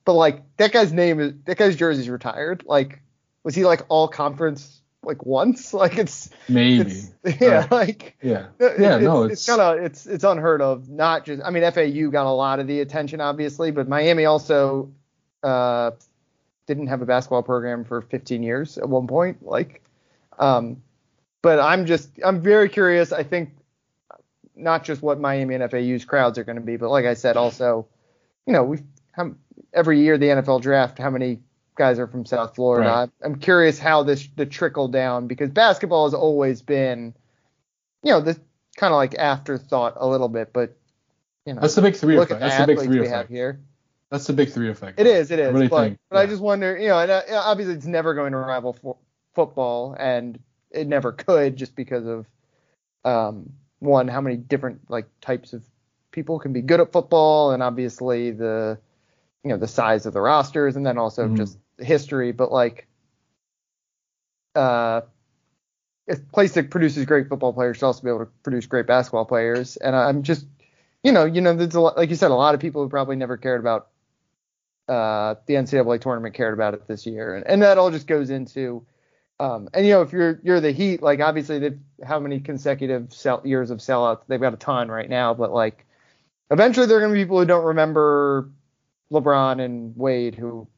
but 0.04 0.12
like 0.14 0.42
that 0.56 0.72
guy's 0.72 0.92
name 0.92 1.20
is 1.20 1.32
that 1.44 1.56
guy's 1.56 1.76
jersey's 1.76 2.08
retired. 2.08 2.62
Like, 2.66 3.00
was 3.44 3.54
he 3.54 3.64
like 3.64 3.82
all 3.88 4.08
conference 4.08 4.80
like 5.02 5.24
once. 5.24 5.74
Like 5.80 5.96
it's 5.96 6.30
maybe. 6.48 6.90
It's, 6.90 7.12
yeah, 7.40 7.66
uh, 7.70 7.74
like 7.74 8.16
yeah, 8.22 8.48
yeah. 8.58 8.96
It, 8.96 9.02
no, 9.02 9.22
it's, 9.24 9.32
it's 9.32 9.46
kind 9.46 9.60
of 9.60 9.84
it's 9.84 10.06
it's 10.06 10.24
unheard 10.24 10.60
of. 10.60 10.88
Not 10.88 11.24
just 11.24 11.42
I 11.44 11.50
mean 11.50 11.62
FAU 11.70 12.10
got 12.10 12.26
a 12.26 12.30
lot 12.30 12.60
of 12.60 12.66
the 12.66 12.80
attention 12.80 13.20
obviously, 13.20 13.70
but 13.70 13.88
Miami 13.88 14.26
also 14.26 14.90
uh, 15.42 15.92
didn't 16.66 16.88
have 16.88 17.02
a 17.02 17.06
basketball 17.06 17.42
program 17.42 17.84
for 17.84 18.02
15 18.02 18.42
years 18.42 18.78
at 18.78 18.88
one 18.88 19.06
point. 19.06 19.44
Like, 19.44 19.82
um, 20.38 20.82
but 21.40 21.58
I'm 21.58 21.86
just 21.86 22.10
I'm 22.24 22.40
very 22.42 22.68
curious. 22.68 23.12
I 23.12 23.22
think 23.22 23.50
not 24.54 24.84
just 24.84 25.00
what 25.00 25.18
Miami 25.18 25.54
and 25.54 25.70
FAU's 25.70 26.04
crowds 26.04 26.36
are 26.38 26.44
going 26.44 26.56
to 26.58 26.62
be, 26.62 26.76
but 26.76 26.90
like 26.90 27.06
I 27.06 27.14
said, 27.14 27.36
also, 27.36 27.86
you 28.46 28.52
know, 28.52 28.64
we 28.64 28.78
every 29.72 30.00
year 30.00 30.18
the 30.18 30.26
NFL 30.26 30.60
draft, 30.60 30.98
how 30.98 31.10
many 31.10 31.40
guys 31.80 31.98
are 31.98 32.06
from 32.06 32.26
South 32.26 32.54
Florida? 32.54 32.90
Right. 32.90 33.10
I'm 33.24 33.36
curious 33.36 33.78
how 33.78 34.02
this 34.02 34.28
the 34.36 34.44
trickle 34.44 34.88
down 34.88 35.28
because 35.28 35.48
basketball 35.48 36.04
has 36.04 36.12
always 36.12 36.60
been, 36.60 37.14
you 38.02 38.12
know, 38.12 38.20
the 38.20 38.38
kind 38.76 38.92
of 38.92 38.98
like 38.98 39.14
afterthought 39.14 39.94
a 39.96 40.06
little 40.06 40.28
bit, 40.28 40.52
but 40.52 40.76
you 41.46 41.54
know, 41.54 41.60
that's 41.62 41.74
the 41.74 41.80
big 41.80 41.96
three 41.96 42.18
effect. 42.18 42.38
That's 42.38 42.58
the 42.58 42.66
big 42.66 42.80
three 42.80 43.06
effect 43.06 43.30
here. 43.30 43.60
That's 44.10 44.26
the 44.26 44.34
big 44.34 44.50
three 44.50 44.68
effect. 44.68 45.00
It 45.00 45.06
is, 45.06 45.30
it 45.30 45.38
is. 45.38 45.48
I 45.48 45.50
really 45.52 45.68
but, 45.68 45.82
think, 45.82 45.98
but 46.10 46.16
yeah. 46.16 46.22
I 46.22 46.26
just 46.26 46.42
wonder, 46.42 46.76
you 46.76 46.88
know, 46.88 46.98
and 46.98 47.10
uh, 47.10 47.22
obviously 47.30 47.74
it's 47.74 47.86
never 47.86 48.12
going 48.12 48.32
to 48.32 48.38
rival 48.38 48.74
fo- 48.74 48.98
football, 49.34 49.96
and 49.98 50.38
it 50.70 50.86
never 50.86 51.12
could 51.12 51.56
just 51.56 51.74
because 51.74 52.06
of 52.06 52.26
um, 53.06 53.54
one, 53.78 54.06
how 54.06 54.20
many 54.20 54.36
different 54.36 54.90
like 54.90 55.06
types 55.22 55.54
of 55.54 55.62
people 56.10 56.38
can 56.40 56.52
be 56.52 56.60
good 56.60 56.80
at 56.80 56.92
football, 56.92 57.52
and 57.52 57.62
obviously 57.62 58.32
the 58.32 58.78
you 59.44 59.48
know 59.48 59.56
the 59.56 59.68
size 59.68 60.04
of 60.04 60.12
the 60.12 60.20
rosters, 60.20 60.76
and 60.76 60.84
then 60.84 60.98
also 60.98 61.24
mm-hmm. 61.24 61.36
just 61.36 61.56
history. 61.80 62.32
But 62.32 62.52
like, 62.52 62.86
uh, 64.54 65.02
a 66.08 66.16
place 66.32 66.54
that 66.54 66.70
produces 66.70 67.04
great 67.04 67.28
football 67.28 67.52
players 67.52 67.76
should 67.76 67.86
also 67.86 68.02
be 68.02 68.08
able 68.08 68.20
to 68.20 68.30
produce 68.42 68.66
great 68.66 68.86
basketball 68.86 69.24
players. 69.24 69.76
And 69.76 69.94
I'm 69.94 70.22
just, 70.22 70.46
you 71.04 71.12
know, 71.12 71.24
you 71.24 71.40
know, 71.40 71.54
there's 71.54 71.74
a 71.74 71.80
lot, 71.80 71.96
like 71.96 72.10
you 72.10 72.16
said, 72.16 72.30
a 72.30 72.34
lot 72.34 72.54
of 72.54 72.60
people 72.60 72.82
who 72.82 72.88
probably 72.88 73.16
never 73.16 73.36
cared 73.36 73.60
about 73.60 73.88
uh, 74.88 75.36
the 75.46 75.54
NCAA 75.54 76.00
tournament 76.00 76.34
cared 76.34 76.52
about 76.52 76.74
it 76.74 76.88
this 76.88 77.06
year, 77.06 77.36
and, 77.36 77.46
and 77.46 77.62
that 77.62 77.78
all 77.78 77.92
just 77.92 78.08
goes 78.08 78.28
into 78.28 78.84
um, 79.40 79.70
and 79.72 79.86
you 79.86 79.92
know, 79.92 80.02
if 80.02 80.12
you're 80.12 80.38
you're 80.42 80.60
the 80.60 80.70
Heat, 80.70 81.02
like 81.02 81.20
obviously 81.20 81.58
they 81.58 81.70
how 82.04 82.20
many 82.20 82.40
consecutive 82.40 83.10
sell, 83.10 83.40
years 83.42 83.70
of 83.70 83.78
sellouts? 83.78 84.20
They've 84.28 84.40
got 84.40 84.52
a 84.52 84.58
ton 84.58 84.90
right 84.90 85.08
now, 85.08 85.32
but 85.32 85.50
like 85.50 85.86
eventually 86.50 86.86
there 86.86 86.98
are 86.98 87.00
gonna 87.00 87.14
be 87.14 87.22
people 87.22 87.38
who 87.38 87.46
don't 87.46 87.64
remember 87.64 88.50
LeBron 89.10 89.64
and 89.64 89.96
Wade 89.96 90.34
who 90.34 90.68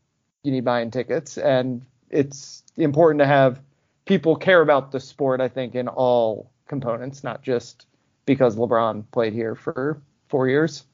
you 0.42 0.52
need 0.52 0.64
buying 0.64 0.90
tickets, 0.90 1.38
and 1.38 1.84
it's 2.10 2.62
important 2.76 3.20
to 3.20 3.26
have 3.26 3.60
people 4.04 4.36
care 4.36 4.60
about 4.60 4.92
the 4.92 5.00
sport. 5.00 5.40
I 5.40 5.48
think 5.48 5.74
in 5.74 5.88
all 5.88 6.50
components, 6.66 7.22
not 7.22 7.42
just 7.42 7.86
because 8.26 8.56
LeBron 8.56 9.04
played 9.10 9.32
here 9.32 9.54
for 9.54 10.00
four 10.28 10.48
years. 10.48 10.84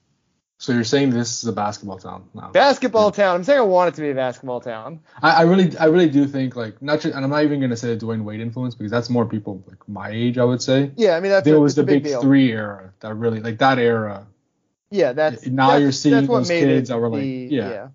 So 0.60 0.72
you're 0.72 0.82
saying 0.82 1.10
this 1.10 1.40
is 1.40 1.48
a 1.48 1.52
basketball 1.52 1.98
town 1.98 2.24
now? 2.34 2.50
Basketball 2.50 3.12
town. 3.12 3.36
I'm 3.36 3.44
saying 3.44 3.60
I 3.60 3.62
want 3.62 3.90
it 3.90 3.94
to 3.94 4.00
be 4.00 4.10
a 4.10 4.14
basketball 4.14 4.60
town. 4.60 5.00
I, 5.22 5.30
I 5.30 5.42
really, 5.42 5.78
I 5.78 5.84
really 5.84 6.08
do 6.08 6.26
think 6.26 6.56
like 6.56 6.82
not 6.82 7.00
just, 7.00 7.14
and 7.14 7.24
I'm 7.24 7.30
not 7.30 7.44
even 7.44 7.60
gonna 7.60 7.76
say 7.76 7.94
the 7.94 8.04
Dwyane 8.04 8.24
Wade 8.24 8.40
influence 8.40 8.74
because 8.74 8.90
that's 8.90 9.08
more 9.08 9.24
people 9.24 9.62
like 9.68 9.88
my 9.88 10.10
age, 10.10 10.36
I 10.36 10.42
would 10.42 10.60
say. 10.60 10.90
Yeah, 10.96 11.16
I 11.16 11.20
mean 11.20 11.30
that's 11.30 11.44
there 11.44 11.54
a, 11.54 11.60
was 11.60 11.76
the 11.76 11.84
big, 11.84 12.02
big 12.02 12.20
three 12.20 12.50
era 12.50 12.92
that 13.00 13.14
really 13.14 13.38
like 13.38 13.58
that 13.58 13.78
era. 13.78 14.26
Yeah, 14.90 15.12
that's 15.12 15.46
now 15.46 15.68
that's, 15.68 15.82
you're 15.82 15.92
seeing 15.92 16.26
those 16.26 16.48
kids 16.48 16.88
that 16.88 16.98
were 16.98 17.08
like, 17.08 17.20
the, 17.20 17.48
yeah, 17.52 17.70
yeah, 17.70 17.88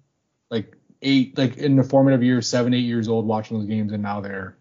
eight, 1.03 1.37
like 1.37 1.57
in 1.57 1.75
the 1.75 1.83
formative 1.83 2.23
years, 2.23 2.47
seven, 2.47 2.73
eight 2.73 2.85
years 2.85 3.07
old 3.07 3.25
watching 3.25 3.57
those 3.59 3.67
games, 3.67 3.91
and 3.91 4.01
now 4.01 4.21
they're, 4.21 4.55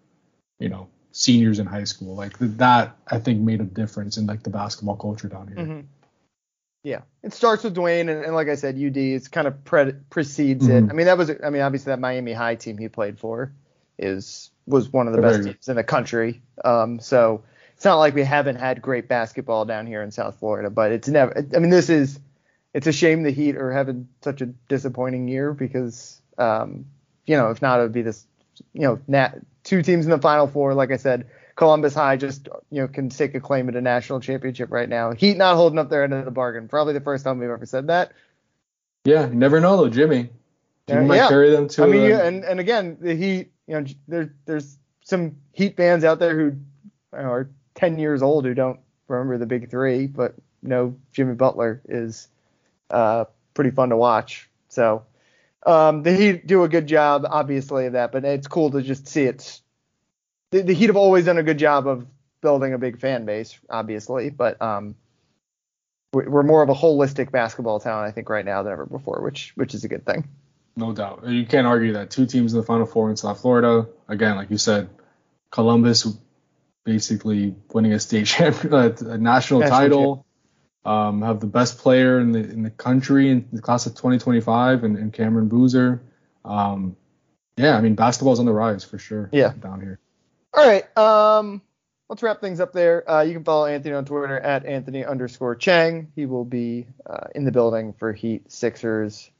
you 0.58 0.68
know, 0.68 0.88
seniors 1.12 1.58
in 1.58 1.66
high 1.66 1.84
school. 1.84 2.14
Like 2.14 2.36
that, 2.38 2.96
I 3.06 3.18
think 3.18 3.40
made 3.40 3.60
a 3.60 3.64
difference 3.64 4.16
in 4.16 4.26
like 4.26 4.42
the 4.42 4.50
basketball 4.50 4.96
culture 4.96 5.28
down 5.28 5.48
here. 5.48 5.56
Mm-hmm. 5.56 5.80
Yeah, 6.84 7.02
it 7.22 7.32
starts 7.32 7.62
with 7.62 7.76
Dwyane, 7.76 8.10
and, 8.10 8.24
and 8.24 8.34
like 8.34 8.48
I 8.48 8.56
said, 8.56 8.74
UD 8.74 8.96
it's 8.96 9.28
kind 9.28 9.46
of 9.46 9.64
pre- 9.64 9.94
precedes 10.10 10.66
mm-hmm. 10.66 10.86
it. 10.86 10.90
I 10.90 10.94
mean, 10.94 11.06
that 11.06 11.16
was, 11.16 11.30
I 11.30 11.50
mean, 11.50 11.62
obviously 11.62 11.90
that 11.90 12.00
Miami 12.00 12.32
High 12.32 12.56
team 12.56 12.76
he 12.76 12.88
played 12.88 13.18
for 13.18 13.52
is 13.98 14.50
was 14.66 14.92
one 14.92 15.06
of 15.06 15.14
the 15.14 15.22
best 15.22 15.44
teams 15.44 15.68
in 15.68 15.76
the 15.76 15.84
country. 15.84 16.42
Um, 16.64 16.98
so 16.98 17.44
it's 17.74 17.84
not 17.84 17.96
like 17.96 18.14
we 18.14 18.22
haven't 18.22 18.56
had 18.56 18.80
great 18.80 19.08
basketball 19.08 19.64
down 19.64 19.86
here 19.86 20.02
in 20.02 20.10
South 20.10 20.38
Florida, 20.38 20.70
but 20.70 20.92
it's 20.92 21.08
never. 21.08 21.46
I 21.54 21.58
mean, 21.58 21.70
this 21.70 21.90
is. 21.90 22.18
It's 22.74 22.86
a 22.86 22.92
shame 22.92 23.22
the 23.22 23.30
Heat 23.30 23.56
are 23.56 23.70
having 23.70 24.08
such 24.22 24.40
a 24.40 24.46
disappointing 24.46 25.28
year 25.28 25.52
because, 25.52 26.21
um, 26.38 26.86
you 27.26 27.36
know, 27.36 27.50
if 27.50 27.62
not, 27.62 27.80
it 27.80 27.82
would 27.82 27.92
be 27.92 28.02
this, 28.02 28.26
you 28.72 28.82
know, 28.82 29.00
nat- 29.06 29.38
two 29.64 29.82
teams 29.82 30.04
in 30.04 30.10
the 30.10 30.18
Final 30.18 30.46
Four. 30.46 30.74
Like 30.74 30.90
I 30.90 30.96
said, 30.96 31.28
Columbus 31.56 31.94
High 31.94 32.16
just 32.16 32.48
you 32.70 32.80
know 32.80 32.88
can 32.88 33.08
take 33.08 33.34
a 33.34 33.40
claim 33.40 33.68
at 33.68 33.76
a 33.76 33.80
national 33.80 34.20
championship 34.20 34.70
right 34.70 34.88
now. 34.88 35.12
Heat 35.12 35.36
not 35.36 35.56
holding 35.56 35.78
up 35.78 35.90
their 35.90 36.04
end 36.04 36.14
of 36.14 36.24
the 36.24 36.30
bargain. 36.30 36.68
Probably 36.68 36.94
the 36.94 37.00
first 37.00 37.24
time 37.24 37.38
we've 37.38 37.50
ever 37.50 37.66
said 37.66 37.88
that. 37.88 38.12
Yeah, 39.04 39.28
you 39.28 39.34
never 39.34 39.60
know 39.60 39.76
though, 39.76 39.88
Jimmy. 39.88 40.30
Jimmy 40.88 41.02
yeah, 41.02 41.06
might 41.06 41.16
yeah. 41.16 41.28
carry 41.28 41.50
them 41.50 41.68
to. 41.68 41.84
I 41.84 41.86
mean, 41.86 42.08
yeah, 42.08 42.26
and 42.26 42.44
and 42.44 42.60
again, 42.60 42.98
the 43.00 43.14
Heat. 43.14 43.52
You 43.66 43.80
know, 43.80 43.86
there 44.08 44.34
there's 44.44 44.76
some 45.04 45.36
Heat 45.52 45.76
fans 45.76 46.04
out 46.04 46.18
there 46.18 46.36
who 46.36 46.56
are 47.12 47.48
10 47.74 47.98
years 47.98 48.22
old 48.22 48.44
who 48.44 48.54
don't 48.54 48.80
remember 49.08 49.38
the 49.38 49.46
Big 49.46 49.70
Three, 49.70 50.06
but 50.06 50.34
know 50.62 50.96
Jimmy 51.12 51.34
Butler 51.34 51.82
is 51.88 52.28
uh, 52.90 53.24
pretty 53.54 53.70
fun 53.70 53.90
to 53.90 53.96
watch. 53.96 54.48
So 54.68 55.04
um, 55.64 56.02
the 56.02 56.14
Heat 56.14 56.46
do 56.46 56.64
a 56.64 56.68
good 56.68 56.86
job, 56.86 57.24
obviously, 57.28 57.86
of 57.86 57.92
that, 57.94 58.12
but 58.12 58.24
it's 58.24 58.48
cool 58.48 58.70
to 58.72 58.82
just 58.82 59.06
see 59.06 59.24
it 59.24 59.60
the, 60.52 60.62
the 60.62 60.74
Heat 60.74 60.86
have 60.86 60.96
always 60.96 61.24
done 61.24 61.38
a 61.38 61.42
good 61.42 61.58
job 61.58 61.88
of 61.88 62.06
building 62.40 62.74
a 62.74 62.78
big 62.78 63.00
fan 63.00 63.24
base, 63.24 63.58
obviously, 63.68 64.30
but 64.30 64.60
um, 64.62 64.94
we're 66.12 66.42
more 66.42 66.62
of 66.62 66.68
a 66.68 66.74
holistic 66.74 67.32
basketball 67.32 67.80
town, 67.80 68.04
I 68.04 68.12
think, 68.12 68.28
right 68.28 68.44
now 68.44 68.62
than 68.62 68.72
ever 68.72 68.86
before, 68.86 69.20
which 69.22 69.52
which 69.56 69.74
is 69.74 69.82
a 69.84 69.88
good 69.88 70.06
thing. 70.06 70.28
No 70.76 70.92
doubt. 70.92 71.24
You 71.26 71.46
can't 71.46 71.66
argue 71.66 71.94
that. 71.94 72.10
Two 72.10 72.26
teams 72.26 72.52
in 72.52 72.60
the 72.60 72.64
Final 72.66 72.86
Four 72.86 73.10
in 73.10 73.16
South 73.16 73.40
Florida. 73.40 73.88
Again, 74.08 74.36
like 74.36 74.50
you 74.50 74.58
said, 74.58 74.90
Columbus 75.50 76.06
basically 76.84 77.54
winning 77.72 77.92
a 77.94 78.00
state 78.00 78.26
champion, 78.26 78.74
a 78.74 79.18
national, 79.18 79.60
national 79.60 79.60
title. 79.60 80.26
Um, 80.84 81.22
have 81.22 81.38
the 81.38 81.46
best 81.46 81.78
player 81.78 82.18
in 82.18 82.32
the 82.32 82.40
in 82.40 82.62
the 82.62 82.70
country 82.70 83.30
in 83.30 83.48
the 83.52 83.62
class 83.62 83.86
of 83.86 83.92
2025, 83.94 84.84
and, 84.84 84.96
and 84.96 85.12
Cameron 85.12 85.48
Boozer. 85.48 86.02
Um, 86.44 86.96
yeah, 87.56 87.76
I 87.76 87.80
mean 87.80 87.94
basketball's 87.94 88.40
on 88.40 88.46
the 88.46 88.52
rise 88.52 88.84
for 88.84 88.98
sure. 88.98 89.28
Yeah, 89.32 89.52
down 89.60 89.80
here. 89.80 90.00
All 90.54 90.66
right. 90.66 90.98
Um, 90.98 91.62
let's 92.08 92.22
wrap 92.22 92.40
things 92.40 92.60
up 92.60 92.72
there. 92.72 93.08
Uh, 93.10 93.22
you 93.22 93.32
can 93.32 93.44
follow 93.44 93.66
Anthony 93.66 93.94
on 93.94 94.04
Twitter 94.04 94.38
at 94.38 94.66
Anthony 94.66 95.04
underscore 95.04 95.54
Chiang. 95.54 96.12
He 96.14 96.26
will 96.26 96.44
be 96.44 96.86
uh, 97.08 97.28
in 97.34 97.44
the 97.44 97.52
building 97.52 97.94
for 97.94 98.12
Heat 98.12 98.50
Sixers 98.50 99.30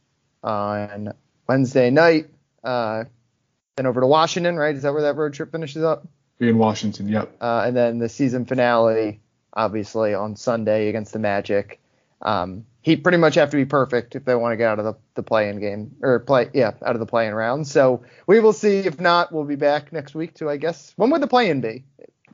on 0.42 1.12
Wednesday 1.48 1.90
night. 1.90 2.31
Uh, 2.64 3.05
then 3.76 3.87
over 3.87 4.00
to 4.00 4.07
Washington, 4.07 4.57
right? 4.57 4.74
Is 4.74 4.83
that 4.83 4.92
where 4.92 5.02
that 5.02 5.16
road 5.16 5.35
trip 5.35 5.52
finishes 5.52 5.83
up? 5.83 6.07
Be 6.38 6.48
in 6.48 6.59
Washington, 6.59 7.09
yep. 7.09 7.37
Uh, 7.40 7.64
and 7.66 7.76
then 7.76 7.98
the 7.98 8.09
season 8.09 8.46
finale, 8.46 9.20
obviously, 9.52 10.14
on 10.14 10.36
Sunday 10.36 10.88
against 10.88 11.12
the 11.12 11.18
Magic. 11.18 11.80
Um, 12.20 12.64
he 12.82 12.96
pretty 12.96 13.18
much 13.18 13.36
have 13.36 13.50
to 13.50 13.56
be 13.56 13.64
perfect 13.64 14.16
if 14.16 14.24
they 14.24 14.34
want 14.34 14.52
to 14.52 14.56
get 14.56 14.68
out 14.68 14.78
of 14.78 14.84
the, 14.84 14.94
the 15.14 15.22
play-in 15.22 15.60
game 15.60 15.94
or 16.02 16.18
play 16.18 16.50
yeah 16.52 16.72
out 16.84 16.94
of 16.94 17.00
the 17.00 17.06
play-in 17.06 17.34
round. 17.34 17.66
So 17.66 18.02
we 18.26 18.40
will 18.40 18.52
see. 18.52 18.78
If 18.78 19.00
not, 19.00 19.32
we'll 19.32 19.44
be 19.44 19.56
back 19.56 19.92
next 19.92 20.14
week 20.14 20.34
to 20.34 20.50
I 20.50 20.56
guess 20.56 20.92
when 20.96 21.10
would 21.10 21.22
the 21.22 21.28
play-in 21.28 21.60
be? 21.60 21.84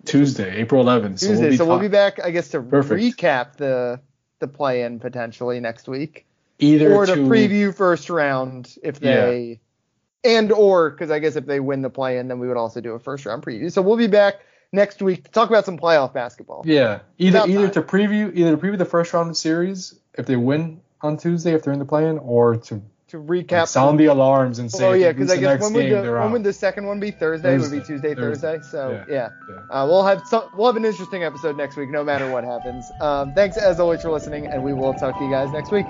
Tuesday, 0.04 0.57
April 0.57 0.85
11th. 0.85 1.20
Tuesday, 1.20 1.35
so 1.35 1.40
we'll 1.40 1.50
be, 1.50 1.57
so 1.57 1.66
we'll 1.66 1.78
be 1.78 1.88
back 1.88 2.18
I 2.22 2.31
guess 2.31 2.48
to 2.50 2.62
perfect. 2.62 3.00
recap 3.00 3.57
the 3.57 4.00
the 4.38 4.48
play-in 4.48 5.00
potentially 5.00 5.60
next 5.60 5.87
week. 5.87 6.25
Either 6.60 6.92
or 6.92 7.06
to, 7.06 7.14
to 7.14 7.21
preview 7.23 7.75
first 7.75 8.10
round 8.10 8.75
if 8.83 8.98
they 9.00 9.60
yeah. 10.25 10.38
and 10.38 10.50
or 10.50 10.90
because 10.90 11.10
I 11.10 11.19
guess 11.19 11.37
if 11.37 11.46
they 11.46 11.60
win 11.60 11.83
the 11.83 11.90
play-in, 11.90 12.29
then 12.29 12.38
we 12.38 12.48
would 12.48 12.56
also 12.56 12.81
do 12.81 12.92
a 12.92 12.98
first 12.98 13.27
round 13.27 13.42
preview. 13.42 13.71
So 13.71 13.83
we'll 13.83 13.96
be 13.96 14.06
back 14.06 14.40
next 14.73 15.02
week 15.02 15.25
to 15.25 15.31
talk 15.31 15.48
about 15.48 15.64
some 15.64 15.79
playoff 15.79 16.12
basketball. 16.12 16.62
Yeah, 16.64 17.00
either 17.19 17.44
either 17.46 17.69
to 17.71 17.83
preview 17.83 18.35
either 18.35 18.56
to 18.56 18.56
preview 18.56 18.79
the 18.79 18.85
first 18.85 19.12
round 19.12 19.37
series 19.37 19.98
if 20.14 20.27
they 20.27 20.37
win 20.37 20.81
on 21.00 21.16
Tuesday 21.16 21.52
if 21.52 21.62
they're 21.62 21.73
in 21.73 21.79
the 21.79 21.85
play-in, 21.85 22.19
or 22.19 22.56
to 22.56 22.83
to 23.08 23.16
recap 23.16 23.52
like 23.52 23.69
sound 23.69 23.98
the 23.98 24.06
alarms 24.06 24.58
and 24.58 24.71
say 24.71 24.87
oh 24.87 24.92
yeah 24.92 25.12
because 25.12 25.31
I 25.31 25.38
guess 25.38 25.62
when 25.62 25.73
would 25.73 25.90
the 25.90 26.12
when 26.12 26.33
would 26.33 26.44
the 26.44 26.52
second 26.52 26.87
one 26.87 27.00
be 27.00 27.10
Thursday, 27.10 27.56
Thursday. 27.56 27.77
would 27.77 27.83
be 27.83 27.87
Tuesday 27.87 28.14
Thursday, 28.14 28.58
Thursday. 28.58 28.71
so 28.71 28.90
yeah, 29.08 29.14
yeah. 29.14 29.29
yeah. 29.48 29.83
Uh, 29.83 29.87
we'll 29.87 30.04
have 30.04 30.27
some 30.27 30.50
we'll 30.54 30.66
have 30.66 30.77
an 30.77 30.85
interesting 30.85 31.25
episode 31.25 31.56
next 31.56 31.77
week 31.77 31.88
no 31.88 32.04
matter 32.04 32.31
what 32.31 32.44
happens 32.44 32.85
um, 33.00 33.33
thanks 33.33 33.56
as 33.56 33.81
always 33.81 34.02
for 34.02 34.10
listening 34.10 34.46
and 34.46 34.62
we 34.62 34.75
will 34.75 34.92
talk 34.92 35.16
to 35.19 35.25
you 35.25 35.31
guys 35.31 35.50
next 35.52 35.73
week. 35.73 35.87